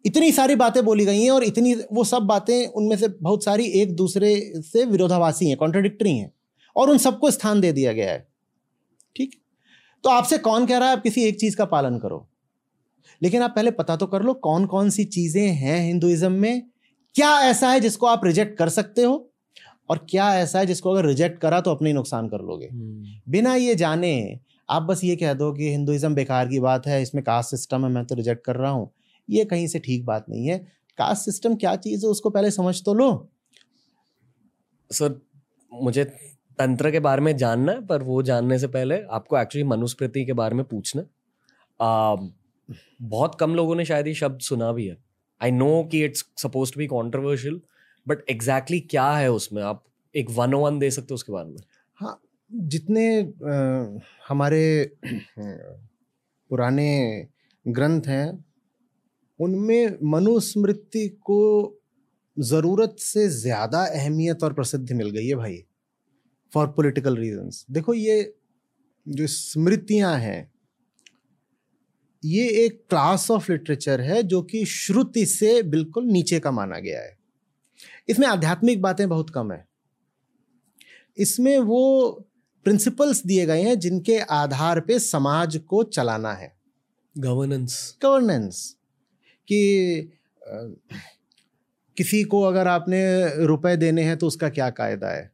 इतनी 0.06 0.32
सारी 0.32 0.56
बातें 0.56 0.84
बोली 0.86 1.06
गई 1.06 1.22
हैं 1.22 1.32
और 1.32 1.44
इतनी, 1.44 1.74
वो 1.76 2.04
सब 2.04 2.24
बातें 2.24 2.68
उनमें 2.68 2.96
से 2.98 3.08
बहुत 3.08 3.44
सारी 3.44 3.66
एक 3.66 3.96
दूसरे 3.96 4.36
से 4.58 4.86
विरोधाभासी 4.86 5.48
हैं 5.48 5.58
कॉन्ट्रोडिक्टरी 5.58 6.18
हैं, 6.18 6.32
और 6.76 6.90
उन 6.90 6.98
सबको 6.98 7.32
स्थान 7.32 7.62
दे 7.62 7.72
दिया 7.72 7.94
गया 7.94 8.12
है। 8.12 8.28
ठीक? 9.16 9.36
तो 10.04 10.10
आपसे 10.10 10.38
कौन 10.38 10.66
कह 10.66 10.78
रहा 10.78 10.90
है 10.90 10.96
आप 10.98 11.04
किसी 11.04 11.24
एक 11.24 11.40
चीज़ 11.40 11.56
का 11.58 11.66
पालन 11.66 11.98
करो? 12.00 12.27
लेकिन 13.22 13.42
आप 13.42 13.54
पहले 13.56 13.72
पता 13.72 13.96
तो 13.96 14.08
कर 14.08 14.22
लो 14.22 14.34
कौन 14.34 14.66
कौन 14.66 14.90
सी 14.90 15.04
चीज़ें 15.06 15.48
हैं 15.48 15.80
हिंदुइज्म 15.82 16.32
में। 16.32 16.62
क्या 17.16 17.32
ऐसा 17.42 17.70
है 17.70 17.80
जिसको 17.80 18.08
आप 18.08 18.26
रिजेक्ट 18.26 18.58
कर 18.58 18.70
सकते 18.70 19.04
हो? 19.04 19.24
और 19.90 20.06
क्या 20.10 20.34
ऐसा 20.36 20.60
है 20.60 20.66
जिसको 20.66 20.92
अगर 20.92 21.06
रिजेक्ट 21.06 21.40
करा 21.42 21.60
तो 21.62 21.72
अपने 21.72 21.90
ही 21.90 21.94
नुकसान 21.94 22.28
कर 22.30 22.42
लोगे? 22.42 22.68
हम्म। 22.68 23.32
बिना 23.32 23.56
ये 23.56 23.76
जाने 23.76 24.40
आप 24.70 24.84
बस 24.84 25.04
ये 25.04 25.16
कह 25.16 25.34
दो 25.34 25.52
कि 25.54 25.70
हिंदुइज्म 25.70 26.16
बेकार 26.16 26.48
की 26.48 26.60
बात 26.60 26.88
है 26.88 27.02
इसमें 27.02 27.24
कास्ट 27.24 27.50
सिस्टम 27.50 27.86
है 27.86 27.92
मैं 27.92 28.04
तो 28.06 28.16
रिजेक्ट 28.16 28.44
कर 28.46 28.56
रहा 28.56 28.72
हूँ। 28.72 28.90
ये 29.30 29.46
कहीं 29.46 29.68
से 29.68 29.80
ठीक 29.80 30.06
बात 30.06 30.26
नहीं 30.30 30.48
है। 30.48 30.58
कास्ट 30.98 31.26
सिस्टम 31.26 31.56
क्या 31.56 31.76
चीज़ 31.78 32.06
है 32.06 32.12
उसको 32.12 32.30
पहले 32.30 32.52
समझ 32.52 32.82
तो 32.86 32.94
लो। 32.94 33.30
सर 34.92 35.20
मुझे 35.72 36.04
तंत्र 36.60 36.92
के 36.92 37.00
बारे 37.00 37.22
में 37.22 37.36
जानना 37.38 37.72
है 37.72 37.86
पर 37.86 38.04
वो 38.04 38.22
जानने 38.24 38.58
से 38.60 38.68
पहले 38.68 39.02
आपको 39.12 39.38
एक्चुअली 39.38 39.68
मनुस्मृति 39.68 40.26
के 40.26 40.34
बारे 40.34 40.56
में 40.56 40.64
पूछना। 40.66 41.02
बहुत 43.02 43.38
कम 43.40 43.56
लोगों 43.56 43.76
ने 43.76 43.86
शायद 43.86 44.08
ये 44.08 44.14
शब्द 44.14 44.40
सुना 44.42 44.72
भी 44.72 44.86
है। 44.88 44.98
आई 45.42 45.52
नो 45.52 45.84
कि 45.92 46.04
it's 46.06 46.26
suppose 46.38 46.74
to 46.74 46.80
be 46.80 46.88
controversial 46.88 47.62
but 48.08 48.24
exactly 48.30 48.80
क्या 48.80 49.10
है 49.12 49.32
उसमें? 49.32 49.62
आप 49.64 49.84
एक 50.16 50.30
वन 50.32 50.54
ओ 50.54 50.60
वन 50.60 50.80
दे 50.80 50.90
सकते 50.92 51.08
हो 51.10 51.16
उसके 51.16 51.32
बारे 51.32 51.50
में? 51.50 51.62
हाँ 51.98 52.20
जितने 52.52 53.22
आ, 53.22 54.00
हमारे 54.28 54.92
पुराने 55.40 57.28
ग्रंथ 57.66 58.02
हैं 58.08 58.46
उनमें 59.40 59.98
मनुस्मृति 60.04 61.08
को 61.24 61.40
ज़रूरत 62.38 62.96
से 63.00 63.28
ज़्यादा 63.30 63.84
अहमियत 63.86 64.44
और 64.44 64.54
प्रसिद्धि 64.54 64.94
मिल 64.94 65.10
गई 65.10 65.28
है 65.28 65.36
भाई 65.36 65.64
फॉर 66.54 66.68
पॉलिटिकल 66.68 67.18
रीजंस 67.18 67.66
देखो 67.72 67.94
ये 67.94 68.34
जो 69.08 69.28
स्मृतियाँ 69.28 70.18
हैं 70.20 70.52
ये 72.28 72.48
एक 72.66 72.84
क्लास 72.90 73.30
ऑफ़ 73.32 73.52
लिटरेचर 73.52 74.02
है 74.02 74.22
जो 74.24 74.42
कि 74.42 74.66
श्रुति 74.66 75.26
से 75.26 75.62
बिल्कुल 75.64 76.06
नीचे 76.06 76.40
का 76.40 76.52
माना 76.52 76.80
गया 76.80 77.02
है। 77.02 77.16
इसमें 78.10 78.28
आध्यात्मिक 78.28 78.82
बातें 78.82 79.08
बहुत 79.10 79.30
कम 79.30 79.52
है। 79.52 79.66
इसमें 81.18 81.58
वो 81.60 82.12
प्रिंसिपल्स 82.66 83.26
दिए 83.26 83.46
गए 83.46 83.62
हैं 83.62 83.78
जिनके 83.80 84.20
आधार 84.20 84.80
पे 84.80 85.00
समाज 85.00 85.58
को 85.68 85.84
चलाना 85.84 86.34
है। 86.34 86.52
गवर्नेंस 87.16 87.98
गवर्नेंस 88.04 88.76
कि 89.48 90.12
किसी 91.98 92.24
को 92.24 92.42
अगर 92.42 92.68
आपने 92.68 93.02
रुपए 93.46 93.76
देने 93.76 94.04
हैं 94.04 94.18
तो 94.18 94.28
उसका 94.28 94.50
क्या 94.50 94.70
कायदा 94.70 95.10
है? 95.10 95.32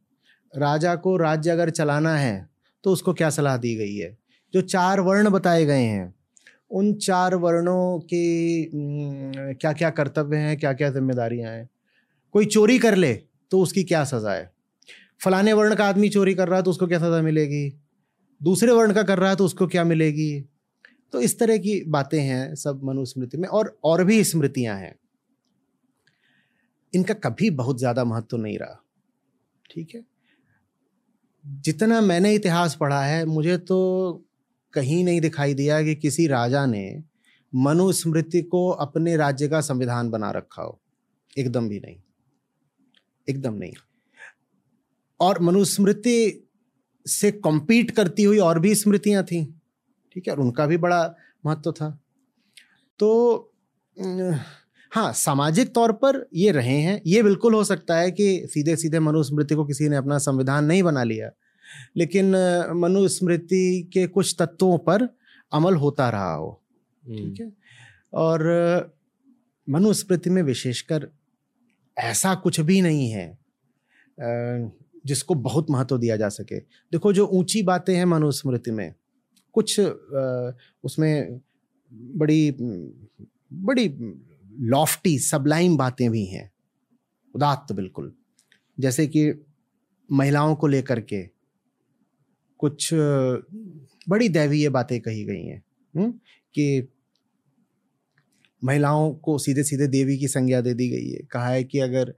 राजा 0.54 0.94
को 0.96 1.16
राज्य 1.16 1.50
अगर 1.50 1.70
चलाना 1.70 2.16
है 2.16 2.48
तो 2.84 2.92
उसको 2.92 3.14
क्या 3.14 3.30
सलाह 3.30 3.56
दी 3.56 3.74
गई 3.76 3.96
है? 3.96 4.16
जो 4.54 4.60
चार 4.60 5.00
वर्ण 5.00 5.30
बताए 5.30 5.64
गए 5.64 5.82
हैं 5.82 6.14
उन 6.74 6.92
चार 6.94 7.34
वर्णों 7.36 7.98
की 8.02 8.70
क्या 9.54 9.72
क्या 9.72 9.90
कर्तव्य 9.90 10.36
हैं 10.36 10.56
क्या 10.58 10.72
क्या 10.72 10.90
जिम्मेदारियाँ 10.90 11.52
हैं? 11.52 11.68
कोई 12.34 12.46
चोरी 12.46 12.78
कर 12.78 12.96
ले 12.96 13.12
तो 13.50 13.60
उसकी 13.60 13.84
क्या 13.84 14.02
सज़ा 14.04 14.32
है? 14.32 14.50
फलाने 15.20 15.52
वर्ण 15.52 15.74
का 15.74 15.86
आदमी 15.86 16.08
चोरी 16.08 16.34
कर 16.34 16.48
रहा 16.48 16.56
है 16.56 16.62
तो 16.62 16.70
उसको 16.70 16.86
क्या 16.86 16.98
सज़ा 16.98 17.20
मिलेगी? 17.22 17.68
दूसरे 18.40 18.72
वर्ण 18.72 18.92
का 18.92 19.02
कर 19.02 19.18
रहा 19.18 19.30
है 19.30 19.36
तो 19.36 19.44
उसको 19.44 19.66
क्या 19.66 19.84
मिलेगी? 19.84 20.40
तो 21.12 21.20
इस 21.20 21.38
तरह 21.38 21.58
की 21.58 21.82
बातें 21.88 22.20
हैं 22.20 22.54
सब 22.54 22.80
मनुस्मृति 22.84 23.38
में 23.38 23.48
और 23.48 23.76
और 23.84 24.04
भी 24.04 24.22
स्मृतियाँ 24.24 24.76
हैं। 24.78 24.94
इनका 26.92 27.14
कभी 27.14 27.50
बहुत 27.52 27.78
ज़्यादा 27.78 28.04
महत्व 28.04 28.36
नहीं 28.36 28.58
रहा। 28.58 28.80
ठीक 29.70 29.94
है? 29.94 30.02
जितना 31.44 32.00
मैंने 32.00 32.34
इतिहास 32.34 32.76
पढ़ा 32.80 33.02
है, 33.04 33.24
मुझे 33.24 33.56
तो 33.58 34.24
कहीं 34.74 35.04
नहीं 35.04 35.20
दिखाई 35.20 35.54
दिया 35.54 35.82
कि 35.82 35.94
किसी 35.94 36.26
राजा 36.26 36.66
ने 36.66 37.02
मनुस्मृति 37.54 38.42
को 38.42 38.68
अपने 38.68 39.16
राज्य 39.16 39.48
का 39.48 39.60
संविधान 39.60 40.10
बना 40.10 40.30
रखा 40.30 40.62
हो। 40.62 40.80
एकदम 41.38 41.68
भी 41.68 41.80
नहीं। 41.80 41.96
एकदम 43.28 43.54
नहीं। 43.54 43.72
और 45.20 45.42
मनुस्मृति 45.42 46.48
से 47.06 47.32
कॉम्पीट 47.32 47.90
करती 47.90 48.22
हुई 48.22 48.38
और 48.38 48.58
भी 48.58 48.74
स्मृतियाँ 48.74 49.24
थी, 49.24 49.60
ठीक 50.14 50.28
है? 50.28 50.34
और 50.34 50.40
उनका 50.40 50.66
भी 50.66 50.76
बड़ा 50.76 51.14
महत्व 51.46 51.72
था। 51.72 52.00
तो 52.98 53.40
हाँ 54.92 55.12
सामाजिक 55.12 55.74
तौर 55.74 55.92
पर 55.92 56.28
ये 56.34 56.50
रहे 56.50 56.78
हैं। 56.78 57.02
ये 57.06 57.22
बिल्कुल 57.22 57.54
हो 57.54 57.64
सकता 57.64 57.96
है 57.96 58.10
कि 58.10 58.46
सीधे 58.46 58.76
सीधे 58.76 59.00
मनुस्मृति 59.00 59.54
को 59.54 59.64
किसी 59.64 59.88
ने 59.88 59.96
अपना 59.96 60.18
संविधान 60.18 60.64
नहीं 60.64 60.82
बना 60.82 61.02
लिया। 61.02 61.30
लेकिन 61.96 62.30
मनुस्मृति 62.76 63.90
के 63.92 64.06
कुछ 64.06 64.34
तत्वों 64.38 64.78
पर 64.78 65.08
अमल 65.52 65.74
होता 65.74 66.08
रहा 66.10 66.34
हो। 66.34 66.60
ठीक 67.04 67.20
हम्म। 67.20 67.44
है? 67.44 67.52
और 68.14 68.94
मनुस्मृति 69.68 70.30
में 70.30 70.42
विशेषकर 70.42 71.08
ऐसा 71.98 72.34
कुछ 72.34 72.60
भी 72.60 72.80
नहीं 72.80 73.10
है 73.10 73.26
जिसको 75.06 75.34
बहुत 75.34 75.70
महत्व 75.70 75.98
दिया 75.98 76.16
जा 76.16 76.28
सके। 76.28 76.58
देखो 76.92 77.12
जो 77.12 77.26
ऊँची 77.26 77.62
बातें 77.62 77.94
हैं 77.96 78.04
मनुस्मृति 78.04 78.70
में 78.70 78.94
कुछ 79.54 79.80
उसमें 80.84 81.40
बड़ी 81.92 82.50
बड़ी 83.52 83.88
लॉफ्टी 84.60 85.18
सबलाइम 85.18 85.76
बातें 85.76 86.10
भी 86.10 86.24
हैं। 86.26 86.50
उदात्त 87.34 87.72
बिल्कुल। 87.72 88.12
जैसे 88.78 89.06
कि 89.06 89.32
महिलाओं 90.08 90.54
को 90.54 90.66
लेकर 90.66 91.00
के 91.00 91.22
कुछ 92.64 92.88
बड़ी 94.08 94.28
दैवीय 94.30 94.68
बातें 94.70 95.00
कही 95.00 95.24
गई 95.24 95.44
हैं 95.44 95.62
हम्म, 95.94 96.10
कि 96.54 96.88
महिलाओं 98.62 99.12
को 99.14 99.36
सीधे 99.38 99.62
सीधे 99.64 99.86
देवी 99.88 100.16
की 100.18 100.28
संज्ञा 100.28 100.60
दे 100.60 100.72
दी 100.74 100.88
गई 100.88 101.08
है। 101.08 101.20
कहा 101.30 101.48
है 101.48 101.64
कि 101.64 101.78
अगर 101.80 102.14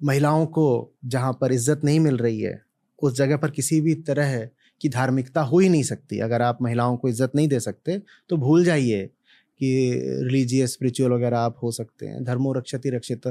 महिलाओं 0.00 0.44
को 0.48 0.66
जहाँ 1.06 1.32
पर 1.40 1.52
इज़्ज़त 1.52 1.80
नहीं 1.84 2.00
मिल 2.00 2.16
रही 2.16 2.40
है 2.40 2.60
उस 2.98 3.16
जगह 3.16 3.36
पर 3.36 3.50
किसी 3.50 3.80
भी 3.80 3.94
तरह 4.02 4.38
की 4.80 4.88
धार्मिकता 4.88 5.40
हो 5.42 5.58
ही 5.58 5.68
नहीं 5.68 5.82
सकती। 5.82 6.18
अगर 6.18 6.42
आप 6.42 6.58
महिलाओं 6.62 6.96
को 6.96 7.08
इज़्ज़त 7.08 7.32
नहीं 7.34 7.48
दे 7.48 7.60
सकते 7.60 7.98
तो 8.30 8.36
भूल 8.36 8.64
जाइए 8.64 9.04
कि 9.60 9.70
रिलीजियस 10.22 10.72
स्पिरिचुअल 10.72 11.12
वगैरह 11.12 11.38
आप 11.38 11.56
हो 11.62 11.70
सकते 11.72 12.06
हैं। 12.06 12.22
धर्मो 12.24 12.52
रक्षति 12.52 12.90
रक्षित 12.90 13.26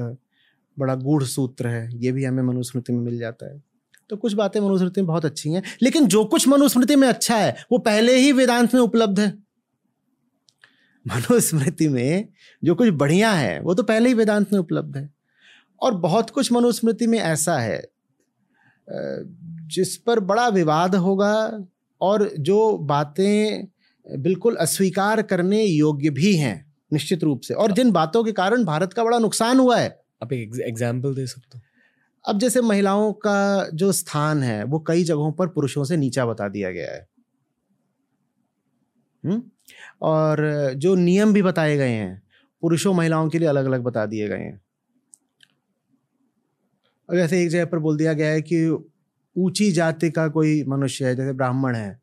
बड़ा 0.77 0.95
गूढ़ 0.97 1.23
सूत्र 1.25 1.67
है। 1.67 1.89
ये 1.95 2.11
भी 2.11 2.23
हमें 2.25 2.43
मनुस्मृति 2.43 2.93
में 2.93 2.99
मिल 3.01 3.17
जाता 3.19 3.53
है। 3.53 3.61
तो 4.09 4.17
कुछ 4.17 4.33
बातें 4.33 4.59
मनुस्मृति 4.61 5.01
में 5.01 5.07
बहुत 5.07 5.25
अच्छी 5.25 5.49
हैं, 5.49 5.63
लेकिन 5.81 6.07
जो 6.07 6.25
कुछ 6.25 6.47
मनुस्मृति 6.47 6.95
में 6.95 7.07
अच्छा 7.07 7.37
है, 7.37 7.55
वो 7.71 7.77
पहले 7.77 8.15
ही 8.15 8.31
वेदांत 8.31 8.73
में 8.73 8.81
उपलब्ध 8.81 9.19
है। 9.19 9.33
मनुस्मृति 11.07 11.87
में 11.87 12.27
जो 12.63 12.75
कुछ 12.75 12.89
बढ़िया 12.89 13.31
है, 13.31 13.59
वो 13.61 13.73
तो 13.73 13.83
पहले 13.83 14.09
ही 14.09 14.13
वेदांत 14.13 14.53
में 14.53 14.59
उपलब्ध 14.59 14.97
है। 14.97 15.09
और 15.81 15.93
बहुत 15.93 16.29
कुछ 16.29 16.51
मनुस्मृति 16.51 17.07
में 17.07 17.19
ऐसा 17.19 17.59
है 17.59 17.83
जिस 19.67 19.97
पर 19.97 20.19
बड़ा 20.19 20.47
विवाद 20.47 20.95
होगा 20.95 21.65
और 22.01 22.31
जो 22.39 22.77
बातें 22.77 23.67
बिल्कुल 24.07 24.55
अस्वीकार 24.55 25.21
करने 25.21 25.63
योग्य 25.63 26.09
भी 26.09 26.35
हैं, 26.35 26.73
निश्चित 26.93 27.23
रूप 27.23 27.41
से। 27.41 27.53
और 27.53 27.71
जिन 27.71 27.91
बातों 27.91 28.23
के 28.23 28.31
कारण 28.31 28.63
भारत 28.63 28.93
का 28.93 29.03
बड़ा 29.03 29.19
नुकसान 29.19 29.59
हुआ 29.59 29.77
है। 29.77 29.99
आप 30.23 30.33
एक 30.33 30.59
एग्ज़ाम्पल 30.67 31.15
दे 31.15 31.27
सकते 31.27 31.57
हो। 31.57 31.64
अब 32.25 32.39
जैसे 32.39 32.61
महिलाओं 32.61 33.11
का 33.13 33.69
जो 33.73 33.91
स्थान 33.91 34.43
है, 34.43 34.63
वो 34.63 34.79
कई 34.79 35.03
जगहों 35.03 35.31
पर 35.31 35.47
पुरुषों 35.47 35.83
से 35.83 35.97
नीचा 35.97 36.25
बता 36.25 36.47
दिया 36.49 36.71
गया 36.71 36.91
है? 36.93 37.07
और 40.01 40.73
जो 40.77 40.93
नियम 40.95 41.33
भी 41.33 41.41
बताए 41.41 41.75
गए 41.77 41.89
हैं, 41.89 42.21
पुरुषों 42.63 42.93
महिलाओं 42.93 43.29
के 43.29 43.39
लिए 43.39 43.47
अलग 43.47 43.65
अलग 43.65 43.83
बता 43.83 44.05
दिए 44.05 44.27
गए 44.27 44.37
हैं। 44.37 44.59
अब 47.09 47.15
जैसे 47.15 47.41
एक 47.43 47.49
जगह 47.49 47.65
पर 47.65 47.79
बोल 47.79 47.97
दिया 47.97 48.13
गया 48.13 48.29
है 48.29 48.41
कि 48.41 48.67
ऊँची 49.35 49.71
जाति 49.71 50.09
का 50.11 50.27
कोई 50.27 50.63
मनुष्य 50.63 51.05
है, 51.05 51.15
जैसे 51.15 51.33
ब्राह्मण 51.33 51.75
है, 51.75 51.99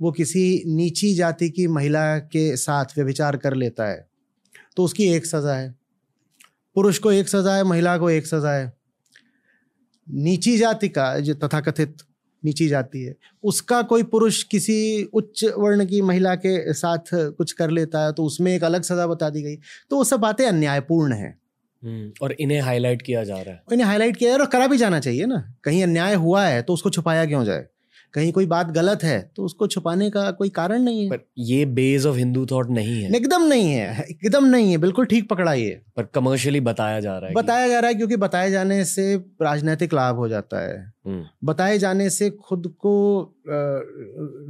वो 0.00 0.12
किसी 0.12 0.62
नीची 0.66 1.14
जाति 1.14 1.48
की 1.50 1.66
महिला 1.68 2.18
के 2.18 2.56
साथ 2.56 2.96
व्यभिचार 2.96 3.36
कर 3.36 3.54
लेता 3.54 3.88
है 3.88 4.06
तो 4.76 4.84
उसकी 4.84 5.08
एक 5.14 5.26
सज़ा 5.26 5.54
है। 5.54 5.74
पुरुष 6.76 6.98
को 6.98 7.12
एक 7.12 7.28
सज़ा 7.28 7.54
है, 7.56 7.64
महिला 7.64 7.96
को 7.98 8.10
एक 8.10 8.26
सज़ा 8.26 8.52
है। 8.52 8.72
नीची 10.12 10.56
जाति 10.58 10.88
का 10.88 11.18
जो 11.20 11.34
तथाकथित 11.34 11.96
नीची 12.44 12.68
जाति 12.68 12.98
है 12.98 13.14
उसका 13.44 13.82
कोई 13.82 14.02
पुरुष 14.02 14.42
किसी 14.42 15.04
उच्च 15.04 15.44
वर्ण 15.58 15.84
की 15.84 16.00
महिला 16.02 16.34
के 16.34 16.72
साथ 16.72 17.14
कुछ 17.14 17.52
कर 17.52 17.70
लेता 17.70 18.04
है 18.04 18.12
तो 18.12 18.24
उसमें 18.24 18.54
एक 18.54 18.64
अलग 18.64 18.82
सजा 18.82 19.06
बता 19.06 19.30
दी 19.30 19.42
गई। 19.42 19.56
तो 19.90 19.96
वो 19.96 20.04
सब 20.04 20.20
बातें 20.20 20.46
अन्यायपूर्ण 20.46 21.12
है। 21.12 21.38
हम्म, 21.82 22.12
और 22.22 22.32
इन्हें 22.32 22.60
हाईलाइट 22.60 23.02
किया 23.02 23.24
जा 23.24 23.34
रहा 23.34 23.54
है। 23.54 23.62
इन्हें 23.72 23.86
हाईलाइट 23.86 24.16
किया 24.16 24.30
जा 24.30 24.36
रहा 24.36 24.42
है 24.42 24.46
और 24.46 24.52
करा 24.52 24.66
भी 24.66 24.78
जाना 24.78 25.00
चाहिए 25.00 25.26
ना। 25.26 25.54
कहीं 25.64 25.82
अन्याय 25.82 26.14
हुआ 26.14 26.44
है 26.44 26.62
तो 26.62 26.72
उसको 26.72 26.90
छुपाया 26.90 27.26
क्यों 27.26 27.44
जाए? 27.44 27.66
कहीं 28.14 28.32
कोई 28.32 28.46
बात 28.46 28.70
गलत 28.70 29.02
है 29.02 29.20
तो 29.36 29.44
उसको 29.44 29.66
छुपाने 29.66 30.08
का 30.10 30.30
कोई 30.30 30.48
कारण 30.48 30.82
नहीं 30.82 31.02
है। 31.04 31.10
पर 31.10 31.24
ये 31.38 31.64
बेस 31.66 32.06
ऑफ़ 32.06 32.16
हिंदू 32.16 32.44
थॉट 32.46 32.70
नहीं 32.70 33.02
है। 33.02 33.14
एकदम 33.16 33.42
नहीं 33.42 33.70
है 33.70 34.04
एकदम 34.10 34.44
नहीं 34.44 34.70
है 34.70 34.78
बिल्कुल 34.78 35.06
ठीक 35.06 35.28
पकड़ा 35.28 35.52
ये। 35.52 35.80
पर 35.96 36.02
कमर्शियली 36.14 36.60
बताया 36.60 37.00
जा 37.00 37.16
रहा 37.18 37.28
है 37.28 37.34
बताया 37.34 37.68
जा 37.68 37.78
रहा 37.80 37.88
है 37.88 37.94
क्योंकि 37.94 38.16
बताए 38.16 38.50
जाने 38.50 38.84
से 38.84 39.14
राजनीतिक 39.42 39.94
लाभ 39.94 40.16
हो 40.16 40.28
जाता 40.28 40.60
है। 40.60 40.76
हम्म। 41.06 41.24
बताए 41.44 41.78
जाने 41.78 42.10
से 42.10 42.30
खुद 42.30 42.74
को 42.78 42.92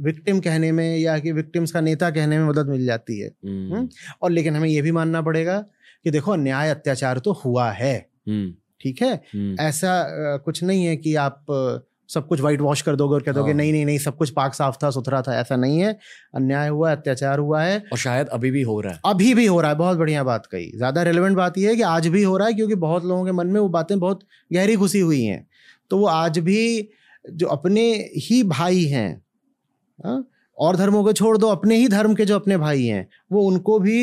विक्टिम 0.03 0.39
कहने 0.39 0.71
में 0.71 0.97
या 0.97 1.17
कि 1.19 1.31
विक्टिम्स 1.31 1.71
का 1.71 1.81
नेता 1.81 2.09
कहने 2.11 2.39
में 2.39 2.45
मदद 2.45 2.69
मिल 2.69 2.85
जाती 2.85 3.19
है। 3.19 3.31
हम्म। 3.45 3.73
हम्म। 3.75 3.89
और 4.21 4.31
लेकिन 4.31 4.55
हमें 4.55 4.69
यह 4.69 4.81
भी 4.81 4.91
मानना 4.91 5.21
पड़ेगा 5.21 5.57
कि 6.03 6.11
देखो 6.11 6.35
न्याय 6.35 6.69
अत्याचार 6.69 7.19
तो 7.19 7.31
हुआ 7.31 7.71
है। 7.71 7.97
ठीक 8.81 9.01
है? 9.01 9.13
ऐसा 9.59 10.37
कुछ 10.37 10.63
नहीं 10.63 10.85
है 10.85 10.95
कि 10.97 11.15
आप 11.15 11.45
सब 12.13 12.27
कुछ 12.27 12.41
वाइट 12.41 12.61
वॉश 12.61 12.81
कर 12.81 12.95
दोगे 12.95 13.15
और 13.15 13.21
कह 13.21 13.31
दोगे 13.31 13.51
हाँ। 13.51 13.57
नहीं 13.57 13.71
नहीं 13.71 13.85
नहीं 13.85 13.97
सब 13.99 14.17
कुछ 14.17 14.29
पाक 14.31 14.53
साफ़ 14.53 14.77
था 14.83 14.89
सुथरा 14.91 15.21
था 15.21 15.39
ऐसा 15.39 15.55
नहीं 15.55 15.79
है। 15.79 15.91
अन्याय 16.35 16.67
हुआ 16.69 16.89
है 16.89 16.95
अत्याचार 16.95 17.39
हुआ 17.39 17.61
है। 17.61 17.77
और 17.91 17.97
शायद 17.97 18.27
अभी 18.29 18.51
भी 18.51 18.61
हो 18.61 18.79
रहा 18.81 18.93
है। 18.93 18.99
अभी 19.05 19.33
भी 19.33 19.45
हो 19.45 19.59
रहा 19.61 19.71
है 19.71 19.77
बहुत 19.77 19.97
बढ़िया 19.97 20.23
बात 20.23 20.45
कही। 20.45 20.71
ज़्यादा 20.75 21.03
रेलिवेंट 21.03 21.35
बात 21.37 21.57
यह 21.57 21.69
है 21.69 21.75
कि 21.75 21.81
आज 21.83 22.07
भी 22.07 22.23
हो 22.23 22.37
रहा 22.37 22.47
है 22.47 22.53
क्योंकि 22.53 22.75
बहुत 22.77 23.05
लोगों 23.05 23.25
के 23.25 23.31
मन 23.31 23.47
में 23.47 23.59
वो 23.59 23.67
बातें 23.69 23.99
बहुत 23.99 24.23
गहरी 24.51 24.75
घुसी 24.77 24.99
हुई 24.99 25.23
हैं। 25.23 25.45
तो 25.91 25.97
वो 25.97 26.05
आज 26.07 26.39
भी 26.39 26.89
जो 27.25 27.47
अपने 27.47 27.81
ही 28.19 28.41
भाई 28.45 28.83
हैं 28.85 29.09
हाँ, 29.99 30.25
और 30.57 30.75
धर्मों 30.77 31.03
को 31.03 31.13
छोड़ 31.13 31.37
दो 31.37 31.47
अपने 31.49 31.75
ही 31.75 31.87
धर्म 31.87 32.15
के 32.15 32.25
जो 32.25 32.35
अपने 32.35 32.57
भाई 32.57 32.85
हैं 32.85 33.07
वो 33.31 33.41
उनको 33.43 33.79
भी 33.79 33.99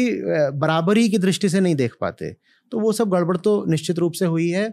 बराबरी 0.55 1.09
की 1.09 1.19
दृष्टि 1.19 1.49
से 1.49 1.61
नहीं 1.61 1.75
देख 1.77 1.95
पाते। 2.01 2.35
तो 2.73 2.81
वो 2.81 2.93
सब 2.93 3.11
गड़बड़ 3.11 3.37
तो 3.37 3.65
निश्चित 3.69 3.99
रूप 3.99 4.13
से 4.13 4.27
हुई 4.27 4.49
है। 4.51 4.73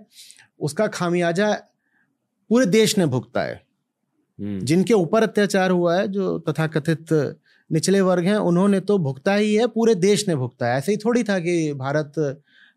उसका 0.60 0.88
खामियाजा 0.90 1.56
पूरे 2.50 2.66
देश 2.68 2.98
ने 2.98 3.06
भुगता 3.06 3.42
है 3.42 3.62
हम्म। 4.40 4.60
जिनके 4.62 4.94
ऊपर 4.94 5.24
अत्याचार 5.24 5.72
हुआ 5.72 5.96
है 5.96 6.08
जो 6.08 6.38
तथाकथित 6.40 7.14
निचले 7.70 8.02
वर्ग 8.02 8.26
हैं 8.26 8.36
उन्होंने 8.44 8.80
तो 8.82 8.98
भुगता 9.00 9.34
ही 9.36 9.54
है 9.56 9.68
पूरे 9.68 9.96
देश 9.98 10.28
ने 10.28 10.36
भुगता 10.36 10.68
है 10.68 10.78
ऐसे 10.78 10.92
ही 10.92 10.98
थोड़ी 10.98 11.24
था 11.24 11.40
कि 11.40 11.74
भारत 11.76 12.14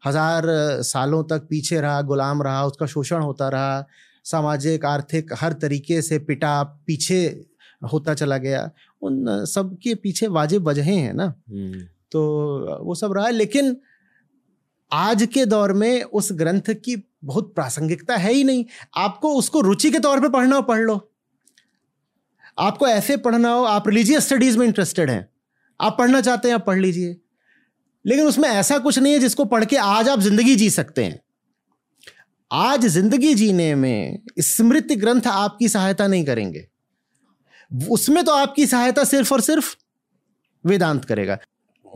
हज़ार 0.02 0.46
सालों 0.84 1.22
तक 1.24 1.46
पीछे 1.50 1.80
रहा 1.80 2.00
गुलाम 2.02 2.42
रहा 2.42 2.64
उसका 2.66 2.86
शोषण 2.86 3.20
होता 3.20 3.48
रहा 3.48 3.84
सामाजिक 4.26 4.84
आर्थिक 4.84 5.32
हर 5.34 5.52
तरीके 5.52 6.00
से 6.02 6.18
पिटा 6.20 6.62
पीछे 6.86 7.20
होता 7.82 8.14
चला 8.14 8.36
गया 8.38 8.70
उन 9.02 9.44
सब 9.46 9.76
के 9.82 9.94
पीछे 9.96 10.26
वाजिब 10.28 10.68
वजहें 10.68 10.96
हैं 10.96 11.12
ना 11.12 11.24
हम्म। 11.24 11.80
तो 12.12 12.20
वो 12.84 12.94
सब 12.94 13.12
रहा 13.12 13.26
है 13.26 13.32
लेकिन 13.32 13.76
आज 14.92 15.28
के 15.34 15.46
दौर 15.46 15.72
में 15.72 16.02
उस 16.02 16.32
ग्रंथ 16.32 16.60
की 16.68 17.08
बहुत 17.24 17.54
प्रासंगिकता 17.54 18.16
है 18.16 18.32
ही 18.32 18.44
नहीं। 18.44 18.64
आपको 18.96 19.34
उसको 19.34 19.60
रुचि 19.60 19.90
के 19.90 19.98
तौर 19.98 20.20
पे 20.20 20.28
पढ़ना 20.28 20.56
हो, 20.56 20.62
पढ़ 20.62 20.78
लो। 20.78 21.12
आपको 22.58 22.86
ऐसे 22.88 23.16
पढ़ना 23.16 23.50
हो, 23.50 23.64
आप 23.64 23.88
रिलीजियस 23.88 24.26
स्टडीज़ 24.26 24.58
में 24.58 24.66
इंटरेस्टेड 24.66 25.10
हैं। 25.10 25.28
आप 25.80 25.98
पढ़ना 25.98 26.20
चाहते 26.20 26.48
हैं, 26.48 26.54
आप 26.54 26.66
पढ़ 26.66 26.78
लीजिए। 26.78 27.20
लेकिन 28.06 28.26
उसमें 28.26 28.48
ऐसा 28.48 28.78
कुछ 28.78 28.98
नहीं 28.98 29.12
है 29.12 29.18
जिसको 29.18 29.44
पढ़ 29.44 29.64
के 29.64 29.76
आज 29.76 30.08
आप 30.08 30.20
ज़िंदगी 30.20 30.56
जी 30.56 30.70
सकते 30.70 31.04
हैं। 31.04 31.20
आज 32.52 32.86
ज़िंदगी 32.86 33.34
जीने 33.34 33.74
में 33.74 34.22
स्मृति 34.38 34.96
ग्रंथ 34.96 35.22
आपकी 35.26 35.68
सहायता 35.68 36.06
नहीं 36.06 36.24
करेंगे। 36.24 36.68
उसमें 37.90 38.24
तो 38.24 38.32
आपकी 38.32 38.66
सहायता 38.66 39.04
सिर्फ़ 39.04 39.34
और 39.34 39.40
सिर्फ़ 39.40 39.76
वेदांत 40.66 41.04
करेगा। 41.04 41.38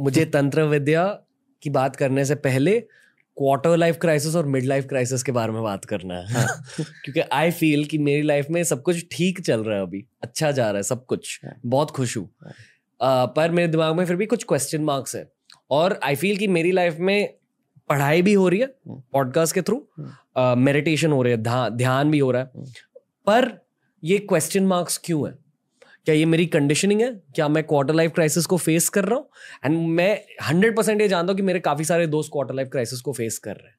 मुझे 0.01 0.25
तंत्र 0.25 0.63
विद्या 0.63 1.24
की 1.65 1.71
बात 1.71 1.97
करने 1.97 2.25
से 2.25 2.35
पहले 2.35 2.81
क्वार्टर 3.37 3.77
लाइफ 3.77 3.97
क्राइसिस 4.01 4.35
और 4.37 4.47
मिड 4.47 4.65
लाइफ 4.65 4.87
क्राइसिस 4.87 5.23
के 5.23 5.33
बारे 5.33 5.53
में 5.53 5.62
बात 5.62 5.85
करना 5.85 6.15
है। 6.15 6.33
हाँ। 6.33 6.47
क्योंकि 7.05 7.21
आई 7.21 7.51
फील 7.51 7.85
कि 7.85 7.99
मेरी 7.99 8.23
लाइफ 8.23 8.47
में 8.51 8.65
सब 8.65 8.83
कुछ 8.83 9.07
ठीक 9.12 9.41
चल 9.41 9.65
रहा 9.65 9.77
है 9.77 9.83
अभी। 9.83 10.05
अच्छा 10.23 10.51
जा 10.51 10.67
रहा 10.67 10.77
है 10.77 10.83
सब 10.83 11.07
कुछ। 11.07 11.41
हाँ। 11.45 11.55
बहुत 11.67 11.91
खुश 11.91 12.17
हूँ। 12.17 12.29
पर 13.03 13.51
मेरे 13.51 13.69
दिमाग 13.69 13.97
में 13.97 14.05
फिर 14.07 14.17
भी 14.17 14.27
कुछ 14.27 14.45
क्वेश्चन 14.45 14.85
मार्क्स 14.85 15.17
है। 15.17 15.33
और 15.71 16.01
आई 16.03 16.15
फील 16.15 16.37
कि 16.37 16.49
मेरी 16.49 16.73
लाइफ 16.73 16.97
में 17.01 17.35
पढ़ाई 17.89 18.23
भी 18.23 18.33
हो 18.35 18.49
रही 18.49 18.61
है 18.61 18.75
पॉडकास्ट 18.89 19.55
के 19.55 19.62
थ्रू 19.62 19.87
मेडिटेशन 20.39 21.12
हो 21.12 21.23
रही 21.23 21.33
है 21.33 21.71
ध्यान 21.77 22.11
भी 22.11 22.19
हो 22.19 22.31
रहा 22.31 22.43
है। 22.43 22.65
पर 23.27 23.67
ये 24.05 24.19
क्वेश्चन 24.19 24.67
मार्क्स 24.67 25.01
क्यों 25.05 25.29
है? 25.29 25.44
क्या 26.07 26.15
ये 26.15 26.25
मेरी 26.25 26.47
कंडीशनिंग 26.47 27.01
है? 27.01 27.23
क्या 27.35 27.49
मैं 27.49 27.65
क्वार्टर 27.65 27.95
लाइफ 27.95 28.13
क्राइसिस 28.13 28.47
को 28.47 28.57
फेस 28.57 28.89
कर 28.89 29.05
रहा 29.05 29.19
हूँ? 29.19 29.29
एंड 29.65 29.89
मैं 29.89 30.21
हंड्रेड 30.49 30.77
परसेंट 30.77 31.01
ये 31.01 31.09
जानता 31.09 31.33
हूँ 31.33 31.37
कि 31.37 31.43
मेरे 31.43 31.61
काफ़ी 31.61 31.85
सारे 31.85 32.07
दोस्त 32.07 32.31
क्वार्टर 32.33 32.55
लाइफ 32.55 32.69
क्राइसिस 32.69 33.01
को 33.01 33.13
फेस 33.13 33.39
कर 33.39 33.57
रहे 33.57 33.67
हैं। 33.67 33.75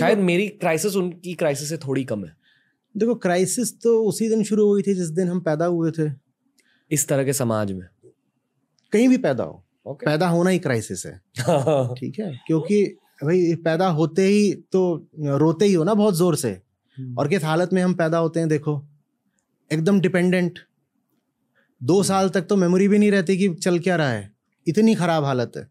शायद 0.00 0.18
मेरी 0.18 0.48
क्राइसिस 0.48 0.96
उनकी 0.96 1.34
क्राइसिस 1.34 1.68
से 1.68 1.76
थोड़ी 1.76 2.04
कम 2.04 2.24
है। 2.24 2.36
देखो 2.96 3.14
क्राइसिस 3.14 3.80
तो 3.80 4.04
उसी 4.04 4.28
दिन 4.28 4.44
शुरू 4.44 4.66
हुई 4.66 4.82
थी 4.82 4.94
जिस 4.94 5.08
दिन 5.08 5.28
हम 5.28 5.40
पैदा 5.40 5.64
हुए 5.64 5.90
थे। 5.90 6.10
इस 6.90 7.08
तरह 7.08 7.24
के 7.24 7.32
समाज 7.32 7.72
में। 7.72 7.88
कहीं 8.92 9.08
भी 9.08 9.16
पैदा 9.16 9.44
हो। 9.44 9.64
Okay. 9.88 10.04
पैदा 10.04 10.28
होना 10.28 10.50
ही 10.50 10.58
क्राइसिस 10.58 11.06
है। 11.06 11.20
ठीक 11.94 12.20
है? 12.20 12.40
क्योंकि 12.46 12.84
भाई 13.24 13.54
पैदा 13.54 13.88
होते 13.88 14.22
ही 14.22 14.54
तो 14.54 15.08
रोते 15.18 15.64
ही 15.64 15.72
हो 15.72 15.84
ना 15.84 15.94
बहुत 15.94 16.16
ज़ोर 16.16 16.36
से। 16.36 16.50
हम्म। 16.98 17.16
और 17.18 17.28
किस 17.28 17.44
हालत 17.44 17.72
में 17.72 17.82
हम 17.82 17.94
पैदा 17.94 18.18
होते 18.18 18.40
हैं 18.40 18.48
देखो। 18.48 18.86
एकदम 19.72 20.00
डिपेंडेंट 20.00 20.58
दो। 21.80 22.02
साल 22.02 22.28
तक 22.28 22.42
तो 22.42 22.56
मेमोरी 22.56 22.88
भी 22.88 22.98
नहीं 22.98 23.10
रहती 23.10 23.36
कि 23.38 23.48
चल 23.56 23.78
क्या 23.78 23.96
रहा 23.96 24.10
है। 24.10 24.30
इतनी 24.66 24.94
खराब 24.94 25.24
हालत 25.24 25.52
है। 25.56 25.62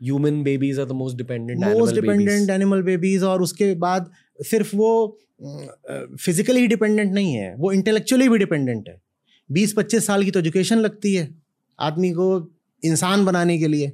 Human 0.00 0.42
babies 0.42 0.78
are 0.80 0.86
the 0.86 0.92
most 0.92 1.16
dependent 1.16 1.58
most 1.60 1.94
dependent 1.94 2.50
animal 2.50 2.82
babies 2.82 3.22
और 3.22 3.42
उसके 3.42 3.74
बाद 3.76 4.10
सिर्फ़ 4.40 4.76
वो 4.76 5.18
फिजिकली 6.20 6.60
ही 6.60 6.66
डिपेंडेंट 6.66 7.12
नहीं 7.12 7.34
है 7.34 7.54
वो 7.56 7.72
इंटेलेक्चुअली 7.72 8.28
भी 8.28 8.38
डिपेंडेंट 8.38 8.88
है। 8.88 9.00
बीस 9.50 9.72
पच्चीस 9.72 10.06
साल 10.06 10.24
की 10.24 10.30
तो 10.30 10.40
एजुकेशन 10.40 10.78
लगती 10.78 11.14
है 11.14 11.28
आदमी 11.78 12.10
को 12.10 12.26
इंसान 12.82 13.24
बनाने 13.24 13.58
के 13.58 13.68
लिए। 13.68 13.92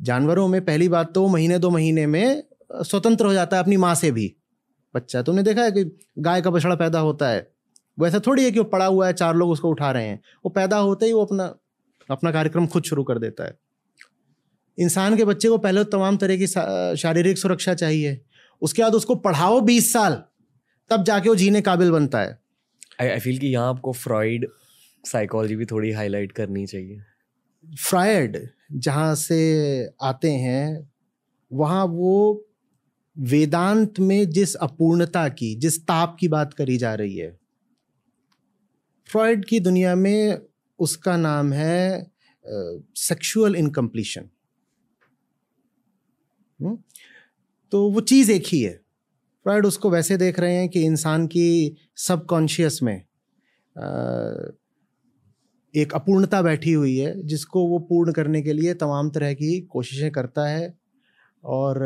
जानवरों 0.00 0.46
में 0.48 0.64
पहली 0.64 0.88
बात 0.88 1.14
तो 1.14 1.26
महीने 1.28 1.58
दो 1.58 1.70
महीने 1.70 2.06
में 2.06 2.42
स्वतंत्र 2.72 3.26
हो 3.26 3.32
जाता 3.32 3.56
है 3.56 3.62
अपनी 3.62 3.76
माँ 3.76 3.94
से 3.94 4.10
भी। 4.10 4.34
बच्चा 4.94 5.22
तुमने 5.22 5.42
देखा 5.42 5.62
है 5.62 5.72
कि 5.72 5.84
गाय 6.18 6.42
का 6.42 6.50
बछड़ा 6.50 6.74
पैदा 6.74 6.98
होता 7.00 7.28
है? 7.28 7.53
वो 7.98 8.06
ऐसा 8.06 8.18
थोड़ी 8.26 8.44
है 8.44 8.50
कि 8.50 8.58
वो 8.58 8.64
पड़ा 8.66 8.86
हुआ 8.86 9.06
है 9.06 9.12
चार 9.12 9.34
लोग 9.36 9.50
उसको 9.50 9.70
उठा 9.70 9.90
रहे 9.90 10.06
हैं। 10.06 10.20
वो 10.44 10.50
पैदा 10.50 10.76
होते 10.78 11.06
ही 11.06 11.12
वो 11.12 11.24
अपना 11.24 11.44
अपना 12.10 12.30
कार्यक्रम 12.32 12.66
खुद 12.66 12.82
शुरू 12.82 13.04
कर 13.04 13.18
देता 13.18 13.44
है। 13.44 13.56
इंसान 14.78 15.16
के 15.16 15.24
बच्चे 15.24 15.48
को 15.48 15.58
पहले 15.58 15.84
तो 15.84 15.90
तमाम 15.90 16.16
तरह 16.16 16.36
की 16.36 16.46
शारीरिक 16.46 17.38
सुरक्षा 17.38 17.74
चाहिए। 17.74 18.20
उसके 18.62 18.82
बाद 18.82 18.94
उसको 18.94 19.14
पढ़ाओ 19.16 19.60
बीस 19.60 19.92
साल 19.92 20.22
तब 20.90 21.04
जाके 21.04 21.28
वो 21.28 21.34
जीने 21.34 21.60
काबिल 21.60 21.90
बनता 21.90 22.20
है। 22.20 22.38
आई 23.00 23.18
फील 23.18 23.38
कि 23.38 23.46
यहाँ 23.46 23.68
आपको 23.68 23.92
फ्रॉइड 23.92 24.46
साइकोलॉजी 25.04 25.56
भी 25.56 25.64
थोड़ी 25.64 25.90
हाईलाइट 25.92 26.32
करनी 26.32 26.66
चाहिए। 26.66 26.98
फ्रायड 27.80 28.38
जहाँ 28.72 29.14
से 29.14 29.38
आते 30.02 30.30
हैं 30.30 30.90
वहाँ 31.50 31.84
वो 31.84 32.44
वेदांत 33.16 33.98
में 34.00 34.30
जिस 34.30 34.54
अपूर्णता 34.56 35.28
की 35.30 35.54
जिस 35.54 35.80
ताप 35.82 36.16
की 36.20 36.28
बात 36.28 36.52
करी 36.52 36.76
जा 36.76 36.94
रही 36.94 37.16
है 37.16 37.30
फ्रॉइड 39.08 39.44
की 39.44 39.60
दुनिया 39.60 39.94
में 39.94 40.38
उसका 40.78 41.16
नाम 41.16 41.52
है 41.52 42.10
सेक्सुअल 42.44 43.56
इनकम्प्लीशन 43.56 44.28
तो 47.72 47.88
वो 47.90 48.00
चीज़ 48.00 48.30
एक 48.32 48.44
ही 48.46 48.60
है। 48.60 48.74
फ्रॉइड 49.46 49.66
उसको 49.66 49.90
वैसे 49.90 50.16
देख 50.16 50.38
रहे 50.40 50.54
हैं 50.54 50.68
कि 50.68 50.82
इंसान 50.82 51.26
की 51.26 51.76
सबकॉन्शियस 51.96 52.78
में 52.82 52.96
एक 55.74 55.92
अपूर्णता 55.94 56.40
बैठी 56.42 56.72
हुई 56.72 56.96
है, 56.96 57.22
जिसको 57.22 57.66
वो 57.68 57.78
पूर्ण 57.78 58.12
करने 58.12 58.42
के 58.42 58.52
लिए 58.52 58.74
तमाम 58.74 59.10
तरह 59.10 59.32
की 59.34 59.60
कोशिशें 59.60 60.10
करता 60.10 60.46
है। 60.48 60.74
और 61.44 61.78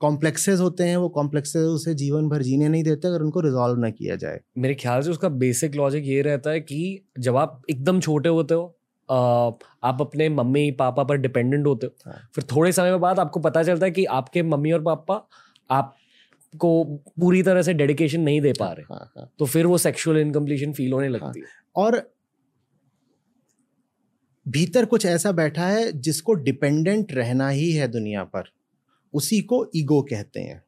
कॉम्प्लेक्सेस 0.00 0.60
होते 0.60 0.84
हैं 0.84 0.96
वो 0.96 1.08
कॉम्प्लेक्सेस 1.08 1.62
उसे 1.62 1.94
जीवन 1.94 2.28
भर 2.28 2.42
जीने 2.42 2.68
नहीं 2.68 2.82
देते 2.84 3.08
अगर 3.08 3.22
उनको 3.22 3.40
रिजॉल्व 3.40 3.78
ना 3.78 3.90
किया 3.90 4.16
जाए। 4.16 4.40
मेरे 4.58 4.74
ख्याल 4.74 5.02
से 5.02 5.10
उसका 5.10 5.28
बेसिक 5.28 5.74
लॉजिक 5.74 6.04
ये 6.06 6.20
रहता 6.22 6.50
है 6.50 6.60
कि 6.60 7.02
जब 7.18 7.36
आप 7.36 7.62
एकदम 7.70 8.00
छोटे 8.00 8.28
होते 8.28 8.54
हो 8.54 8.76
आप 9.08 10.00
अपने 10.00 10.28
मम्मी 10.28 10.70
पापा 10.70 11.02
पर 11.04 11.16
डिपेंडेंट 11.16 11.66
होते 11.66 11.86
हो 11.86 12.10
हाँ। 12.10 12.28
फिर 12.34 12.44
थोड़े 12.52 12.72
समय 12.72 12.96
बाद 12.98 13.18
आपको 13.18 13.40
पता 13.40 13.62
चलता 13.62 13.86
है 13.86 13.92
कि 13.92 14.04
आपके 14.12 14.42
मम्मी 14.42 14.72
और 14.72 14.82
पापा 14.82 15.14
आपको 15.70 16.84
पूरी 17.20 17.42
तरह 17.42 17.62
से 17.62 17.74
डेडिकेशन 17.74 18.20
नहीं 18.20 18.40
दे 18.40 18.52
पा 18.52 18.70
रहे। 18.72 18.84
हाँ, 18.84 19.10
हाँ, 19.16 19.30
तो 19.38 19.46
फिर 19.46 19.66
वो 19.66 19.78
सेक्सुअल 19.78 20.18
इनकम्प्लीशन 20.18 20.72
फील 20.72 20.92
होने 20.92 21.08
लगती 21.08 21.40
है। 21.40 21.46
और 21.76 22.00
भीतर 24.46 24.84
कुछ 24.84 25.06
ऐसा 25.06 25.32
बैठा 25.32 25.66
है 25.66 25.90
जिसको 26.00 26.34
डिपेंडेंट 26.34 27.12
रहना 27.12 27.48
ही 27.48 27.70
है 27.72 27.88
दुनिया 27.88 28.24
पर। 28.26 28.50
उसी 29.14 29.40
को 29.42 29.66
ईगो 29.76 30.00
कहते 30.02 30.40
हैं। 30.40 30.62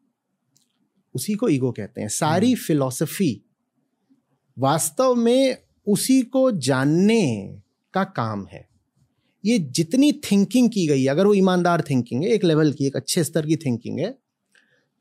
उसी 1.14 1.34
को 1.34 1.49
ईगो 1.49 1.70
कहते 1.72 2.01
हैं। 2.01 2.09
सारी 2.09 2.55
फिलॉसफी 2.57 3.30
हम्म। 3.30 4.62
वास्तव 4.62 5.14
में 5.14 5.57
उसी 5.86 6.20
को 6.22 6.51
जानने 6.53 7.24
का 7.95 8.05
काम 8.07 8.47
है। 8.47 8.66
ये 9.45 9.59
जितनी 9.70 10.12
थिंकिंग 10.22 10.68
की 10.70 10.86
गई 10.86 11.07
अगर 11.07 11.26
वो 11.26 11.34
ईमानदार 11.34 11.82
थिंकिंग 11.90 12.22
है 12.24 12.30
एक 12.30 12.45
लेवल 12.45 12.72
की 12.72 12.86
एक 12.86 12.97
अच्छे 12.97 13.24
स्तर 13.24 13.47
की 13.47 13.57
थिंकिंग 13.57 13.99
है 13.99 14.11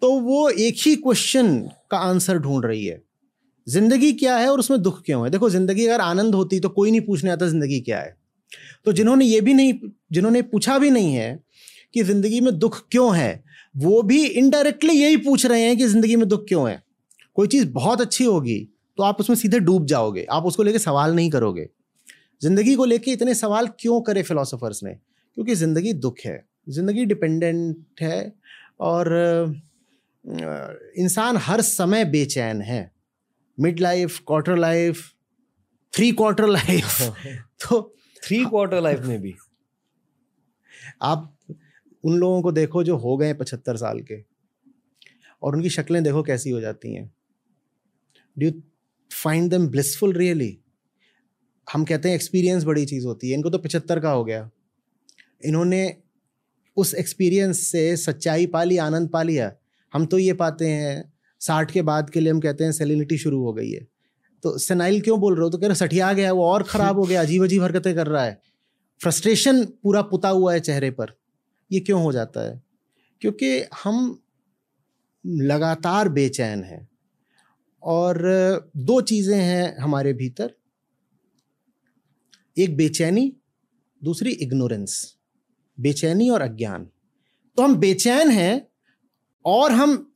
तो 0.02 0.12
वो 0.20 0.48
एक 0.50 0.76
ही 0.78 0.96
क्वेश्चन 0.96 1.58
का 1.92 1.98
आंसर 2.00 2.38
ढूंढ 2.38 2.66
रही 2.66 2.86
है। 2.86 3.02
ज़िंदगी 3.68 4.12
क्या 4.14 4.38
है 4.38 4.48
और 4.50 4.60
उसमें 4.60 4.82
दुख 4.82 5.02
क्यों 5.06 5.24
है? 5.24 5.30
देखो 5.30 5.50
ज़िंदगी 5.50 5.86
अगर 5.86 6.02
आनंद 6.02 6.36
होती 6.36 6.60
तो 6.60 6.70
कोई 6.70 6.92
नहीं 6.92 7.02
पूछने 7.02 7.30
आता 7.30 7.48
ज़िंदगी 7.48 7.80
क्या 7.80 8.00
है। 8.00 8.16
तो 8.86 8.94
जिन्होंने 8.94 9.26
ये 9.26 9.42
भी 9.42 9.54
नहीं 9.54 9.74
जिन्होंने 10.12 10.42
पूछा 10.44 10.78
भी 10.80 10.90
नहीं 10.90 11.14
है 11.14 11.44
कि 11.94 12.04
ज़िंदगी 12.04 12.40
में 12.42 12.58
दुख 12.60 12.82
क्यों 12.92 13.16
है? 13.16 13.44
वो 13.76 14.02
भी 14.02 14.26
इनडायरेक्टली 14.26 14.94
यही 14.94 15.18
पूछ 15.20 15.46
रहे 15.46 15.62
हैं 15.62 15.78
कि 15.78 15.88
ज़िंदगी 15.88 16.16
में 16.16 16.28
दुख 16.28 16.46
क्यों 16.48 16.70
है। 16.70 16.82
कोई 17.36 17.48
चीज़ 17.48 17.68
बहुत 17.70 18.02
अच्छी 18.02 18.24
होगी 18.24 18.60
तो 18.98 19.04
आप 19.04 19.20
उसमें 19.20 19.36
सीधे 19.38 19.60
डूब 19.60 19.86
जाओगे। 19.86 20.26
आप 20.32 20.46
उसको 20.46 20.64
लेके 20.64 20.80
सवाल 20.80 21.16
नहीं 21.16 21.30
करोगे। 21.30 21.68
ज़िंदगी 22.42 22.76
को 22.76 22.86
लेके 22.86 23.12
इतने 23.12 23.34
सवाल 23.36 23.68
क्यों 23.80 24.00
करे 24.02 24.24
फिलोसोफर्स 24.24 24.84
ने? 24.84 24.94
क्योंकि 25.38 25.56
ज़िंदगी 25.56 25.94
दुख 25.96 26.20
है। 26.26 26.44
ज़िंदगी 26.70 27.06
डिपेंडेंट 27.06 28.02
है 28.02 28.34
और 28.80 29.14
इंसान 30.26 31.38
हर 31.38 31.62
समय 31.62 32.06
बेचैन 32.06 32.62
है। 32.62 32.92
Mid 33.58 33.80
life 33.80 34.20
quarter 34.28 34.58
life 34.58 35.04
three 35.94 36.12
quarter 36.12 36.48
life 36.48 37.02
तो 37.62 37.82
थ्री 38.24 38.44
क्वार्टर 38.46 38.82
लाइफ 38.82 39.00
में 39.02 39.22
भी। 39.22 39.34
आप 41.02 41.34
उन 42.04 42.18
लोगों 42.18 42.42
को 42.42 42.52
देखो 42.52 42.84
जो 42.84 42.98
हो 42.98 43.18
गए 43.18 43.34
पचहत्तर 43.34 43.76
साल 43.76 44.00
के। 44.00 44.24
और 45.44 45.56
उनकी 45.56 45.70
शक्लें 45.70 46.04
देखो 46.04 46.24
कैसी 46.24 46.50
हो 46.50 46.62
जाती 46.62 46.94
हैं। 46.94 47.14
Do 48.40 48.46
you 48.46 48.52
find 49.24 49.52
them 49.52 49.68
blissful 49.68 50.14
really 50.14 50.58
हम 51.74 51.86
कहते 51.86 52.10
हैं 52.10 52.16
एक्सपीरियंस 52.16 52.64
बड़ी 52.64 52.86
चीज़ 52.86 53.06
होती 53.06 53.30
है। 53.30 53.34
इनको 53.34 53.50
तो 53.50 53.58
पचहत्तर 53.58 54.00
का 54.00 54.12
हो 54.12 54.24
गया। 54.24 54.52
इन्होंने 55.46 55.98
उस 56.78 56.94
एक्सपीरियंस 56.94 57.60
से 57.60 57.98
सच्चाई 57.98 58.46
पा 58.46 58.64
ली, 58.64 58.78
आनंद 58.78 59.10
पा 59.10 59.24
लिया। 59.24 59.56
हम 59.94 60.06
तो 60.06 60.18
ये 60.18 60.34
पाते 60.34 60.68
हैं, 60.68 61.14
साठ 61.40 61.72
के 61.72 61.82
बाद 61.82 62.10
के 62.10 62.20
लिए 62.20 62.32
हम 62.32 62.40
कहते 62.40 62.64
हैं 62.64 62.72
सेलिनिटी 62.72 63.18
शुरू 63.18 63.44
हो 63.44 63.54
गई 63.54 63.72
है। 63.72 63.88
तो 64.44 64.58
सेनाइल 64.58 65.02
क्यों 65.02 65.20
बोल 65.20 65.36
रहे 65.36 65.44
हो? 65.44 65.50
तो 65.50 65.58
कह 65.58 65.68
रहे 65.68 65.76
सठिया 65.76 66.14
गया, 66.14 66.34
वो 66.34 66.46
और 66.46 66.64
ख़राब 66.64 66.96
हो 66.96 67.04
गया 67.04 67.22
अजीब 67.22 67.44
अजीब 67.44 67.64
हरकतें 67.64 67.96
कर 67.96 68.08
रहा 68.08 68.24
है। 68.24 68.42
फ्रस्ट्रेशन 69.02 69.66
पूरा 69.66 70.02
पुता 70.02 70.30
हुआ 70.30 70.54
है 70.54 70.60
चेहरे 70.60 70.92
पर। 70.92 71.21
ये 71.72 71.80
क्यों 71.80 72.04
हो 72.04 72.12
जाता 72.12 72.42
है? 72.42 72.62
क्योंकि 73.22 73.64
हम 73.84 74.24
लगातार 75.26 76.10
बेचैन 76.10 76.64
हैं 76.64 76.90
और 77.84 78.22
दो 78.78 79.02
चीज़ें 79.02 79.40
हैं 79.40 79.78
हमारे 79.78 80.14
भीतर। 80.14 80.54
एक 82.58 82.78
बेचैनी, 82.78 83.34
दूसरी 84.04 84.32
इग्नोरेंस। 84.32 85.18
बेचैनी 85.80 86.30
और 86.30 86.42
अज्ञान। 86.42 86.90
तो 87.58 87.64
हम 87.64 87.76
बेचैन 87.76 88.30
हैं 88.30 88.68
और 89.46 89.72
हम 89.72 90.14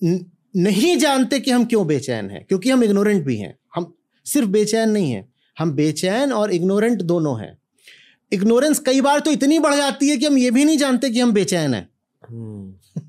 नहीं 0.55 0.97
जानते 0.97 1.39
कि 1.39 1.51
हम 1.51 1.65
क्यों 1.65 1.87
बेचैन 1.87 2.29
हैं, 2.29 2.45
क्योंकि 2.45 2.69
हम 2.69 2.83
इग्नोरेंट 2.83 3.25
भी 3.25 3.37
हैं। 3.37 3.59
हम 3.75 3.97
सिर्फ़ 4.25 4.49
बेचैन 4.49 4.89
नहीं 4.89 5.11
हैं। 5.11 5.33
हम 5.59 5.71
बेचैन 5.71 6.33
और 6.33 6.51
इग्नोरेंट 6.51 7.01
दोनों 7.01 7.39
हैं। 7.39 7.57
इग्नोरेंस 8.31 8.79
कई 8.79 9.01
बार 9.01 9.19
तो 9.19 9.31
इतनी 9.31 9.59
बढ़ 9.59 9.75
जाती 9.75 10.09
है 10.09 10.17
कि 10.17 10.25
हम 10.25 10.37
ये 10.37 10.51
भी 10.51 10.65
नहीं 10.65 10.77
जानते 10.77 11.09
कि 11.09 11.19
हम 11.19 11.31
बेचैन 11.31 11.73
हैं। 11.73 11.89
hmm. 12.23 13.03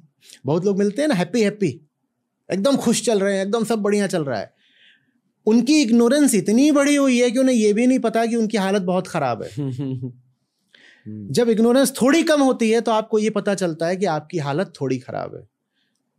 बहुत 0.46 0.64
लोग 0.64 0.78
मिलते 0.78 1.02
हैं 1.02 1.08
ना 1.08 1.14
हैप्पी 1.14 1.42
हैप्पी 1.42 1.68
एकदम 2.48 2.76
खुश 2.76 3.04
चल 3.06 3.20
रहे 3.20 3.36
हैं 3.36 3.44
एकदम 3.44 3.64
सब 3.64 3.78
बढ़िया 3.78 4.06
चल 4.06 4.24
रहा 4.24 4.38
है। 4.40 4.54
उनकी 5.46 5.80
इग्नोरेंस 5.82 6.34
इतनी 6.34 6.70
बड़ी 6.72 6.94
हुई 6.96 7.18
है 7.20 7.30
कि 7.30 7.38
उन्हें 7.38 7.56
यह 7.56 7.74
भी 7.74 7.86
नहीं 7.86 7.98
पता 7.98 8.26
कि 8.26 8.36
उनकी 8.36 8.56
हालत 8.56 8.82
बहुत 8.82 9.06
खराब 9.06 9.42
है। 9.42 9.50
hmm. 9.50 10.12
जब 11.06 11.48
इग्नोरेंस 11.48 11.92
थोड़ी 11.92 12.22
कम 12.22 12.40
होती 12.40 12.70
है 12.70 12.80
तो 12.80 12.92
आपको 12.92 13.18
ये 13.18 13.30
पता 13.30 13.54
चलता 13.54 13.86
है 13.86 13.96
कि 13.96 14.06
आपकी 14.06 14.38
हालत 14.38 14.72
थोड़ी 14.80 14.98
खराब 14.98 15.34
है। 15.36 15.42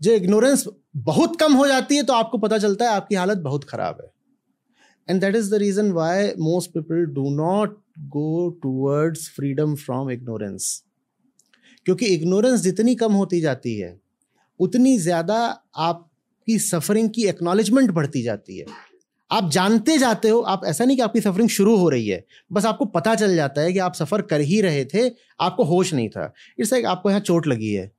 जब 0.02 0.12
इग्नोरेंस 0.12 0.64
बहुत 0.98 1.40
कम 1.40 1.54
हो 1.54 1.68
जाती 1.68 1.96
है 1.96 2.04
तो 2.04 2.14
आपको 2.14 2.38
पता 2.38 2.58
चलता 2.58 2.86
है 2.86 2.92
आपकी 2.92 3.16
हालत 3.16 3.38
बहुत 3.38 3.64
खराब 3.64 3.98
है। 4.02 4.12
And 5.08 5.22
that 5.22 5.36
is 5.36 5.52
the 5.52 5.58
reason 5.58 5.92
why 5.92 6.28
most 6.40 6.72
people 6.72 7.06
do 7.06 7.30
not 7.36 7.82
go 7.98 8.50
towards 8.64 9.30
freedom 9.30 9.76
from 9.76 10.12
ignorance 10.12 10.84
क्योंकि 11.86 12.06
इग्नोरेंस 12.06 12.62
जितनी 12.62 12.96
कम 12.96 13.14
होती 13.14 13.42
जाती 13.42 13.76
है, 13.80 14.00
उतनी 14.60 14.98
ज़्यादा 14.98 15.38
आपकी 15.76 16.60
सफरिंग 16.60 17.10
की 17.10 17.26
एक्नॉलेजमेंट 17.26 17.92
बढ़ती 17.92 18.24
जाती 18.24 18.58
है। 18.58 18.66
आप 19.32 19.50
जानते 19.50 19.98
जाते 19.98 20.30
हो, 20.30 20.40
आप, 20.40 20.62
ऐसा 20.66 20.86
नहीं 20.86 20.98
कि 20.98 21.04
आपकी 21.04 21.22
सफरिंग 21.22 21.50
शुरू 21.50 21.76
हो 21.78 21.90
रही 21.90 22.08
है, 22.08 22.26
बस 22.52 22.66
आपको 22.66 22.86
पता 22.86 23.16
चल 23.16 23.36
जाता 23.36 23.62
है 23.62 23.74
कि 23.74 23.80
आप 23.80 23.94
सफ़र 23.94 24.22
कर 24.22 24.42
ही 24.42 24.62
रहे 24.62 24.86
थे, 24.86 25.10
आपको 25.40 25.64
होश 25.64 25.94
नहीं 25.94 26.10
था। 26.10 26.34
इट्स 26.60 26.74
लाइक 26.74 26.86
आपको 26.86 27.10
यहाँ 27.10 27.22
चोट 27.22 27.48
लगी 27.48 27.74
है। 27.74 27.92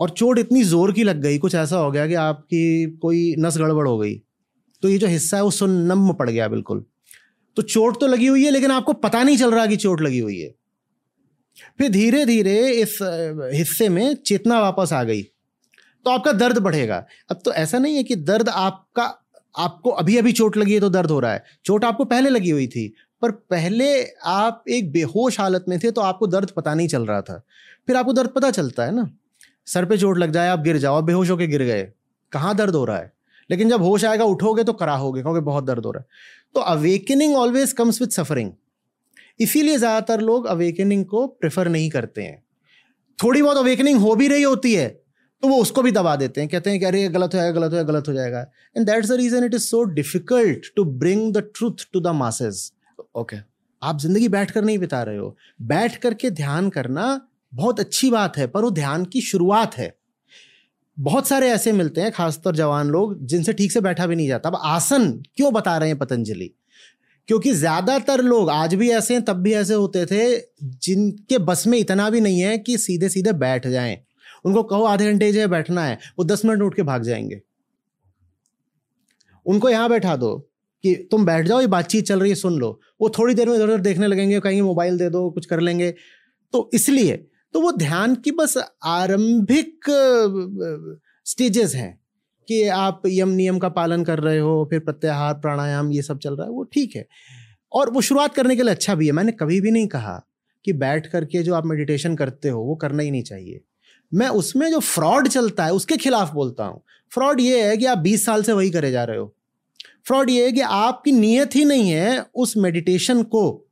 और 0.00 0.10
चोट 0.10 0.38
इतनी 0.38 0.62
ज़ोर 0.62 0.92
की 0.92 1.04
लग 1.04 1.20
गई, 1.20 1.38
कुछ 1.38 1.54
ऐसा 1.54 1.76
हो 1.76 1.90
गया 1.90 2.06
कि 2.06 2.14
आपकी 2.14 2.86
कोई 3.02 3.34
नस 3.38 3.58
गड़बड़ 3.58 3.88
हो 3.88 3.98
गई। 3.98 4.14
तो 4.82 4.88
ये 4.88 4.98
जो 4.98 5.06
हिस्सा 5.06 5.36
है, 5.36 5.42
वो 5.42 5.50
सुन्नम 5.50 6.12
पड़ 6.12 6.30
गया 6.30 6.48
बिल्कुल। 6.48 6.84
तो 7.56 7.62
चोट 7.62 8.00
तो 8.00 8.06
लगी 8.06 8.26
हुई 8.26 8.44
है, 8.44 8.50
लेकिन 8.50 8.70
आपको 8.70 8.92
पता 8.92 9.22
नहीं 9.22 9.36
चल 9.36 9.50
रहा 9.50 9.66
कि 9.66 9.76
चोट 9.76 10.00
लगी 10.00 10.18
हुई 10.18 10.38
है। 10.40 10.54
फिर 11.78 11.90
धीरे 11.90 12.24
धीरे 12.26 12.56
इस 12.70 12.98
हिस्से 13.54 13.88
में 13.88 14.14
चेतना 14.16 14.60
वापस 14.60 14.92
आ 14.92 15.02
गई। 15.04 15.22
तो 15.22 16.10
आपका 16.10 16.32
दर्द 16.32 16.58
बढ़ेगा। 16.58 17.04
अब 17.30 17.40
तो 17.44 17.52
ऐसा 17.52 17.78
नहीं 17.78 17.96
है 17.96 18.02
कि 18.02 18.16
दर्द 18.16 18.48
आपका, 18.48 19.04
आपको 19.58 19.90
अभी 19.90 20.16
अभी 20.16 20.32
चोट 20.32 20.56
लगी 20.56 20.74
है 20.74 20.80
तो 20.80 20.88
दर्द 20.90 21.10
हो 21.10 21.20
रहा 21.20 21.32
है। 21.32 21.44
चोट 21.64 21.84
आपको 21.84 22.04
पहले 22.04 22.30
लगी 22.30 22.50
हुई 22.50 22.66
थी, 22.66 22.86
पर 23.22 23.30
पहले 23.30 24.04
आप 24.24 24.64
एक 24.68 24.92
बेहोश 24.92 25.40
हालत 25.40 25.64
में 25.68 25.78
थे 25.78 25.90
तो 25.90 26.00
आपको 26.00 26.26
दर्द 26.26 26.50
पता 26.50 26.74
नहीं 26.74 26.88
चल 26.88 27.06
रहा 27.06 27.20
था। 27.20 27.42
फिर 27.86 27.96
आपको 27.96 28.12
दर्द 28.12 28.30
पता 28.30 28.50
चलता 28.50 28.84
है 28.84 28.94
ना? 28.94 29.08
सर 29.66 29.84
पे 29.84 29.98
चोट 29.98 30.18
लग 30.18 30.32
जाए, 30.32 30.48
आप 30.48 30.60
गिर 30.60 30.78
जाओ, 30.78 30.96
आप 30.96 31.04
बेहोश 31.04 31.30
होकर 31.30 31.46
गिर 31.46 31.62
गए। 31.62 31.82
कहाँ 32.32 32.54
दर्द 32.56 32.74
हो 32.74 32.84
रहा 32.84 32.98
है? 32.98 33.12
लेकिन 33.50 33.68
जब 33.68 33.82
होश 33.82 34.04
आएगा, 34.04 34.24
उठोगे 34.24 34.64
तो 34.64 34.72
कराहोगे 34.72 35.22
क्योंकि 35.22 35.40
बहुत 35.40 35.64
दर्द 35.64 35.84
हो 35.84 35.90
रहा 35.90 36.00
है। 36.00 36.06
तो 36.54 36.60
awakening 36.62 37.36
always 37.36 37.72
comes 37.72 38.00
with 38.00 38.08
suffering 38.12 38.50
इसीलिए 39.40 39.76
ज़्यादातर 39.78 40.20
लोग 40.22 40.46
अवेकनिंग 40.48 41.04
को 41.06 41.26
प्रेफर 41.26 41.68
नहीं 41.68 41.88
करते 41.90 42.22
हैं। 42.22 42.42
थोड़ी 43.18 43.42
बहुत 43.42 43.56
अवेकनिंग 43.56 43.98
हो 44.00 44.14
भी 44.14 44.28
रही 44.28 44.42
होती 44.42 44.74
है 44.74 44.88
तो 45.42 45.48
वो 45.48 45.56
उसको 45.62 45.82
भी 45.82 45.90
दबा 45.92 46.14
देते 46.16 46.40
हैं। 46.40 46.48
कहते 46.50 46.70
हैं 46.70 46.78
कि 46.78 46.84
अरे 46.86 47.08
गलत 47.08 47.34
हो 47.34 47.38
जाएगा 47.38 47.52
गलत 47.52 47.70
हो 47.70 47.74
जाएगा 47.74 47.92
गलत 47.92 48.08
हो 48.08 48.12
जाएगा। 48.14 48.40
And 48.76 48.86
that's 48.86 49.08
the 49.08 49.12
reason 49.14 49.44
it 49.44 49.54
is 49.54 49.62
so 49.62 49.82
difficult 49.94 50.66
to 50.76 50.84
bring 50.84 51.32
the 51.34 51.42
truth 51.54 51.84
to 51.92 52.00
the 52.00 52.14
masses 52.16 52.70
okay 53.14 53.36
आप 53.82 53.98
ज़िंदगी 54.00 54.28
बैठ 54.28 54.50
कर 54.50 54.64
नहीं 54.64 54.78
बिता 54.78 55.02
रहे 55.02 55.16
हो। 55.16 55.36
बैठ 55.62 55.96
करके 55.96 56.30
ध्यान 56.32 56.70
करना 56.70 57.20
बहुत 57.52 57.80
अच्छी 57.80 58.10
बात 58.10 58.36
है 58.36 58.46
पर 58.46 58.62
वो 58.62 58.70
ध्यान 58.72 59.04
की 59.04 59.20
शुरुआत 59.22 59.76
है। 59.78 59.92
बहुत 60.98 61.28
सारे 61.28 61.50
ऐसे 61.50 61.72
मिलते 61.72 62.00
हैं, 62.00 62.12
खासतौर 62.12 62.56
जवान 62.56 62.88
लोग, 62.88 63.26
जिनसे 63.26 63.52
ठीक 63.52 63.72
से 63.72 63.80
बैठा 63.80 64.06
भी 64.06 64.16
नहीं 64.16 64.28
जाता। 64.28 64.48
अब 64.48 64.58
आसन 64.62 65.22
क्यों 65.36 65.52
बता 65.52 65.78
रहे 65.78 65.88
हैं 65.88 65.98
पतंजलि? 65.98 66.54
क्योंकि 67.28 67.52
ज़्यादातर 67.52 68.22
लोग 68.22 68.50
आज 68.50 68.74
भी 68.74 68.90
ऐसे 68.90 69.14
हैं, 69.14 69.24
तब 69.24 69.36
भी 69.36 69.52
ऐसे 69.52 69.74
होते 69.74 70.06
थे, 70.06 70.38
जिनके 70.62 71.38
बस 71.38 71.66
में 71.66 71.78
इतना 71.78 72.10
भी 72.10 72.20
नहीं 72.20 72.40
है 72.40 72.58
कि 72.58 72.78
सीधे 72.78 73.08
सीधे 73.08 73.32
बैठ 73.32 73.66
जाएँ। 73.66 73.98
उनको 74.44 74.62
कहो 74.62 74.84
आधे 74.84 75.12
घंटे 75.12 75.32
जो 75.32 75.48
बैठना 75.48 75.84
है, 75.84 75.98
वो 76.18 76.24
दस 76.24 76.44
मिनट 76.44 76.62
उठ 76.62 76.74
के 76.74 76.82
भाग 76.82 77.02
जाएँगे। 77.02 77.40
उनको 79.46 79.68
यहाँ 79.68 79.88
बैठा 79.88 80.16
दो 80.16 80.50
कि 80.82 81.08
तुम 81.10 81.26
बैठ 81.26 81.46
जाओ, 81.46 81.60
ये 81.60 81.66
बातचीत 81.66 82.06
चल 82.06 82.20
रही 82.20 82.30
है, 82.30 82.34
सुन 82.34 82.58
लो। 82.58 82.80
वो 83.00 83.08
थोड़ी 83.08 83.34
देर 83.34 83.48
में 83.48 83.56
इधर 83.56 83.64
उधर 83.64 83.80
देखने 83.80 84.06
लगेंगे, 84.06 84.40
कहेंगे, 84.40 84.62
मोबाइल 84.62 84.98
दे 84.98 85.10
दो, 85.10 85.30
कुछ 85.30 85.46
कर 85.46 85.60
लेंगे। 85.60 85.94
तो 86.52 86.70
इसलिए 86.74 87.26
तो 87.54 87.60
वो 87.60 87.72
ध्यान 87.72 88.14
की 88.14 88.30
बस 88.30 88.56
आरंभिक 88.84 89.90
स्टेजेस 91.26 91.74
हैं 91.74 92.00
कि 92.48 92.62
आप 92.68 93.02
यम 93.06 93.28
नियम 93.28 93.58
का 93.58 93.68
पालन 93.68 94.04
कर 94.04 94.20
रहे 94.20 94.38
हो, 94.38 94.66
फिर 94.70 94.80
प्रत्याहार, 94.80 95.34
प्राणायाम, 95.34 95.92
ये 95.92 96.02
सब 96.02 96.18
चल 96.18 96.36
रहा 96.36 96.46
है, 96.46 96.52
वो 96.52 96.64
ठीक 96.64 96.96
है। 96.96 97.06
और 97.72 97.90
वो 97.90 98.00
शुरुआत 98.00 98.34
करने 98.34 98.56
के 98.56 98.62
लिए 98.62 98.70
अच्छा 98.70 98.94
भी 98.94 99.06
है। 99.06 99.12
मैंने 99.12 99.32
कभी 99.32 99.60
भी 99.60 99.70
नहीं 99.70 99.86
कहा 99.86 100.20
कि 100.64 100.72
बैठ 100.72 101.06
करके 101.06 101.42
जो 101.42 101.54
आप 101.54 101.66
मेडिटेशन 101.66 102.16
करते 102.16 102.48
हो, 102.48 102.60
वो 102.60 102.74
करना 102.74 103.02
ही 103.02 103.10
नहीं 103.10 103.22
चाहिए। 103.22 103.60
मैं 104.12 104.28
उसमें 104.28 104.70
जो 104.70 104.78
फ्रॉड 104.80 105.28
चलता 105.28 105.64
है, 105.64 105.72
उसके 105.72 105.96
खिलाफ 105.96 106.32
बोलता 106.32 106.64
हूँ। 106.64 106.82
फ्रॉड 107.12 107.40
ये 107.40 107.62
है 107.68 107.76
कि 107.76 107.84
आप 107.84 107.98
बीस 107.98 108.24
साल 108.26 108.42
से 108.42 108.52
वही 108.52 108.70
करे 108.70 108.90
जा 108.90 109.04
रहे 109.04 109.18
हो। 109.18 109.34
फ्रॉड 110.06 110.30
ये 110.30 110.44
है 110.44 110.52
कि 110.52 110.60
आपकी 110.60 111.12
नीयत 111.12 111.56
ही 111.56 111.64
नहीं 111.64 111.90
है 111.90 112.26
उस 112.34 112.56
मेडिटेशन 112.56 113.22
को 113.22 113.70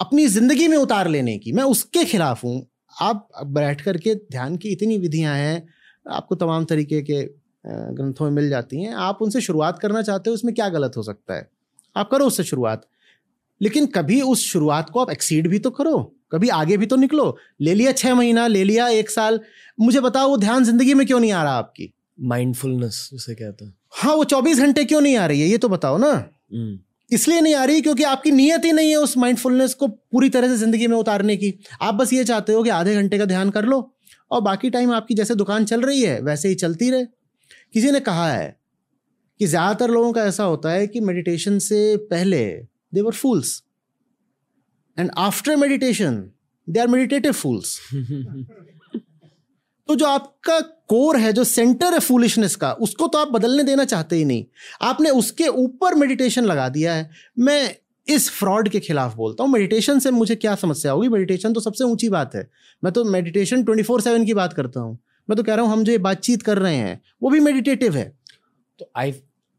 अपनी 0.00 0.26
ज़िंदगी 0.26 0.68
में 0.68 0.76
उतार 0.76 1.08
लेने 1.08 1.38
की। 1.38 1.52
मैं 1.52 1.64
उसके 1.64 2.04
खिलाफ 2.04 2.44
हूँ 2.44 2.71
आप 3.00 3.28
बैठ 3.46 3.80
करके 3.80 4.14
ध्यान 4.14 4.56
की 4.56 4.68
इतनी 4.68 4.98
विधियाँ 4.98 5.34
हैं 5.36 5.68
आपको 6.06 6.34
तमाम 6.34 6.64
तरीके 6.64 7.00
के 7.02 7.22
ग्रंथों 7.66 8.24
में 8.24 8.32
मिल 8.32 8.48
जाती 8.50 8.82
हैं। 8.82 8.94
आप 8.94 9.18
उनसे 9.22 9.40
शुरुआत 9.40 9.78
करना 9.78 10.02
चाहते 10.02 10.30
हो 10.30 10.34
उसमें 10.34 10.54
क्या 10.54 10.68
गलत 10.68 10.92
हो 10.96 11.02
सकता 11.02 11.34
है? 11.34 11.48
आप 11.96 12.10
करो 12.10 12.26
उससे 12.26 12.44
शुरुआत। 12.44 12.86
लेकिन 13.60 13.86
कभी 13.86 14.20
उस 14.22 14.44
शुरुआत 14.46 14.90
को 14.90 15.00
आप 15.00 15.10
एक्सीड 15.10 15.48
भी 15.48 15.58
तो 15.58 15.70
करो 15.70 15.98
कभी 16.32 16.48
आगे 16.48 16.76
भी 16.76 16.86
तो 16.86 16.96
निकलो। 16.96 17.36
ले 17.60 17.74
लिया 17.74 17.92
छः 17.92 18.14
महीना 18.14 18.46
ले 18.46 18.64
लिया 18.64 18.88
एक 18.88 19.10
साल। 19.10 19.40
मुझे 19.80 20.00
बताओ 20.00 20.28
वो 20.28 20.36
ध्यान 20.36 20.64
ज़िंदगी 20.64 20.94
में 20.94 21.06
क्यों 21.06 21.20
नहीं 21.20 21.32
आ 21.32 21.42
रहा 21.42 21.52
आपकी? 21.52 21.92
माइंडफुलनेस 22.20 23.08
जिसे 23.12 23.34
कहते 23.34 23.64
हैं। 23.64 23.74
हाँ 23.94 24.14
वो 24.14 24.24
चौबीस 24.24 24.58
घंटे 24.58 24.84
क्यों 24.84 25.00
नहीं 25.00 25.16
आ 25.16 25.26
रही 25.26 25.40
है? 25.40 25.48
ये 25.48 25.58
तो 25.58 25.68
बताओ 25.68 25.98
ना। 25.98 26.10
हम्म। 26.10 26.78
इसलिए 27.12 27.40
नहीं 27.40 27.54
आ 27.54 27.64
रही 27.64 27.80
क्योंकि 27.80 28.02
आपकी 28.04 28.30
नीयत 28.32 28.64
ही 28.64 28.72
नहीं 28.72 28.90
है 28.90 28.96
उस 28.98 29.16
माइंडफुलनेस 29.18 29.74
को 29.74 29.86
पूरी 29.86 30.28
तरह 30.30 30.48
से 30.48 30.56
ज़िंदगी 30.56 30.86
में 30.86 30.96
उतारने 30.96 31.36
की। 31.36 31.52
आप 31.80 31.94
बस 31.94 32.12
ये 32.12 32.24
चाहते 32.24 32.52
हो 32.52 32.62
कि 32.62 32.70
आधे 32.70 32.94
घंटे 32.94 33.18
का 33.18 33.24
ध्यान 33.26 33.50
कर 33.50 33.64
लो 33.64 33.78
और 34.30 34.40
बाकी 34.40 34.70
टाइम 34.70 34.92
आपकी 34.92 35.14
जैसे 35.14 35.34
दुकान 35.34 35.64
चल 35.64 35.80
रही 35.80 36.02
है, 36.02 36.20
वैसे 36.20 36.48
ही 36.48 36.54
चलती 36.56 36.90
रहे। 36.90 37.04
किसी 37.74 37.90
ने 37.90 38.00
कहा 38.00 38.30
है 38.30 38.56
कि 39.40 39.46
ज़्यादातर 39.46 39.90
लोगों 39.90 40.12
का 40.12 40.24
ऐसा 40.24 40.44
होता 40.44 40.70
है 40.70 40.86
कि 40.86 41.00
मेडिटेशन 41.02 41.58
से 41.60 41.96
पहले 42.10 42.44
they 42.94 43.00
were 43.00 43.12
fools 43.14 43.62
and 44.96 45.10
after 45.18 45.56
meditation 45.56 46.22
they 46.68 46.80
are 46.80 46.88
meditative 46.88 47.32
fools 47.32 47.78
तो 49.88 49.94
जो 49.94 50.06
आपका 50.06 50.60
कोर 50.88 51.16
है 51.16 51.32
जो 51.32 51.44
सेंटर 51.44 51.92
है 51.92 51.98
फूलिशनेस 52.00 52.56
का 52.56 52.72
उसको 52.80 53.06
तो 53.06 53.18
आप 53.18 53.28
बदलने 53.28 53.62
देना 53.62 53.84
चाहते 53.84 54.16
ही 54.16 54.24
नहीं। 54.24 54.44
आपने 54.82 55.10
उसके 55.10 55.48
ऊपर 55.48 55.94
मेडिटेशन 55.94 56.44
लगा 56.44 56.68
दिया 56.68 56.94
है। 56.94 57.10
मैं 57.38 57.74
इस 58.06 58.28
फ्रॉड 58.30 58.68
के 58.68 58.80
खिलाफ 58.80 59.14
बोलता 59.16 59.44
हूँ। 59.44 59.52
मेडिटेशन 59.52 59.98
से 59.98 60.10
मुझे 60.10 60.34
क्या 60.36 60.54
समस्या 60.54 60.92
होगी? 60.92 61.08
मेडिटेशन 61.08 61.52
तो 61.52 61.60
सबसे 61.60 61.84
ऊँची 61.84 62.08
बात 62.08 62.34
है। 62.34 62.48
मैं 62.82 62.92
तो 62.92 63.04
मेडिटेशन 63.04 63.64
ट्वेंटी 63.64 63.82
फोर 63.82 64.00
सेवन 64.00 64.24
की 64.24 64.34
बात 64.34 64.52
करता 64.52 64.80
हूँ। 64.80 64.98
मैं 65.28 65.36
तो 65.36 65.42
कह 65.42 65.54
रहा 65.54 65.64
हूँ 65.64 65.72
हम 65.72 65.84
जो 65.84 65.92
ये 65.92 65.98
बातचीत 66.00 66.42
कर 66.42 66.58
रहे 66.58 66.76
हैं 66.76 67.00
वो 67.22 67.30
भी 67.30 67.40
मेडिटेटिव 67.40 67.96
है। 67.96 68.08
तो 68.78 68.90
आई 68.96 69.12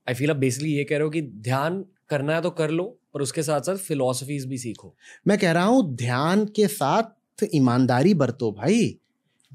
आई 0.08 0.14
फील 0.14 0.34
बेसिकली 0.34 0.74
ये 0.74 0.84
कह 0.84 0.96
रहे 0.96 1.04
हो 1.04 1.10
कि 1.10 1.22
ध्यान 1.22 1.84
करना 2.10 2.36
है 2.36 2.42
तो 2.42 2.50
कर 2.50 2.70
लो 2.70 2.84
पर 3.14 3.22
उसके 3.22 3.44
साथ 3.44 3.62
साथ 3.62 3.76
फिलोसफीज 3.78 4.46
भी 4.46 4.58
सीखो। 4.58 4.96
मैं 5.28 5.38
कह 5.38 5.52
रहा 5.52 5.64
हूँ 5.64 5.96
ध्यान 5.96 6.46
के 6.46 6.68
साथ 6.68 7.46
ईमानदारी 7.56 8.14
बरतो 8.14 8.52
भाई। 8.52 9.00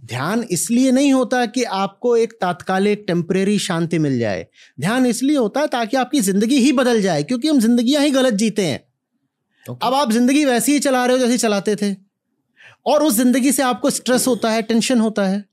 ध्यान 0.05 0.43
इसलिए 0.51 0.91
नहीं 0.93 1.13
होता 1.13 1.45
कि 1.47 1.63
आपको 1.65 2.17
एक 2.17 2.33
तात्कालिक 2.41 3.05
टेम्परेरी 3.07 3.59
शांति 3.59 3.99
मिल 3.99 4.19
जाए। 4.19 4.47
ध्यान 4.81 5.07
इसलिए 5.07 5.37
होता 5.37 5.61
है 5.61 5.67
ताकि 5.67 5.97
आपकी 5.97 6.21
ज़िंदगी 6.21 6.59
ही 6.59 6.73
बदल 6.73 7.01
जाए 7.03 7.23
क्योंकि 7.23 7.49
हम 7.49 7.59
जिंदगियाँ 7.61 8.03
ही 8.03 8.11
गलत 8.11 8.35
जीते 8.35 8.67
हैं। 8.67 8.79
Okay. 9.67 9.87
अब 9.87 9.95
आप 9.95 10.13
ज़िंदगी 10.13 10.45
वैसी 10.45 10.73
ही 10.73 10.79
चला 10.79 11.05
रहे 11.07 11.17
हो 11.17 11.23
जैसे 11.23 11.39
चलाते 11.39 11.77
थे। 11.77 11.95
और 12.87 13.03
उस 13.03 13.15
ज़िंदगी 13.15 13.53
से 13.53 13.63
आपको 13.63 13.91
स्ट्रेस 13.91 14.27
होता 14.27 14.51
है 14.51 14.63
टेंशन 14.63 15.01
होता 15.01 15.25
है। 15.25 15.45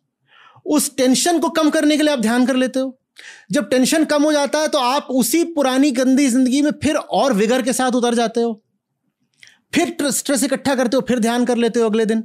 उस 0.66 0.96
टेंशन 0.98 1.40
को 1.40 1.50
कम 1.52 1.70
करने 1.70 1.98
के 1.98 2.04
लिए 2.04 2.14
आप 2.14 2.20
ध्यान 2.20 2.46
कर 2.46 2.56
लेते 2.56 2.80
हो। 2.80 2.98
जब 3.52 3.70
टेंशन 3.70 4.06
कम 4.06 4.24
हो 4.24 4.32
जाता 4.32 4.60
है 4.60 4.68
तो 4.68 4.78
आप 4.80 5.08
उसी 5.12 5.44
पुरानी 5.54 5.92
गंदी 5.92 6.28
ज़िंदगी 6.28 6.62
में 6.62 6.72
फिर 6.84 6.96
और 6.96 7.34
विगर 7.34 7.62
के 7.62 7.74
साथ 7.74 7.92
उतर 7.92 8.16
जाते 8.16 8.42
हो। 8.42 8.62
फिर 9.74 10.10
स्ट्रेस 10.12 10.44
इकट्ठा 10.44 10.74
करते 10.76 10.98
हो 10.98 11.02
फिर 11.08 11.20
ध्यान 11.20 11.46
कर 11.46 11.58
लेते 11.58 11.80
हो 11.80 11.90
अगले 11.90 12.06
दिन। 12.06 12.22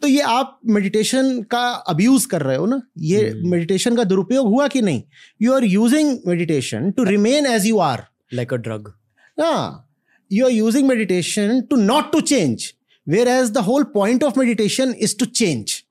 तो 0.00 0.08
ये 0.08 0.20
आप 0.20 0.58
मेडिटेशन 0.66 1.40
का 1.50 1.62
अब्यूज 1.88 2.24
कर 2.26 2.42
रहे 2.42 2.56
हो 2.56 2.66
ना? 2.66 2.80
ये 2.98 3.32
मेडिटेशन 3.44 3.96
का 3.96 4.04
दुरुपयोग 4.04 4.46
हुआ 4.46 4.66
कि 4.68 4.82
नहीं? 4.82 5.02
You 5.42 5.52
are 5.52 5.64
using 5.64 6.18
meditation 6.26 6.90
to 6.90 7.04
remain 7.04 7.46
as 7.46 7.66
you 7.66 7.78
are 7.78 8.04
like 8.34 8.52
a 8.54 8.56
drug 8.56 8.92
हाँ 9.38 9.88
you 10.30 10.44
are 10.44 10.52
using 10.52 10.88
meditation 10.88 11.60
to 11.70 11.76
not 11.76 12.12
to 12.12 12.20
change 12.22 12.72
whereas 13.28 13.50
the 13.50 13.58
whole 13.68 13.84
point 13.94 14.24
of 14.24 14.38
meditation 14.38 14.94
is 14.98 15.16
to 15.18 15.26
change 15.26 15.82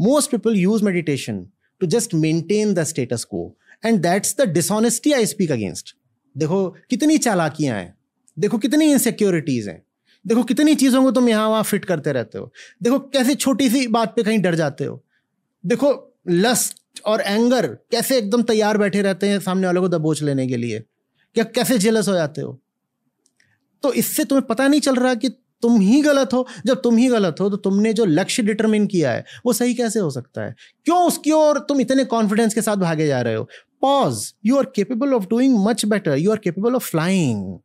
most 0.00 0.30
people 0.30 0.56
use 0.56 0.84
meditation 0.84 1.44
to 1.80 1.86
just 1.86 2.14
maintain 2.14 2.74
the 2.74 2.84
status 2.84 3.24
quo 3.24 3.44
and 3.84 4.00
that's 4.02 4.36
the 4.40 4.48
dishonesty 4.52 5.12
I 5.12 5.26
speak 5.26 5.52
against 5.52 5.94
देखो 6.36 6.66
कितनी 6.90 7.18
चालाकियाँ 7.18 7.76
हैं। 7.76 7.94
देखो 8.36 8.58
कितनी 8.58 8.90
insecurities 8.92 9.68
हैं। 9.68 9.82
देखो, 10.28 10.42
कितनी 10.42 10.74
चीज़ों 10.74 11.02
को 11.02 11.10
तुम 11.10 11.28
यहाँ 11.28 11.48
वहाँ 11.48 11.62
फिट 11.62 11.84
करते 11.84 12.12
रहते 12.12 12.38
हो। 12.38 12.50
देखो, 12.82 12.98
कैसे 12.98 13.34
छोटी 13.34 13.68
सी 13.70 13.86
बात 13.88 14.14
पे 14.16 14.22
कहीं 14.22 14.38
डर 14.38 14.54
जाते 14.54 14.84
हो। 14.84 15.02
देखो 15.64 15.92
लस्ट 16.28 17.00
और 17.06 17.20
एंगर 17.20 17.66
कैसे 17.90 18.18
एकदम 18.18 18.42
तैयार 18.42 18.78
बैठे 18.78 19.02
रहते 19.02 19.28
हैं 19.28 19.40
सामने 19.40 19.66
वालों 19.66 19.82
को 19.82 19.88
दबोच 19.88 20.22
लेने 20.22 20.46
के 20.46 20.56
लिए? 20.56 20.80
क्या 21.36 21.44
कैसे 21.44 21.78
जेलस 21.78 22.08
हो 22.08 22.14
जाते 22.14 22.40
हो? 22.40 22.58
तो 23.82 23.92
इससे 23.92 24.24
तुम्हें 24.24 24.46
पता 24.46 24.66
नहीं 24.68 24.80
चल 24.80 24.96
रहा 24.96 25.14
कि 25.14 25.28
तुम 25.62 25.80
ही 25.80 26.00
गलत 26.02 26.32
हो। 26.32 26.46
जब 26.66 26.80
तुम 26.82 26.96
ही 26.96 27.08
गलत 27.08 27.40
हो 27.40 27.48
तो 27.50 27.56
तुमने 27.56 27.92
जो 27.92 28.04
लक्ष्य 28.04 28.42
डिटरमिन 28.42 28.86
किया 28.86 29.12
है, 29.12 29.24
वो 29.46 29.52
सही 29.52 29.74
कैसे 29.74 30.00
हो 30.00 30.10
सकता 30.10 30.42
है? 30.42 30.54
क्यों 30.84 30.98
उसकी 31.06 31.32
ओर 31.32 31.58
तुम 31.58 31.80
इतने 31.80 32.04
कॉन्फिडेंस 32.04 32.54
के 32.54 32.62
साथ 32.62 32.76
भागे 32.76 33.06
जा 33.06 33.20
रहे 33.20 33.34
हो? 33.34 33.48
Pause 33.82 34.32
you 34.46 34.56
are 34.56 34.72
capable 34.74 35.14
of 35.14 35.26
doing 35.30 35.58
much 35.66 35.84
better 35.84 36.16
you 36.16 36.30
are 36.30 36.38
capable 36.38 36.74
of 36.74 36.90
flying 36.90 37.58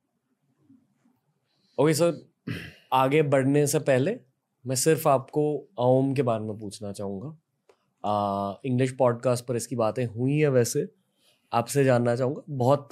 okay 1.77 1.93
sir 1.93 2.32
आगे 2.93 3.21
बढ़ने 3.21 3.67
से 3.67 3.79
पहले 3.79 4.19
मैं 4.67 4.75
सिर्फ़ 4.75 5.09
आपको 5.09 5.67
ओम 5.77 6.13
के 6.13 6.21
बारे 6.21 6.43
में 6.43 6.59
पूछना 6.59 6.91
चाहूँगा। 6.91 7.37
इंग्लिश 8.65 8.91
पॉडकास्ट 8.91 9.45
पर 9.45 9.55
इसकी 9.55 9.75
बातें 9.75 10.05
हुई 10.05 10.39
है 10.39 10.47
वैसे। 10.47 10.87
आपसे 11.53 11.83
जानना 11.83 12.15
चाहूँगा। 12.15 12.41
बहुत 12.49 12.89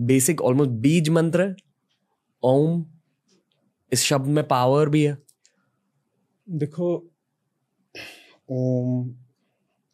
बेसिक 0.00 0.40
ऑलमोस्ट 0.40 0.70
बीज 0.70 1.08
मंत्र 1.08 1.48
है। 1.48 1.56
ओम, 2.42 2.86
इस 3.92 4.02
शब्द 4.02 4.26
में 4.26 4.48
पावर 4.48 4.88
भी 4.88 5.04
है। 5.04 5.18
देखो, 6.50 7.10
ओम, 8.50 9.14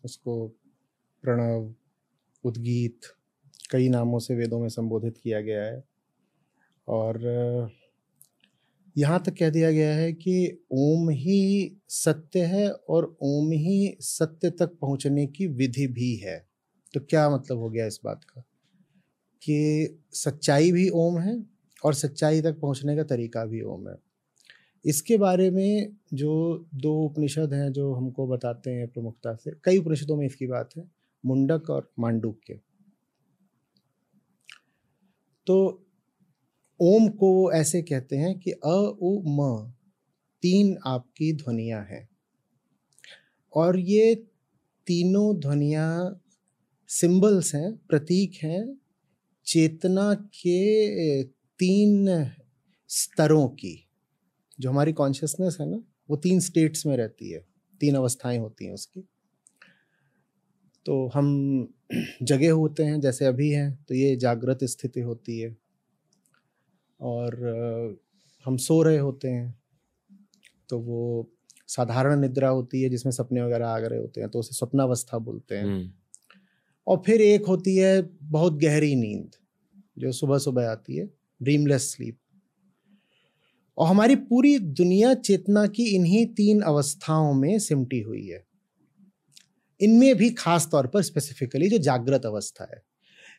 उसको 0.05 0.49
प्रणव, 1.23 1.75
उद्गीत, 2.45 3.01
कई 3.71 3.89
नामों 3.89 4.19
से 4.19 4.35
वेदों 4.35 4.61
में 4.61 4.69
संबोधित 4.69 5.19
किया 5.23 5.41
गया 5.41 5.65
है। 5.65 5.85
और 6.89 7.17
यहाँ 8.97 9.23
तक 9.27 9.35
कह 9.39 9.51
दिया 9.51 9.71
गया 9.71 9.95
है 9.95 10.13
कि 10.13 10.67
ओम 10.73 11.11
ही 11.11 11.73
सत्य 11.89 12.41
है 12.41 12.71
और 12.71 13.17
ओम 13.23 13.53
ही 13.53 13.97
सत्य 14.01 14.51
तक 14.51 14.77
पहुँचने 14.81 15.27
की 15.27 15.47
विधि 15.47 15.87
भी 15.87 16.17
है। 16.17 16.47
तो 16.95 17.01
क्या 17.01 17.31
मतलब 17.31 17.59
हो 17.59 17.71
गया 17.71 17.87
इस 17.87 18.01
बात 18.05 18.25
का? 18.25 18.41
कि 19.43 19.99
सच्चाई 20.13 20.73
भी 20.73 20.89
ओम 20.89 21.19
है 21.19 21.45
और 21.85 21.95
सच्चाई 21.95 22.41
तक 22.41 22.61
पहुँचने 22.61 22.97
का 22.97 23.03
तरीका 23.03 23.45
भी 23.45 23.63
ओम 23.63 23.89
है। 23.89 23.95
इसके 24.85 25.19
बारे 25.19 25.51
में 25.51 25.97
जो 26.15 26.67
दो 26.75 26.95
उपनिषद 26.95 27.55
हैं 27.55 27.73
जो 27.73 27.95
हमको 27.95 28.27
बताते 28.27 28.71
हैं 28.71 28.89
प्रमुखता 28.89 29.35
से, 29.35 29.51
कई 29.65 29.79
उपनिषदों 29.79 30.17
में 30.17 30.27
इसकी 30.27 30.47
बात 30.47 30.71
है, 30.77 30.85
मुंडक 31.27 31.71
और 31.71 31.93
मांडूक 31.99 32.41
के 32.47 32.55
तो 35.47 35.87
ओम 36.81 37.09
को 37.09 37.33
वो 37.35 37.53
ऐसे 37.53 37.83
कहते 37.83 38.17
हैं 38.17 38.39
कि 38.39 38.51
अ, 38.51 38.69
उ, 39.03 39.23
म, 39.27 39.73
तीन 40.43 40.79
आपकी 40.87 41.33
ध्वनियाँ 41.33 41.83
हैं। 41.85 42.09
और 43.55 43.79
ये 43.79 44.15
तीनों 44.87 45.41
ध्वनियाँ 45.41 46.21
सिंबल्स 46.89 47.55
हैं, 47.55 47.77
प्रतीक 47.89 48.35
हैं, 48.43 48.79
चेतना 49.47 50.15
के 50.15 51.23
तीन 51.59 52.27
स्तरों 52.89 53.49
की। 53.49 53.87
जो 54.59 54.71
हमारी 54.71 54.93
कॉन्शियसनेस 54.93 55.59
है 55.61 55.71
ना, 55.71 55.83
वो 56.11 56.17
तीन 56.17 56.41
स्टेट्स 56.41 56.87
में 56.87 56.97
रहती 56.97 57.31
है, 57.33 57.47
तीन 57.81 57.95
अवस्थाएँ 57.97 58.39
होती 58.39 58.67
हैं 58.67 58.75
उसकी। 58.75 59.09
तो 60.87 61.09
हम 61.09 61.29
जगे 62.23 62.49
होते 62.49 62.83
हैं, 62.85 63.01
जैसे 63.01 63.27
अभी 63.27 63.51
हैं 63.51 63.85
तो 63.89 63.95
ये 63.95 64.17
जागृत 64.17 64.65
स्थिति 64.65 65.01
होती 65.01 65.41
है। 65.41 65.57
और 67.01 67.35
हम 68.45 68.57
सो 68.57 68.83
रहे 68.83 68.99
होते 68.99 69.29
हैं। 69.29 69.61
तो 70.69 70.79
वो 70.79 71.31
साधारण 71.69 72.21
निद्रा 72.21 72.49
होती 72.49 72.83
है 72.83 72.89
जिसमें 72.89 73.13
सपने 73.13 73.43
वगैरह 73.43 73.69
आ 73.69 73.77
रहे 73.77 73.99
होते 73.99 74.21
हैं 74.21 74.31
तो 74.31 74.39
उसे 74.39 74.57
स्वप्नावस्था 74.57 75.19
बोलते 75.19 75.55
हैं। 75.55 75.65
हम्म। 75.65 75.91
और 76.87 77.03
फिर 77.07 77.21
एक 77.21 77.47
होती 77.47 77.77
है 77.77 78.11
बहुत 78.23 78.59
गहरी 78.59 78.95
नींद 78.95 79.31
जो 79.99 80.13
सुबह 80.13 80.39
सुबह 80.39 80.69
आती 80.69 80.97
है 80.97 81.11
ड्रीमलेस 81.43 81.93
स्लीप 81.93 82.19
और 83.79 83.87
हमारी 83.89 84.17
पूरी 84.17 84.59
दुनिया 84.59 85.15
चेतना 85.15 85.67
की 85.67 85.85
इन्हीं 85.85 86.27
तीन 86.27 86.61
अवस्थाओं 86.61 87.35
में 87.35 87.59
सिमटी 87.59 88.01
हुई 88.01 88.27
है। 88.27 88.47
इनमें 89.81 90.17
भी 90.17 90.31
खास 90.31 90.69
तौर 90.73 90.87
पर 90.87 91.03
स्पेसिफिकली 91.03 91.69
जो 91.69 91.79
जागृत 91.79 92.27
अवस्था 92.27 92.65
है। 92.65 92.83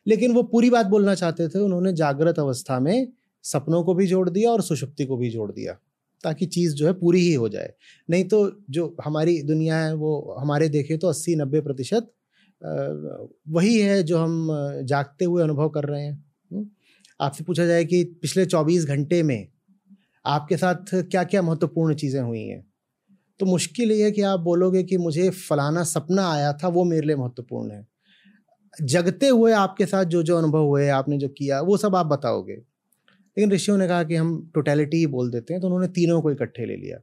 लेकिन 0.08 0.32
वो 0.32 0.44
पूरी 0.44 0.70
बात 0.70 0.86
बोलना 0.86 1.16
चाहते 1.16 1.48
थे 1.50 1.60
उन्होंने 1.60 1.94
जागृत 1.94 2.40
अवस्था 2.40 2.80
में 2.80 3.08
सपनों 3.44 3.84
को 3.84 3.94
भी 3.94 4.08
जोड़ 4.08 4.30
दिया 4.30 4.52
और 4.52 4.62
सुषुप्ति 4.62 5.06
को 5.06 5.18
भी 5.18 5.30
जोड़ 5.30 5.52
दिया, 5.52 5.78
ताकि 6.24 6.46
चीज़ 6.46 6.76
जो 6.76 6.88
है 6.88 6.94
पूरी 6.94 7.20
ही 7.20 7.34
हो 7.34 7.50
जाए। 7.50 7.74
नहीं 8.10 8.24
तो 8.24 8.52
जो 8.70 8.96
हमारी 9.06 9.42
दुनिया 9.44 9.78
है, 9.78 9.94
वो 9.96 10.36
हमारे 10.40 10.70
देखे 10.70 10.98
तो 10.98 11.08
अस्सी 11.08 11.36
नब्बे 11.36 11.62
प्रतिशत 11.62 12.12
वही 12.62 13.80
है 13.80 14.02
जो 14.04 14.18
हम 14.18 14.48
जागते 14.84 15.26
हुए 15.26 15.44
अनुभव 15.44 15.70
कर 15.70 15.84
रहे 15.84 16.02
हैं। 16.04 16.14
हम्म? 16.52 16.68
आपसे 17.20 17.44
पूछा 17.44 17.66
जाए 17.66 17.86
कि 17.86 18.04
पिछले 18.22 18.46
चौबीस 18.46 18.86
घंटे 18.86 19.22
में 19.24 19.48
आपके 20.26 20.58
साथ 20.58 20.94
क्या 20.94 21.24
क्या 21.24 21.42
महत्वपूर्ण 21.42 21.94
चीज़ें 21.96 22.22
हुई 22.22 22.42
हैं? 22.42 22.66
तो 23.40 23.46
मुश्किल 23.46 23.92
ये 23.92 24.04
है 24.04 24.12
कि 24.12 24.22
आप 24.22 24.40
बोलोगे 24.40 24.84
कि 24.84 24.98
मुझे 24.98 25.30
फलाना 25.30 25.84
सपना 25.84 26.30
आया 26.32 26.52
था, 26.54 26.68
वो 26.68 26.84
मेरे 26.84 27.08
लिए 27.08 27.16
महत्वपूर्ण 27.16 27.72
है। 27.72 27.88
जगते 28.82 29.28
हुए 29.28 29.52
आपके 29.52 29.86
साथ 29.86 30.06
जो 30.06 30.24
जो 30.24 30.38
अनुभव 30.38 30.66
हुए, 30.66 30.88
आपने 30.90 31.18
जो 31.18 31.30
किया, 31.30 31.62
वो 31.62 31.78
सब 31.78 31.96
आप 31.96 32.06
बताओगे। 32.06 32.62
लेकिन 33.38 33.52
ऋषियों 33.52 33.78
ने 33.78 33.88
कहा 33.88 34.04
कि 34.04 34.16
हम 34.16 34.52
टोटलिटी 34.54 34.98
ही 34.98 35.08
बोल 35.08 35.32
देते 35.32 35.54
हैं 35.54 35.62
तो 35.62 35.68
उन्होंने 35.68 35.88
तीनों 35.88 36.22
को 36.22 36.32
इकट्ठे 36.32 36.66
ले 36.66 36.76
लिया। 36.76 36.98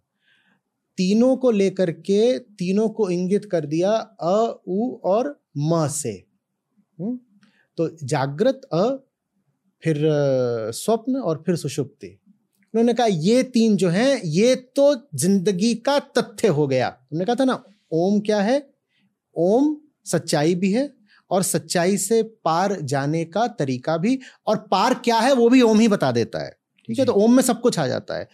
तीनों 0.97 1.37
को 1.37 1.51
लेकर 1.51 1.91
के 1.91 2.39
तीनों 2.39 2.89
को 2.89 3.11
इंगित 3.11 3.45
कर 3.45 3.67
दिया 3.67 3.91
अ, 4.21 4.63
उ 4.69 4.97
और 5.05 5.41
म 5.59 5.89
से। 5.89 6.25
हम्म? 7.01 7.19
तो 7.77 7.97
जागृत, 8.03 8.61
अ, 8.73 8.97
फिर 9.83 9.97
स्वप्न 10.73 11.17
और 11.17 11.43
फिर 11.47 11.57
सुषुप्ति। 11.57 12.07
उन्होंने 12.07 12.95
कहा, 12.95 13.07
ये 13.07 13.43
तीन 13.43 13.77
जो 13.77 13.89
हैं, 13.89 14.23
ये 14.25 14.55
तो 14.55 15.09
ज़िंदगी 15.15 15.75
का 15.75 15.99
तथ्य 15.99 16.49
हो 16.49 16.67
गया। 16.67 16.89
उन्होंने 16.89 17.25
कहा 17.25 17.37
था 17.41 17.45
ना, 17.45 17.65
ओम 17.93 18.21
क्या 18.21 18.41
है? 18.41 18.71
ओम 19.37 19.77
सच्चाई 20.05 20.55
भी 20.55 20.73
है 20.73 20.98
और 21.31 21.43
सच्चाई 21.43 21.97
से 21.97 22.23
पार 22.23 22.81
जाने 22.81 23.25
का 23.25 23.47
तरीका 23.47 23.97
भी 23.97 24.19
और 24.47 24.57
पार 24.57 24.95
क्या 24.95 25.19
है 25.19 25.33
वो 25.33 25.49
भी 25.49 25.63
ओम 25.63 25.81
ही 25.81 25.89
बता 25.89 26.13
देता 26.13 26.39
है। 26.39 26.57
ठीक 26.87 26.99
है 26.99 27.05
तो 27.05 27.13
ओम 27.13 27.37
में 27.37 27.43
सब 27.43 27.61
कुछ 27.61 27.79
आ 27.79 27.87
जाता 27.87 28.19
है। 28.19 28.29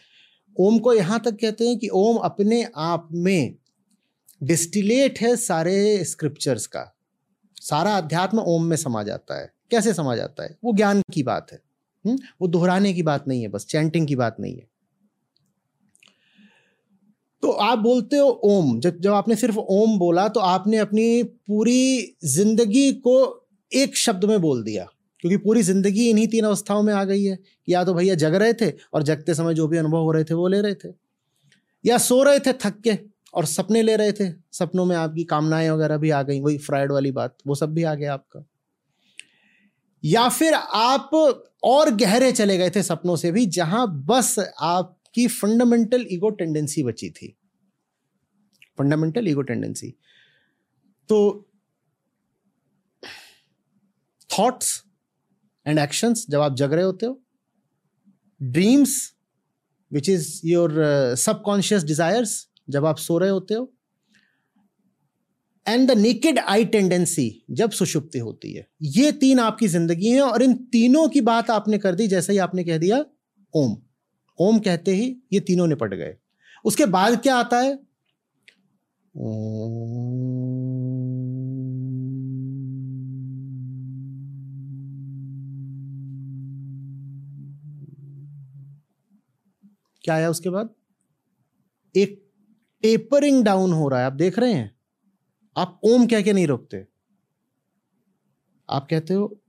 ओम 0.60 0.78
को 0.78 0.94
यहाँ 0.94 1.20
तक 1.20 1.32
कहते 1.32 1.68
हैं 1.68 1.78
कि 1.78 1.88
ओम 1.88 2.16
अपने 2.16 2.68
आप 2.76 3.08
में 3.12 3.54
डिस्टिलेट 4.42 5.20
है 5.20 5.36
सारे 5.36 6.04
स्क्रिप्चर्स 6.04 6.66
का। 6.66 6.96
सारा 7.60 7.96
अध्यात्म 7.96 8.38
ओम 8.38 8.64
में 8.64 8.76
समा 8.76 9.02
जाता 9.02 9.40
है। 9.40 9.52
कैसे 9.70 9.94
समा 9.94 10.16
जाता 10.16 10.42
है? 10.42 10.58
वो 10.64 10.72
ज्ञान 10.72 11.02
की 11.12 11.22
बात 11.22 11.46
है। 11.52 11.60
हुँ? 12.06 12.18
वो 12.40 12.48
दोहराने 12.48 12.92
की 12.92 13.02
बात 13.02 13.28
नहीं 13.28 13.42
है 13.42 13.48
बस 13.48 13.66
चैंटिंग 13.66 14.06
की 14.06 14.16
बात 14.16 14.36
नहीं 14.40 14.56
है। 14.56 14.73
तो 17.44 17.50
आप 17.50 17.78
बोलते 17.78 18.16
हो 18.16 18.28
ओम। 18.44 18.78
जब 18.80 18.98
जब 19.00 19.12
आपने 19.12 19.34
सिर्फ़ 19.36 19.56
ओम 19.58 19.98
बोला 19.98 20.26
तो 20.28 20.40
आपने 20.40 20.76
अपनी 20.78 21.22
पूरी 21.22 22.16
ज़िंदगी 22.26 22.92
को 22.92 23.16
एक 23.72 23.96
शब्द 23.96 24.24
में 24.24 24.40
बोल 24.40 24.62
दिया। 24.62 24.86
क्योंकि 25.20 25.36
पूरी 25.36 25.62
ज़िंदगी 25.62 26.08
इन्हीं 26.10 26.26
तीन 26.28 26.44
अवस्थाओं 26.44 26.82
में 26.82 26.92
आ 26.94 27.02
गई 27.04 27.24
है 27.24 27.38
या 27.68 27.84
तो 27.84 27.94
भैया 27.94 28.14
जग 28.14 28.34
रहे 28.34 28.52
थे 28.52 28.70
और 28.94 29.02
जगते 29.02 29.34
समय 29.34 29.54
जो 29.54 29.66
भी 29.68 29.78
अनुभव 29.78 29.98
हो 29.98 30.12
रहे 30.12 30.24
थे, 30.24 30.34
वो 30.34 30.48
ले 30.48 30.60
रहे 30.60 30.74
थे। 30.74 30.88
या 31.84 31.98
सो 31.98 32.22
रहे 32.22 32.38
थे 32.38 32.52
थक 32.52 32.80
के 32.80 32.98
और 33.34 33.44
सपने 33.44 33.82
ले 33.82 33.96
रहे 33.96 34.12
थे, 34.12 34.30
सपनों 34.52 34.84
में 34.84 34.96
आपकी 34.96 35.24
कामनाएँ 35.24 35.70
वगैरह 35.70 35.96
भी 35.96 36.10
आ 36.10 36.22
गई, 36.22 36.40
वही 36.40 36.58
फ्राइड 36.58 36.92
वाली 36.92 37.10
बात, 37.12 37.36
वो 37.46 37.54
सब 37.54 37.74
भी 37.74 37.82
आ 37.82 37.94
गया 37.94 38.14
आपका। 38.14 38.44
या 40.04 40.28
फिर 40.28 40.54
आप 40.54 41.10
और 41.64 41.90
गहरे 41.90 42.32
चले 42.32 42.58
गए 42.58 42.70
थे 42.70 42.82
सपनों 42.82 43.16
से 43.16 43.30
भी, 43.32 43.46
जहाँ 43.46 43.86
बस 44.06 44.34
आपकी 45.14 45.26
फंडामेंटल 45.30 46.04
ईगो 46.10 46.28
टेंडेंसी 46.30 46.82
बची 46.82 47.08
थी। 47.10 47.26
फंडामेंटल 48.78 49.26
ईगो 49.28 49.42
टेंडेंसी 49.42 49.90
तो 51.08 51.18
थॉट्स 54.30 54.70
एंड 55.66 55.78
एक्शंस 55.78 56.24
जब 56.30 56.40
आप 56.40 56.56
जग 56.56 56.72
रहे 56.72 56.84
होते 56.84 57.06
हो 57.06 57.20
dreams 58.40 58.96
which 59.92 60.08
is 60.08 60.40
your 60.44 60.74
subconscious 61.18 61.84
desires 61.84 62.36
जब 62.70 62.86
आप 62.86 62.98
सो 62.98 63.18
रहे 63.18 63.30
होते 63.30 63.54
हो 63.54 63.70
and 65.66 65.88
the 65.88 65.98
naked 65.98 66.38
I 66.38 66.64
tendency 66.66 67.30
जब 67.50 67.70
सुषुप्ति 67.72 68.18
होती 68.18 68.52
है, 68.52 68.66
ये 68.82 69.12
तीन 69.14 69.38
आपकी 69.40 69.68
ज़िंदगी 69.68 70.10
है 70.10 70.20
और 70.22 70.42
इन 70.42 70.54
तीनों 70.72 71.08
की 71.08 71.20
बात 71.22 71.50
आपने 71.50 71.78
कर 71.78 71.94
दी, 71.94 72.06
जैसे 72.08 72.32
ही 72.32 72.38
आपने 72.40 72.64
कह 72.64 72.78
दिया, 72.78 73.04
ओम। 73.54 73.76
ओम 74.38 74.58
कहते 74.58 74.90
ही 74.90 75.22
ये 75.32 75.40
तीनों 75.40 75.66
निपट 75.66 75.94
गए। 75.94 76.16
उसके 76.64 76.86
बाद 76.86 77.22
क्या 77.22 77.36
आता 77.36 77.60
है? 77.60 77.76
क्या 90.04 90.14
आया 90.14 90.30
उसके 90.30 90.50
बाद? 90.50 90.74
एक 91.96 92.30
टेपरिंग 92.82 93.44
डाउन 93.44 93.72
हो 93.72 93.88
रहा 93.88 94.00
है। 94.00 94.06
आप 94.06 94.12
देख 94.12 94.38
रहे 94.38 94.52
हैं? 94.52 94.76
आप 95.56 95.80
ओम 95.84 96.06
कह 96.06 96.22
के 96.22 96.32
नहीं 96.32 96.46
रोकते। 96.46 96.86
आप 98.70 98.86
कहते 98.90 99.14
हो 99.14 99.40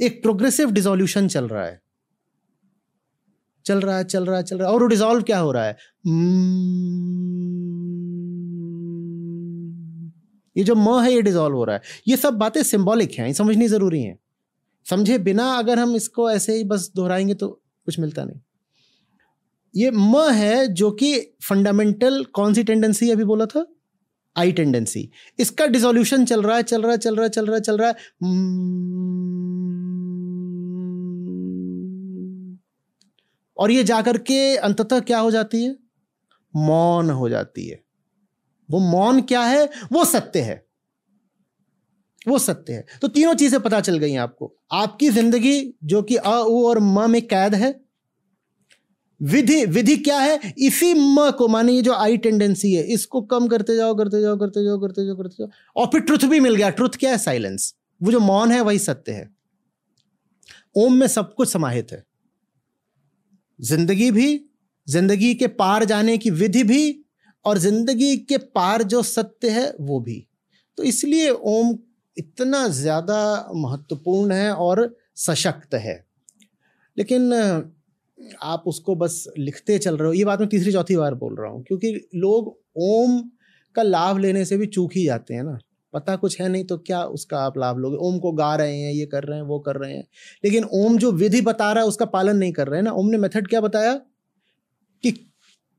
एक 0.00 0.22
प्रोग्रेसिव 0.22 0.70
डिजोल्यूशन 0.70 1.28
चल 1.28 1.48
रहा 1.48 1.64
है। 1.64 1.82
चल 3.66 3.80
रहा 3.80 3.96
है, 3.96 4.04
चल 4.04 4.26
रहा 4.26 4.36
है, 4.36 4.42
चल 4.42 4.58
रहा 4.58 4.68
है। 4.68 4.74
और 4.74 4.80
वो 4.80 4.86
डिसॉल्व 4.86 5.22
क्या 5.22 5.38
हो 5.38 5.52
रहा 5.52 5.64
है? 5.64 5.76
ये 10.56 10.64
जो 10.64 10.74
म 10.74 11.00
है, 11.02 11.12
ये 11.12 11.22
डिजॉल्व 11.22 11.56
हो 11.56 11.64
रहा 11.64 11.76
है। 11.76 11.82
ये 12.08 12.16
सब 12.16 12.34
बातें 12.34 12.62
सिंबॉलिक 12.62 13.12
हैं 13.12 13.32
समझनी 13.32 13.68
ज़रूरी 13.68 14.02
हैं। 14.02 14.18
समझे 14.90 15.18
बिना 15.18 15.52
अगर 15.52 15.78
हम 15.78 15.96
इसको 15.96 16.30
ऐसे 16.30 16.54
ही 16.54 16.64
बस 16.64 16.92
दोहराएँगे 16.96 17.34
तो 17.34 17.48
कुछ 17.84 17.98
मिलता 17.98 18.24
नहीं। 18.24 18.40
ये 19.76 19.90
म 19.90 20.30
है 20.30 20.68
जो 20.68 20.90
कि 20.90 21.20
फंडामेंटल 21.42 22.24
कौन 22.24 22.54
सी 22.54 22.64
टेंडेंसी 22.64 23.10
अभी 23.10 23.24
बोला 23.24 23.46
था? 23.46 23.66
आई 24.36 24.52
टेंडेंसी 24.52 25.10
इसका 25.38 25.66
डिसोल्यूशन 25.66 26.24
चल 26.24 26.42
रहा 26.42 26.56
है, 26.56 26.62
चल 26.62 26.82
रहा 26.82 26.92
है, 26.92 26.98
चल 26.98 27.14
रहा 27.14 27.24
है, 27.24 27.30
चल 27.30 27.46
रहा 27.46 27.54
है, 27.54 27.60
चल 27.60 27.78
रहा 27.78 27.88
है। 27.88 27.94
और 33.58 33.70
ये 33.70 33.84
जाकर 33.84 34.18
के 34.18 34.56
अंततः 34.56 35.00
क्या 35.00 35.18
हो 35.18 35.30
जाती 35.30 35.64
है? 35.64 35.76
मौन 36.56 37.10
हो 37.10 37.28
जाती 37.28 37.68
है। 37.68 37.80
वो 38.70 38.78
मौन 38.78 39.22
क्या 39.22 39.42
है? 39.42 39.70
वो 39.92 40.04
सत्य 40.04 40.40
है। 40.40 40.66
वो 42.28 42.38
सत्य 42.38 42.72
है। 42.72 42.86
तो 43.02 43.08
तीनों 43.08 43.34
चीज़ें 43.34 43.60
पता 43.62 43.80
चल 43.80 43.98
गई 43.98 44.16
आपको। 44.16 44.54
आपकी 44.72 45.08
ज़िंदगी, 45.10 45.74
जो 45.84 46.02
कि 46.02 46.16
अ, 46.16 46.30
उ 46.30 46.64
और 46.64 46.78
म 46.78 47.10
में 47.10 47.22
कैद 47.22 47.54
है। 47.54 47.80
विधि 49.22 49.66
विधि 49.66 49.96
क्या 49.96 50.18
है? 50.18 50.40
इसी 50.58 50.94
म 50.94 51.30
को, 51.30 51.48
माने 51.48 51.72
ये 51.72 51.82
जो 51.82 51.94
आई 51.94 52.16
टेंडेंसी 52.16 52.74
है, 52.74 52.82
इसको 52.84 53.22
कम 53.22 53.48
करते 53.48 53.76
जाओ 53.76 53.94
करते 53.94 54.22
जाओ 54.22 54.36
करते 54.38 54.64
जाओ 54.64 54.80
करते 54.80 55.06
जाओ 55.06 55.16
करते 55.16 55.36
जाओ। 55.38 55.48
और 55.76 55.86
फिर 55.86 56.00
ट्रुथ 56.00 56.28
भी 56.28 56.40
मिल 56.40 56.54
गया। 56.54 56.70
ट्रुथ 56.70 56.90
क्या 56.90 57.10
है? 57.10 57.18
साइलेंस। 57.18 57.74
वो 58.02 58.12
जो 58.12 58.20
मौन 58.20 58.52
है, 58.52 58.60
वही 58.60 58.78
सत्य 58.78 59.12
है। 59.12 59.30
ओम 60.76 60.94
में 60.94 61.06
सब 61.08 61.34
कुछ 61.34 61.48
समाहित 61.48 61.92
है। 61.92 62.04
ज़िंदगी 63.58 64.10
भी, 64.10 64.40
ज़िंदगी 64.88 65.34
के 65.34 65.46
पार 65.48 65.84
जाने 65.84 66.16
की 66.18 66.30
विधि 66.32 66.62
भी, 66.64 67.04
और 67.44 67.58
ज़िंदगी 67.58 68.16
के 68.18 68.36
पार 68.38 68.82
जो 68.82 69.02
सत्य 69.02 69.50
है 69.50 69.72
वो 69.80 70.00
भी। 70.00 70.24
तो 70.78 70.82
इसलिए 70.82 71.30
ओम 71.30 71.76
इतना 72.16 72.66
ज़्यादा 72.68 73.50
महत्वपूर्ण 73.56 74.32
है 74.32 74.52
और 74.52 74.96
सशक्त 75.16 75.74
है। 75.74 76.04
लेकिन, 76.96 77.32
आप 78.42 78.62
उसको 78.66 78.94
बस 78.94 79.24
लिखते 79.38 79.78
चल 79.78 79.96
रहे 79.96 80.08
हो। 80.08 80.14
ये 80.14 80.24
बात 80.24 80.40
मैं 80.40 80.48
तीसरी 80.48 80.72
चौथी 80.72 80.96
बार 80.96 81.14
बोल 81.14 81.36
रहा 81.36 81.50
हूँ, 81.50 81.62
क्योंकि 81.62 81.92
लोग 82.14 82.56
ओम 82.78 83.20
का 83.76 83.82
लाभ 83.82 84.18
लेने 84.18 84.44
से 84.44 84.56
भी 84.56 84.66
चूक 84.66 84.92
ही 84.94 85.04
जाते 85.04 85.34
हैं 85.34 85.42
ना। 85.42 85.58
पता 85.92 86.16
कुछ 86.16 86.40
है 86.40 86.48
नहीं 86.48 86.64
तो 86.64 86.78
क्या 86.78 87.04
उसका 87.04 87.38
आप 87.38 87.58
लाभ 87.58 87.78
लोगे? 87.78 87.96
ओम 87.96 88.18
को 88.18 88.32
गा 88.32 88.56
रहे 88.56 88.78
हैं 88.78 88.92
ये 88.92 89.06
कर 89.06 89.24
रहे 89.24 89.38
हैं 89.38 89.44
वो 89.44 89.58
कर 89.58 89.76
रहे 89.76 89.92
हैं। 89.92 90.08
लेकिन 90.44 90.64
ओम 90.64 90.98
जो 90.98 91.12
विधि 91.12 91.40
बता 91.40 91.72
रहा 91.72 91.82
है 91.82 91.88
उसका 91.88 92.04
पालन 92.04 92.36
नहीं 92.36 92.52
कर 92.52 92.68
रहे 92.68 92.78
हैं 92.78 92.84
ना? 92.84 92.92
ओम 92.92 93.06
ने 93.06 93.18
मेथड 93.18 93.48
क्या 93.48 93.60
बताया? 93.60 93.94
कि 95.02 95.10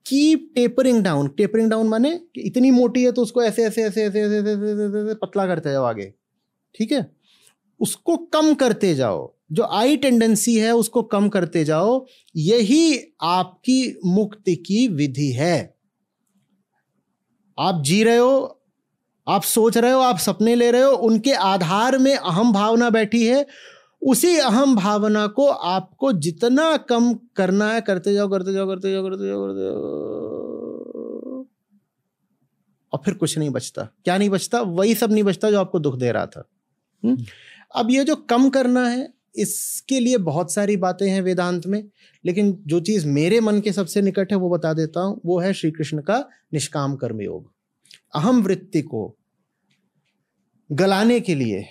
keep 0.05 0.51
tapering 0.55 1.03
down 1.03 1.27
tapering 1.27 1.69
down 1.69 1.87
माने 1.87 2.21
कि 2.35 2.41
इतनी 2.41 2.71
मोटी 2.71 3.03
है 3.03 3.11
तो 3.11 3.21
उसको 3.21 3.43
ऐसे 3.43 3.63
ऐसे 3.63 3.83
ऐसे 3.83 4.03
ऐसे 4.03 4.21
ऐसे 4.21 4.37
ऐसे, 4.37 4.51
ऐसे, 4.51 4.61
ऐसे, 4.61 5.05
ऐसे 5.05 5.13
पतला 5.13 5.47
करते 5.47 5.71
जाओ 5.71 5.83
आगे। 5.83 6.13
ठीक 6.75 6.91
है? 6.91 7.11
उसको 7.79 8.17
कम 8.17 8.53
करते 8.53 8.95
जाओ। 8.95 9.35
जो 9.51 9.63
आई 9.63 9.97
टेंडेंसी 9.97 10.59
है 10.59 10.75
उसको 10.75 11.03
कम 11.03 11.29
करते 11.29 11.65
जाओ। 11.65 12.05
यही 12.35 13.13
आपकी 13.21 13.99
मुक्ति 14.05 14.55
की 14.55 14.87
विधि 14.87 15.31
है। 15.31 15.77
आप 17.59 17.83
जी 17.83 18.03
रहे 18.03 18.17
हो 18.17 18.58
आप 19.29 19.43
सोच 19.43 19.77
रहे 19.77 19.91
हो, 19.91 19.99
आप 19.99 20.17
सपने 20.17 20.55
ले 20.55 20.71
रहे 20.71 20.81
हो, 20.81 20.91
उनके 20.91 21.33
आधार 21.33 21.97
में 21.97 22.15
अहम 22.15 22.53
भावना 22.53 22.89
बैठी 22.89 23.27
है। 23.27 23.47
उसी 24.01 24.37
अहम 24.37 24.75
भावना 24.75 25.27
को 25.27 25.47
आपको 25.47 26.13
जितना 26.13 26.77
कम 26.77 27.13
करना 27.13 27.73
है, 27.73 27.81
करते 27.81 28.13
जाओ 28.13 28.29
करते 28.29 28.53
जाओ 28.53 28.67
करते 28.67 28.91
जाओ 28.91 29.03
करते 29.09 29.27
जाओ 29.27 29.47
करते 29.47 29.59
जाओ। 29.59 31.45
और 32.93 32.99
फिर 33.05 33.13
कुछ 33.13 33.37
नहीं 33.37 33.49
बचता। 33.49 33.83
क्या 33.83 34.17
नहीं 34.17 34.29
बचता? 34.29 34.61
वही 34.61 34.95
सब 34.95 35.11
नहीं 35.11 35.23
बचता 35.23 35.51
जो 35.51 35.59
आपको 35.59 35.79
दुख 35.79 35.95
दे 35.95 36.11
रहा 36.11 36.25
था? 36.25 36.43
अब 37.75 37.91
ये 37.91 38.03
जो 38.03 38.15
कम 38.15 38.49
करना 38.49 38.87
है, 38.87 39.13
इसके 39.35 39.99
लिए 39.99 40.17
बहुत 40.17 40.53
सारी 40.53 40.77
बातें 40.77 41.09
हैं 41.09 41.21
वेदांत 41.21 41.67
में, 41.67 41.89
लेकिन 42.25 42.63
जो 42.67 42.79
चीज़ 42.79 43.07
मेरे 43.07 43.39
मन 43.39 43.59
के 43.59 43.71
सबसे 43.71 44.01
निकट 44.01 44.31
है, 44.31 44.37
वो 44.37 44.49
बता 44.49 44.73
देता 44.73 44.99
हूँ, 44.99 45.21
वो 45.25 45.39
है 45.39 45.53
श्री 45.53 45.71
कृष्ण 45.71 46.01
का 46.01 46.25
निष्काम 46.53 46.95
कर्म 46.95 47.21
योग 47.21 47.51
अहम 48.15 48.41
वृत्ति 48.41 48.81
को 48.81 49.18
गलाने 50.71 51.19
के 51.19 51.35
लिए 51.35 51.65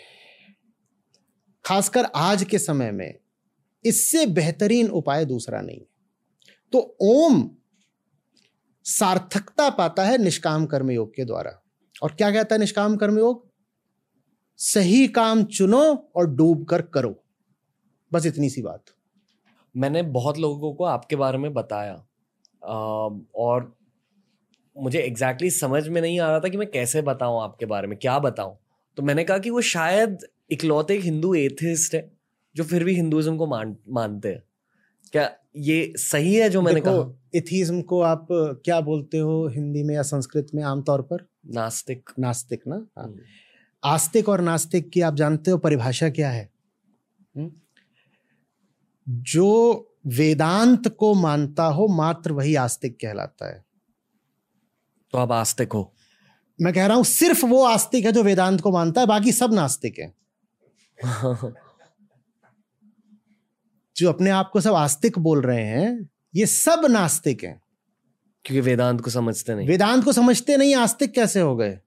खासकर 1.65 2.05
आज 2.05 2.45
के 2.45 2.59
समय 2.59 2.91
में 2.91 3.19
इससे 3.85 4.27
बेहतरीन 4.27 4.89
उपाय 4.89 5.25
दूसरा 5.25 5.61
नहीं 5.61 5.79
है। 5.79 5.87
तो 6.73 6.97
ओम 7.01 7.51
सार्थकता 8.85 9.71
पाता 9.71 10.05
है 10.05 10.19
निष्काम 10.19 10.67
कर्म 10.67 10.91
योग 10.91 11.15
के 11.15 11.25
द्वारा। 11.25 11.63
और 12.03 12.13
क्या 12.13 12.31
कहता 12.31 12.55
है 12.55 12.59
निष्काम 12.59 12.97
कर्मयोग 12.97 13.49
सही 14.57 15.09
काम 15.09 15.45
चुनो 15.45 16.11
और 16.17 16.31
डूब 16.31 16.65
कर 16.65 16.83
करो। 16.83 17.25
बस 18.13 18.27
इतनी 18.27 18.51
सी 18.51 18.63
बात। 18.63 18.85
मैंने 19.77 20.03
बहुत 20.03 20.39
लोगों 20.39 20.75
को 20.75 20.85
आपके 20.85 21.17
बारे 21.17 21.39
में 21.39 21.55
बताया। 21.55 22.07
आ, 22.65 22.75
और 23.35 23.79
मुझे 24.79 24.99
एग्जैक्टली 24.99 25.49
exactly 25.49 25.71
समझ 25.71 25.89
में 25.89 26.03
नहीं 26.03 26.21
आ 26.21 26.31
रहा 26.31 26.41
था 26.41 26.49
कि 26.49 26.57
मैं 26.57 26.71
कैसे 26.71 27.03
बताऊँ 27.03 27.43
आपके 27.43 27.67
बारे 27.67 27.89
में 27.89 27.99
क्या 27.99 28.19
बताऊँ। 28.19 28.59
तो 28.99 29.03
मैंने 29.03 29.25
कहा 29.25 29.39
कि 29.39 29.51
वो 29.51 29.61
शायद 29.61 30.19
इकलौते 30.51 30.95
एक 30.95 31.01
हिंदू 31.01 31.35
एथिस्ट 31.35 31.95
है 31.95 32.13
जो 32.57 32.65
फिर 32.65 32.85
भी 32.85 32.95
हिंदुइज्म 32.95 33.37
को 33.37 33.47
मान 33.47 33.77
मानते 33.89 34.29
हैं। 34.29 34.43
क्या 35.13 35.37
ये 35.57 35.93
सही 35.97 36.35
है 36.35 36.51
जो 36.51 36.63
मैंने 36.63 36.81
कहा? 36.81 37.21
एथिज्म 37.35 37.83
को 37.83 38.01
आप 38.01 38.29
क्या 38.33 38.81
बोलते 38.81 39.19
हो 39.19 39.49
हिंदी 39.49 39.83
में 39.83 39.95
या 39.95 40.03
संस्कृत 40.03 40.47
में 40.55 40.63
आमतौर 40.63 41.03
पर? 41.03 41.29
नास्तिक। 41.47 42.11
नास्तिक 42.19 42.67
ना? 42.67 42.87
हाँ। 42.99 43.05
हम्म। 43.05 43.19
आस्तिक 43.85 44.29
और 44.29 44.41
नास्तिक 44.41 44.91
की 44.91 45.01
आप 45.01 45.15
जानते 45.15 45.51
हो 45.51 45.59
परिभाषा 45.59 46.11
क्या 46.11 46.31
है? 46.31 46.51
हुँ? 47.37 47.63
जो 49.09 49.85
वेदांत 50.07 50.89
को 50.89 51.15
मानता 51.15 51.65
हो 51.65 51.89
मात्र 51.89 52.33
वही 52.33 52.55
आस्तिक 52.55 52.97
कहलाता 52.97 53.55
है। 53.55 53.65
तो 55.11 55.19
आप 55.19 55.33
आस्तिक 55.33 55.73
हो। 55.73 55.95
मैं 56.61 56.75
कह 56.75 56.87
रहा 56.87 56.97
हूँ 56.97 57.05
सिर्फ़ 57.05 57.47
वो 57.47 57.65
आस्तिक 57.65 58.05
है 58.05 58.13
जो 58.13 58.23
वेदांत 58.23 58.61
को 58.61 58.73
मानता 58.73 59.01
है 59.01 59.07
बाकी 59.07 59.33
सब 59.33 59.53
नास्तिक 59.53 59.99
है। 59.99 60.15
जो 63.97 64.09
अपने 64.09 64.31
आप 64.31 64.51
को 64.53 64.61
सब 64.61 64.75
आस्तिक 64.75 65.19
बोल 65.19 65.41
रहे 65.41 65.65
हैं 65.65 66.11
ये 66.35 66.47
सब 66.47 66.87
नास्तिक 66.91 67.45
हैं। 67.45 67.63
क्योंकि 68.45 68.61
वेदांत 68.61 69.01
को 69.01 69.11
समझते 69.11 69.55
नहीं। 69.55 69.69
वेदांत 69.69 70.05
को 70.05 70.13
समझते 70.13 70.57
नहीं 70.57 70.75
आस्तिक 70.75 71.13
कैसे 71.13 71.41
हो 71.41 71.57
गए? 71.57 71.79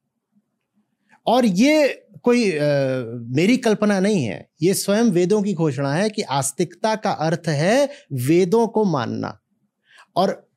और 1.28 1.46
ये 1.46 2.08
कोई 2.24 2.52
आ, 2.52 2.60
मेरी 3.16 3.58
कल्पना 3.58 4.00
नहीं 4.00 4.26
है। 4.26 4.50
ये 4.62 4.74
स्वयं 4.74 5.04
वेदों 5.04 5.42
की 5.42 5.54
घोषणा 5.54 5.94
है 5.94 6.10
कि 6.10 6.22
आस्तिकता 6.22 6.96
का 6.96 7.12
अर्थ 7.12 7.44
है 7.48 7.90
वेदों 8.14 8.68
को 8.68 8.86
मानना। 8.86 9.40
और 10.16 10.51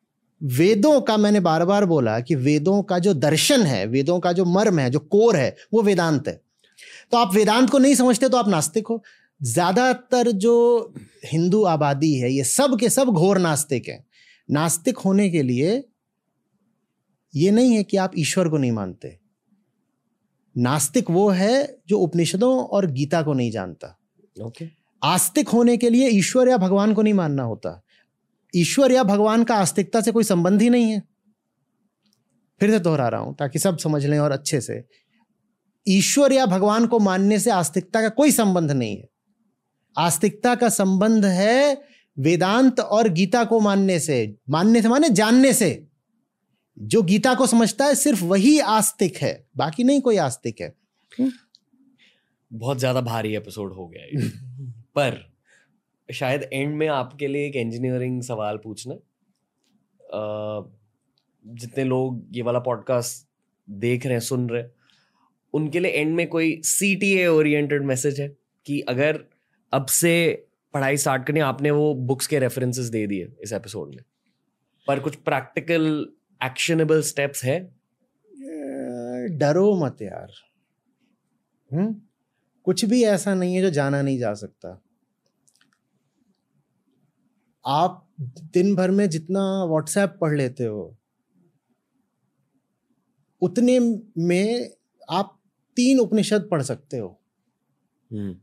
वेदों 0.45 1.01
का 1.01 1.17
मैंने 1.17 1.41
बार 1.41 1.65
बार 1.65 1.85
बोला 1.85 2.21
कि 2.21 2.35
वेदों 2.35 2.83
का 2.83 2.99
जो 2.99 3.15
दर्शन 3.15 3.63
है 3.63 3.87
वेदों 3.87 4.21
का 4.21 4.33
जो 4.33 4.45
मर्म 4.45 4.79
है 4.79 4.91
जो 4.91 4.99
कोर 4.99 5.37
है 5.37 5.57
वो 5.75 5.83
वेदांत 5.83 6.29
है। 6.29 6.41
तो 7.13 7.17
आप 7.17 7.35
वेदांत 7.35 7.71
को 7.71 7.79
नहीं 7.79 7.95
समझते 7.95 8.29
तो 8.29 8.37
आप 8.37 8.49
नास्तिक 8.49 8.87
हो। 8.87 9.03
ज़्यादातर 9.43 10.31
जो 10.31 10.95
हिंदू 11.25 11.63
आबादी 11.65 12.15
है 12.15 12.33
ये 12.33 12.45
सब 12.45 12.79
के 12.81 12.89
सब 12.89 13.09
घोर 13.09 13.39
नास्तिक 13.39 13.89
है। 13.89 14.05
नास्तिक 14.51 14.99
होने 14.99 15.31
के 15.31 15.43
लिए 15.43 15.85
ये 17.35 17.51
नहीं 17.51 17.75
है 17.75 17.85
कि 17.85 17.97
आप 17.97 18.13
ईश्वर 18.19 18.49
को 18.49 18.57
नहीं 18.57 18.73
मानते। 18.73 19.19
नास्तिक 20.57 21.11
वो 21.11 21.29
है 21.29 21.79
जो 21.89 21.99
उपनिषदों 21.99 22.59
और 22.59 22.87
गीता 22.87 23.23
को 23.23 23.33
नहीं 23.33 23.51
जानता। 23.51 23.99
ओके। 24.37 24.65
okay. 24.65 24.75
आस्तिक 25.03 25.49
होने 25.49 25.77
के 25.77 25.91
लिए 25.91 26.09
ईश्वर 26.09 26.49
या 26.49 26.57
भगवान 26.57 26.95
को 26.95 27.03
नहीं 27.03 27.15
मानना 27.15 27.43
होता। 27.43 27.84
ईश्वर 28.57 28.93
या 28.93 29.03
भगवान 29.03 29.45
का 29.45 29.55
आस्तिकता 29.55 30.01
से 30.01 30.13
कोई 30.13 30.25
संबंध 30.25 30.63
ही 30.63 30.71
नहीं 30.71 30.91
है। 30.91 31.03
फिर 32.61 32.71
से 32.71 32.79
दोहरा 32.79 33.09
रहा 33.09 33.21
हूँ 33.21 33.35
ताकि 33.35 33.59
सब 33.59 33.79
समझ 33.79 34.07
लें 34.07 34.19
और 34.19 34.31
अच्छे 34.31 34.61
से। 34.61 34.85
ईश्वर 35.89 36.33
या 36.33 36.47
भगवान 36.47 36.87
को 36.87 36.99
मानने 36.99 37.39
से 37.39 37.51
आस्तिकता 37.51 38.01
का 38.03 38.09
कोई 38.09 38.31
संबंध 38.33 38.71
नहीं 38.71 38.97
है। 38.97 39.09
आस्तिकता 39.99 40.55
का 40.55 40.69
संबंध 40.69 41.25
है 41.25 41.83
वेदांत 42.19 42.81
और 42.81 43.09
गीता 43.09 43.45
को 43.45 43.61
मानने 43.61 43.99
से 44.01 44.37
मानने 44.51 44.83
से 44.83 44.89
माने 44.89 45.09
जानने 45.09 45.53
से। 45.53 45.87
जो 46.79 47.03
गीता 47.03 47.35
को 47.35 47.47
समझता 47.47 47.85
है 47.85 47.95
सिर्फ़ 47.95 48.25
वही 48.25 48.59
आस्तिक 48.59 49.17
है 49.17 49.47
बाकी 49.57 49.85
नहीं 49.85 50.01
कोई 50.01 50.17
आस्तिक 50.17 50.61
है। 50.61 50.75
बहुत 52.53 52.79
ज़्यादा 52.79 53.01
भारी 53.01 53.35
एपिसोड 53.37 53.73
हो 53.73 53.87
गया 53.89 54.29
पर 54.95 55.34
शायद 56.13 56.43
एंड 56.53 56.77
में 56.77 56.89
आपके 56.89 57.27
लिए 57.27 57.47
एक 57.47 57.57
इंजीनियरिंग 57.57 58.23
सवाल 58.23 58.57
पूछना। 58.57 58.95
जितने 61.47 61.85
लोग 61.85 62.27
ये 62.31 62.43
वाला 62.43 62.59
पॉडकास्ट 62.59 63.29
देख 63.71 64.05
रहे 64.05 64.13
हैं, 64.13 64.21
सुन 64.21 64.49
रहे 64.49 64.63
हैं, 64.63 64.71
उनके 65.55 65.81
लिए 65.81 65.91
एंड 65.91 66.15
में 66.15 66.29
कोई 66.29 66.63
C 66.63 66.97
T 66.97 67.19
A 67.19 67.27
oriented 67.27 67.83
message 67.83 68.21
है 68.21 68.37
कि 68.67 68.81
अगर 68.81 69.25
अब 69.73 69.87
से 69.87 70.47
पढ़ाई 70.75 70.97
स्टार्ट 70.97 71.27
करनी 71.27 71.41
आपने 71.41 71.71
वो 71.71 71.95
बुक्स 71.95 72.27
के 72.27 72.39
रेफरेंसेस 72.39 72.87
दे 72.87 73.07
दिए 73.07 73.33
इस 73.43 73.53
एपिसोड 73.53 73.89
में। 73.89 74.05
पर 74.87 75.01
कुछ 75.01 75.17
प्रैक्टिकल 75.17 76.13
एक्शनेबल 76.45 77.03
स्टेप्स 77.03 77.45
है? 77.45 77.75
डरो 79.39 79.77
मत 79.77 80.03
यार। 80.03 80.33
हम्म? 81.73 81.97
कुछ 82.63 82.85
भी 82.85 83.05
ऐसा 83.05 83.35
नहीं 83.35 83.55
है 83.55 83.63
जो 83.63 83.71
जाना 83.71 84.03
नहीं 84.03 84.19
जा 84.19 84.35
सकता। 84.35 84.83
आप 87.67 88.09
दिन 88.41 88.77
भर 88.77 88.91
में 88.91 89.11
जितना 89.11 89.65
व्हाट्सएप 89.65 90.19
पढ़ 90.21 90.37
लेते 90.37 90.65
हो 90.65 90.97
उतने 93.41 93.81
में 94.19 94.71
आप 95.11 95.41
तीन 95.77 95.99
उपनिषद 95.99 96.49
पढ़ 96.51 96.63
सकते 96.63 96.99
हो। 96.99 97.21
हम्म। 98.13 98.37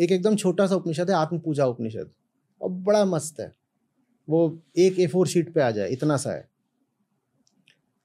एक 0.00 0.12
एकदम 0.12 0.36
छोटा 0.36 0.66
सा 0.66 0.74
उपनिषद 0.74 1.10
है 1.10 1.16
आत्म 1.16 1.38
पूजा 1.38 1.66
उपनिषद। 1.66 2.10
और 2.62 2.70
बड़ा 2.70 3.04
मस्त 3.04 3.40
है। 3.40 3.56
वो 4.28 4.62
एक 4.76 4.98
ए 4.98 5.06
फोर 5.06 5.26
शीट 5.26 5.54
पे 5.54 5.60
आ 5.60 5.70
जाए 5.70 5.88
इतना 5.88 6.16
सा 6.16 6.30
है। 6.30 6.48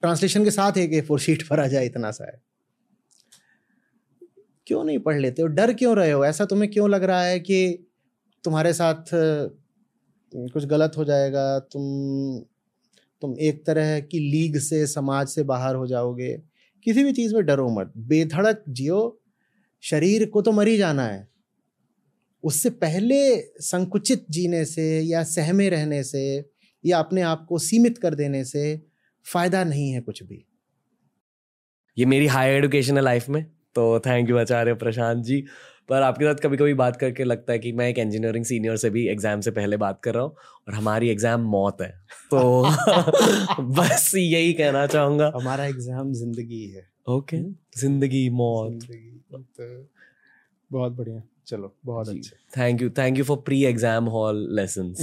ट्रांसलेशन 0.02 0.44
के 0.44 0.52
साथ 0.52 0.78
एक 0.78 0.94
ए 0.94 1.02
फोर 1.02 1.20
शीट 1.20 1.48
पर 1.50 1.60
आ 1.60 1.68
जाए 1.68 1.86
इतना 1.86 2.12
सा 2.12 2.26
है। 2.26 2.44
क्यों 4.68 4.84
नहीं 4.84 5.00
पढ़ 5.00 5.20
लेते 5.20 5.42
हो? 5.42 5.48
डर 5.48 5.74
क्यों 5.74 5.96
रहे 5.96 6.12
हो? 6.12 6.26
ऐसा 6.26 6.46
तुम्हें 6.46 6.72
क्यों 6.72 6.90
लग 6.90 7.04
रहा 7.04 7.24
है 7.24 7.40
कि 7.40 7.88
तुम्हारे 8.44 8.74
साथ 8.74 9.04
कुछ 10.36 10.66
गलत 10.66 10.92
हो 10.98 11.06
जाएगा, 11.06 11.60
तुम 11.60 11.84
तुम 13.22 13.36
एक 13.40 13.66
तरह 13.66 14.00
की 14.00 14.20
लीग 14.20 14.58
से, 14.58 14.88
समाज 14.88 15.28
से 15.28 15.44
बाहर 15.44 15.76
हो 15.76 15.88
जाओगे। 15.88 16.42
किसी 16.84 17.04
भी 17.04 17.14
चीज़ 17.14 17.36
में 17.36 17.46
डरो 17.46 17.70
मत। 17.70 17.94
बेधड़क 17.98 18.64
जियो। 18.70 19.22
शरीर 19.82 20.30
को 20.30 20.42
तो 20.42 20.52
मरी 20.52 20.78
जाना 20.78 21.04
है। 21.04 21.28
उससे 22.44 22.70
पहले 22.70 23.42
संकुचित 23.42 24.26
जीने 24.30 24.66
से 24.66 25.02
या 25.02 25.24
सहमे 25.24 25.70
रहने 25.70 26.04
से 26.04 26.50
या 26.86 27.00
अपने 27.00 27.22
आप 27.22 27.46
को 27.50 27.58
सीमित 27.58 27.98
कर 27.98 28.16
देने 28.16 28.46
से 28.46 28.82
फ़ायदा 29.26 29.64
नहीं 29.64 29.92
है 29.92 30.02
कुछ 30.02 30.24
भी। 30.24 30.46
ये 31.98 32.06
मेरी 32.06 32.28
हायर 32.28 32.58
एजुकेशन 32.58 32.98
है 32.98 33.04
लाइफ 33.04 33.30
में 33.30 33.44
तो 33.76 34.00
थैंक 34.00 34.30
यू 34.30 34.38
आचार्य 34.38 34.74
प्रशांत 34.74 35.24
जी। 35.24 35.46
पर 35.90 36.02
आपके 36.02 36.26
साथ 36.26 36.36
कभी 36.36 36.58
कभी 36.58 36.74
बात 36.74 36.96
करके 36.96 37.24
लगता 37.24 37.54
है 37.54 37.60
कि 37.60 37.72
मैं 37.72 37.88
एक 37.90 37.98
इंजीनियरिंग 37.98 38.46
सीनियर 38.46 38.76
से 38.76 38.90
भी 38.90 39.08
एग्ज़ाम 39.08 39.42
से 39.42 39.52
पहले 39.52 39.78
बात 39.78 40.00
कर 40.04 40.14
रहा 40.14 40.24
हूँ 40.24 40.36
और 40.68 40.74
हमारी 40.74 41.10
एग्ज़ाम 41.10 41.42
मौत 41.42 41.82
है। 41.82 41.90
तो 42.32 42.64
बस 43.60 44.12
यही 44.16 44.54
कहना 44.54 44.86
चाहूँगा। 44.88 45.32
हमारा 45.36 45.66
एग्ज़ाम 45.66 46.14
ज़िंदगी 46.14 46.66
है। 46.68 46.88
ओके 47.10 47.42
ज़िंदगी 47.80 48.30
मौत। 48.30 48.80
तो 49.34 49.88
बहुत 50.72 50.92
बढ़िया। 50.92 51.22
चलो 51.48 51.74
बहुत 51.86 52.10
अच्छा। 52.10 52.62
Thank 52.62 52.82
you 52.82 52.90
thank 52.90 53.18
you 53.18 53.24
for 53.24 53.38
pre 53.38 53.64
exam 53.66 54.06
hall 54.06 54.48
lesson 54.52 54.94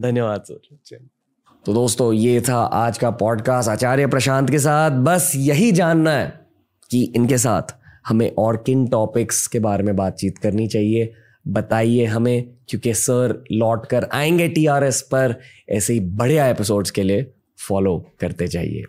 धन्यवाद 0.00 0.44
सर 0.44 0.98
तो 1.64 1.72
दोस्तों 1.74 2.12
ये 2.12 2.40
था 2.40 2.56
आज 2.56 2.98
का 2.98 3.10
पॉडकास्ट 3.10 3.70
आचार्य 3.70 4.06
प्रशांत 4.06 4.50
के 4.50 4.58
साथ। 4.58 4.90
बस 4.90 5.32
यही 5.36 5.72
जानना 5.72 6.10
है 6.10 6.46
कि 6.90 7.02
इनके 7.16 7.38
साथ 7.38 7.77
हमें 8.08 8.34
और 8.38 8.56
किन 8.56 8.86
टॉपिक्स 8.86 9.46
के 9.46 9.58
बारे 9.58 9.82
में 9.82 9.96
बातचीत 9.96 10.38
करनी 10.38 10.68
चाहिए? 10.68 11.12
बताइए 11.48 12.04
हमें, 12.04 12.50
क्योंकि 12.68 12.94
सर 12.94 13.44
लौट 13.52 13.86
कर 13.86 14.08
आएँगे 14.12 14.48
टीआरएस 14.48 15.02
पर 15.02 15.40
ऐसे 15.68 15.92
ही 15.92 16.00
बढ़िया 16.00 16.48
एपिसोड्स 16.48 16.90
के 16.90 17.02
लिए 17.02 17.32
फॉलो 17.68 18.06
करते 18.20 18.48
जाइए। 18.48 18.82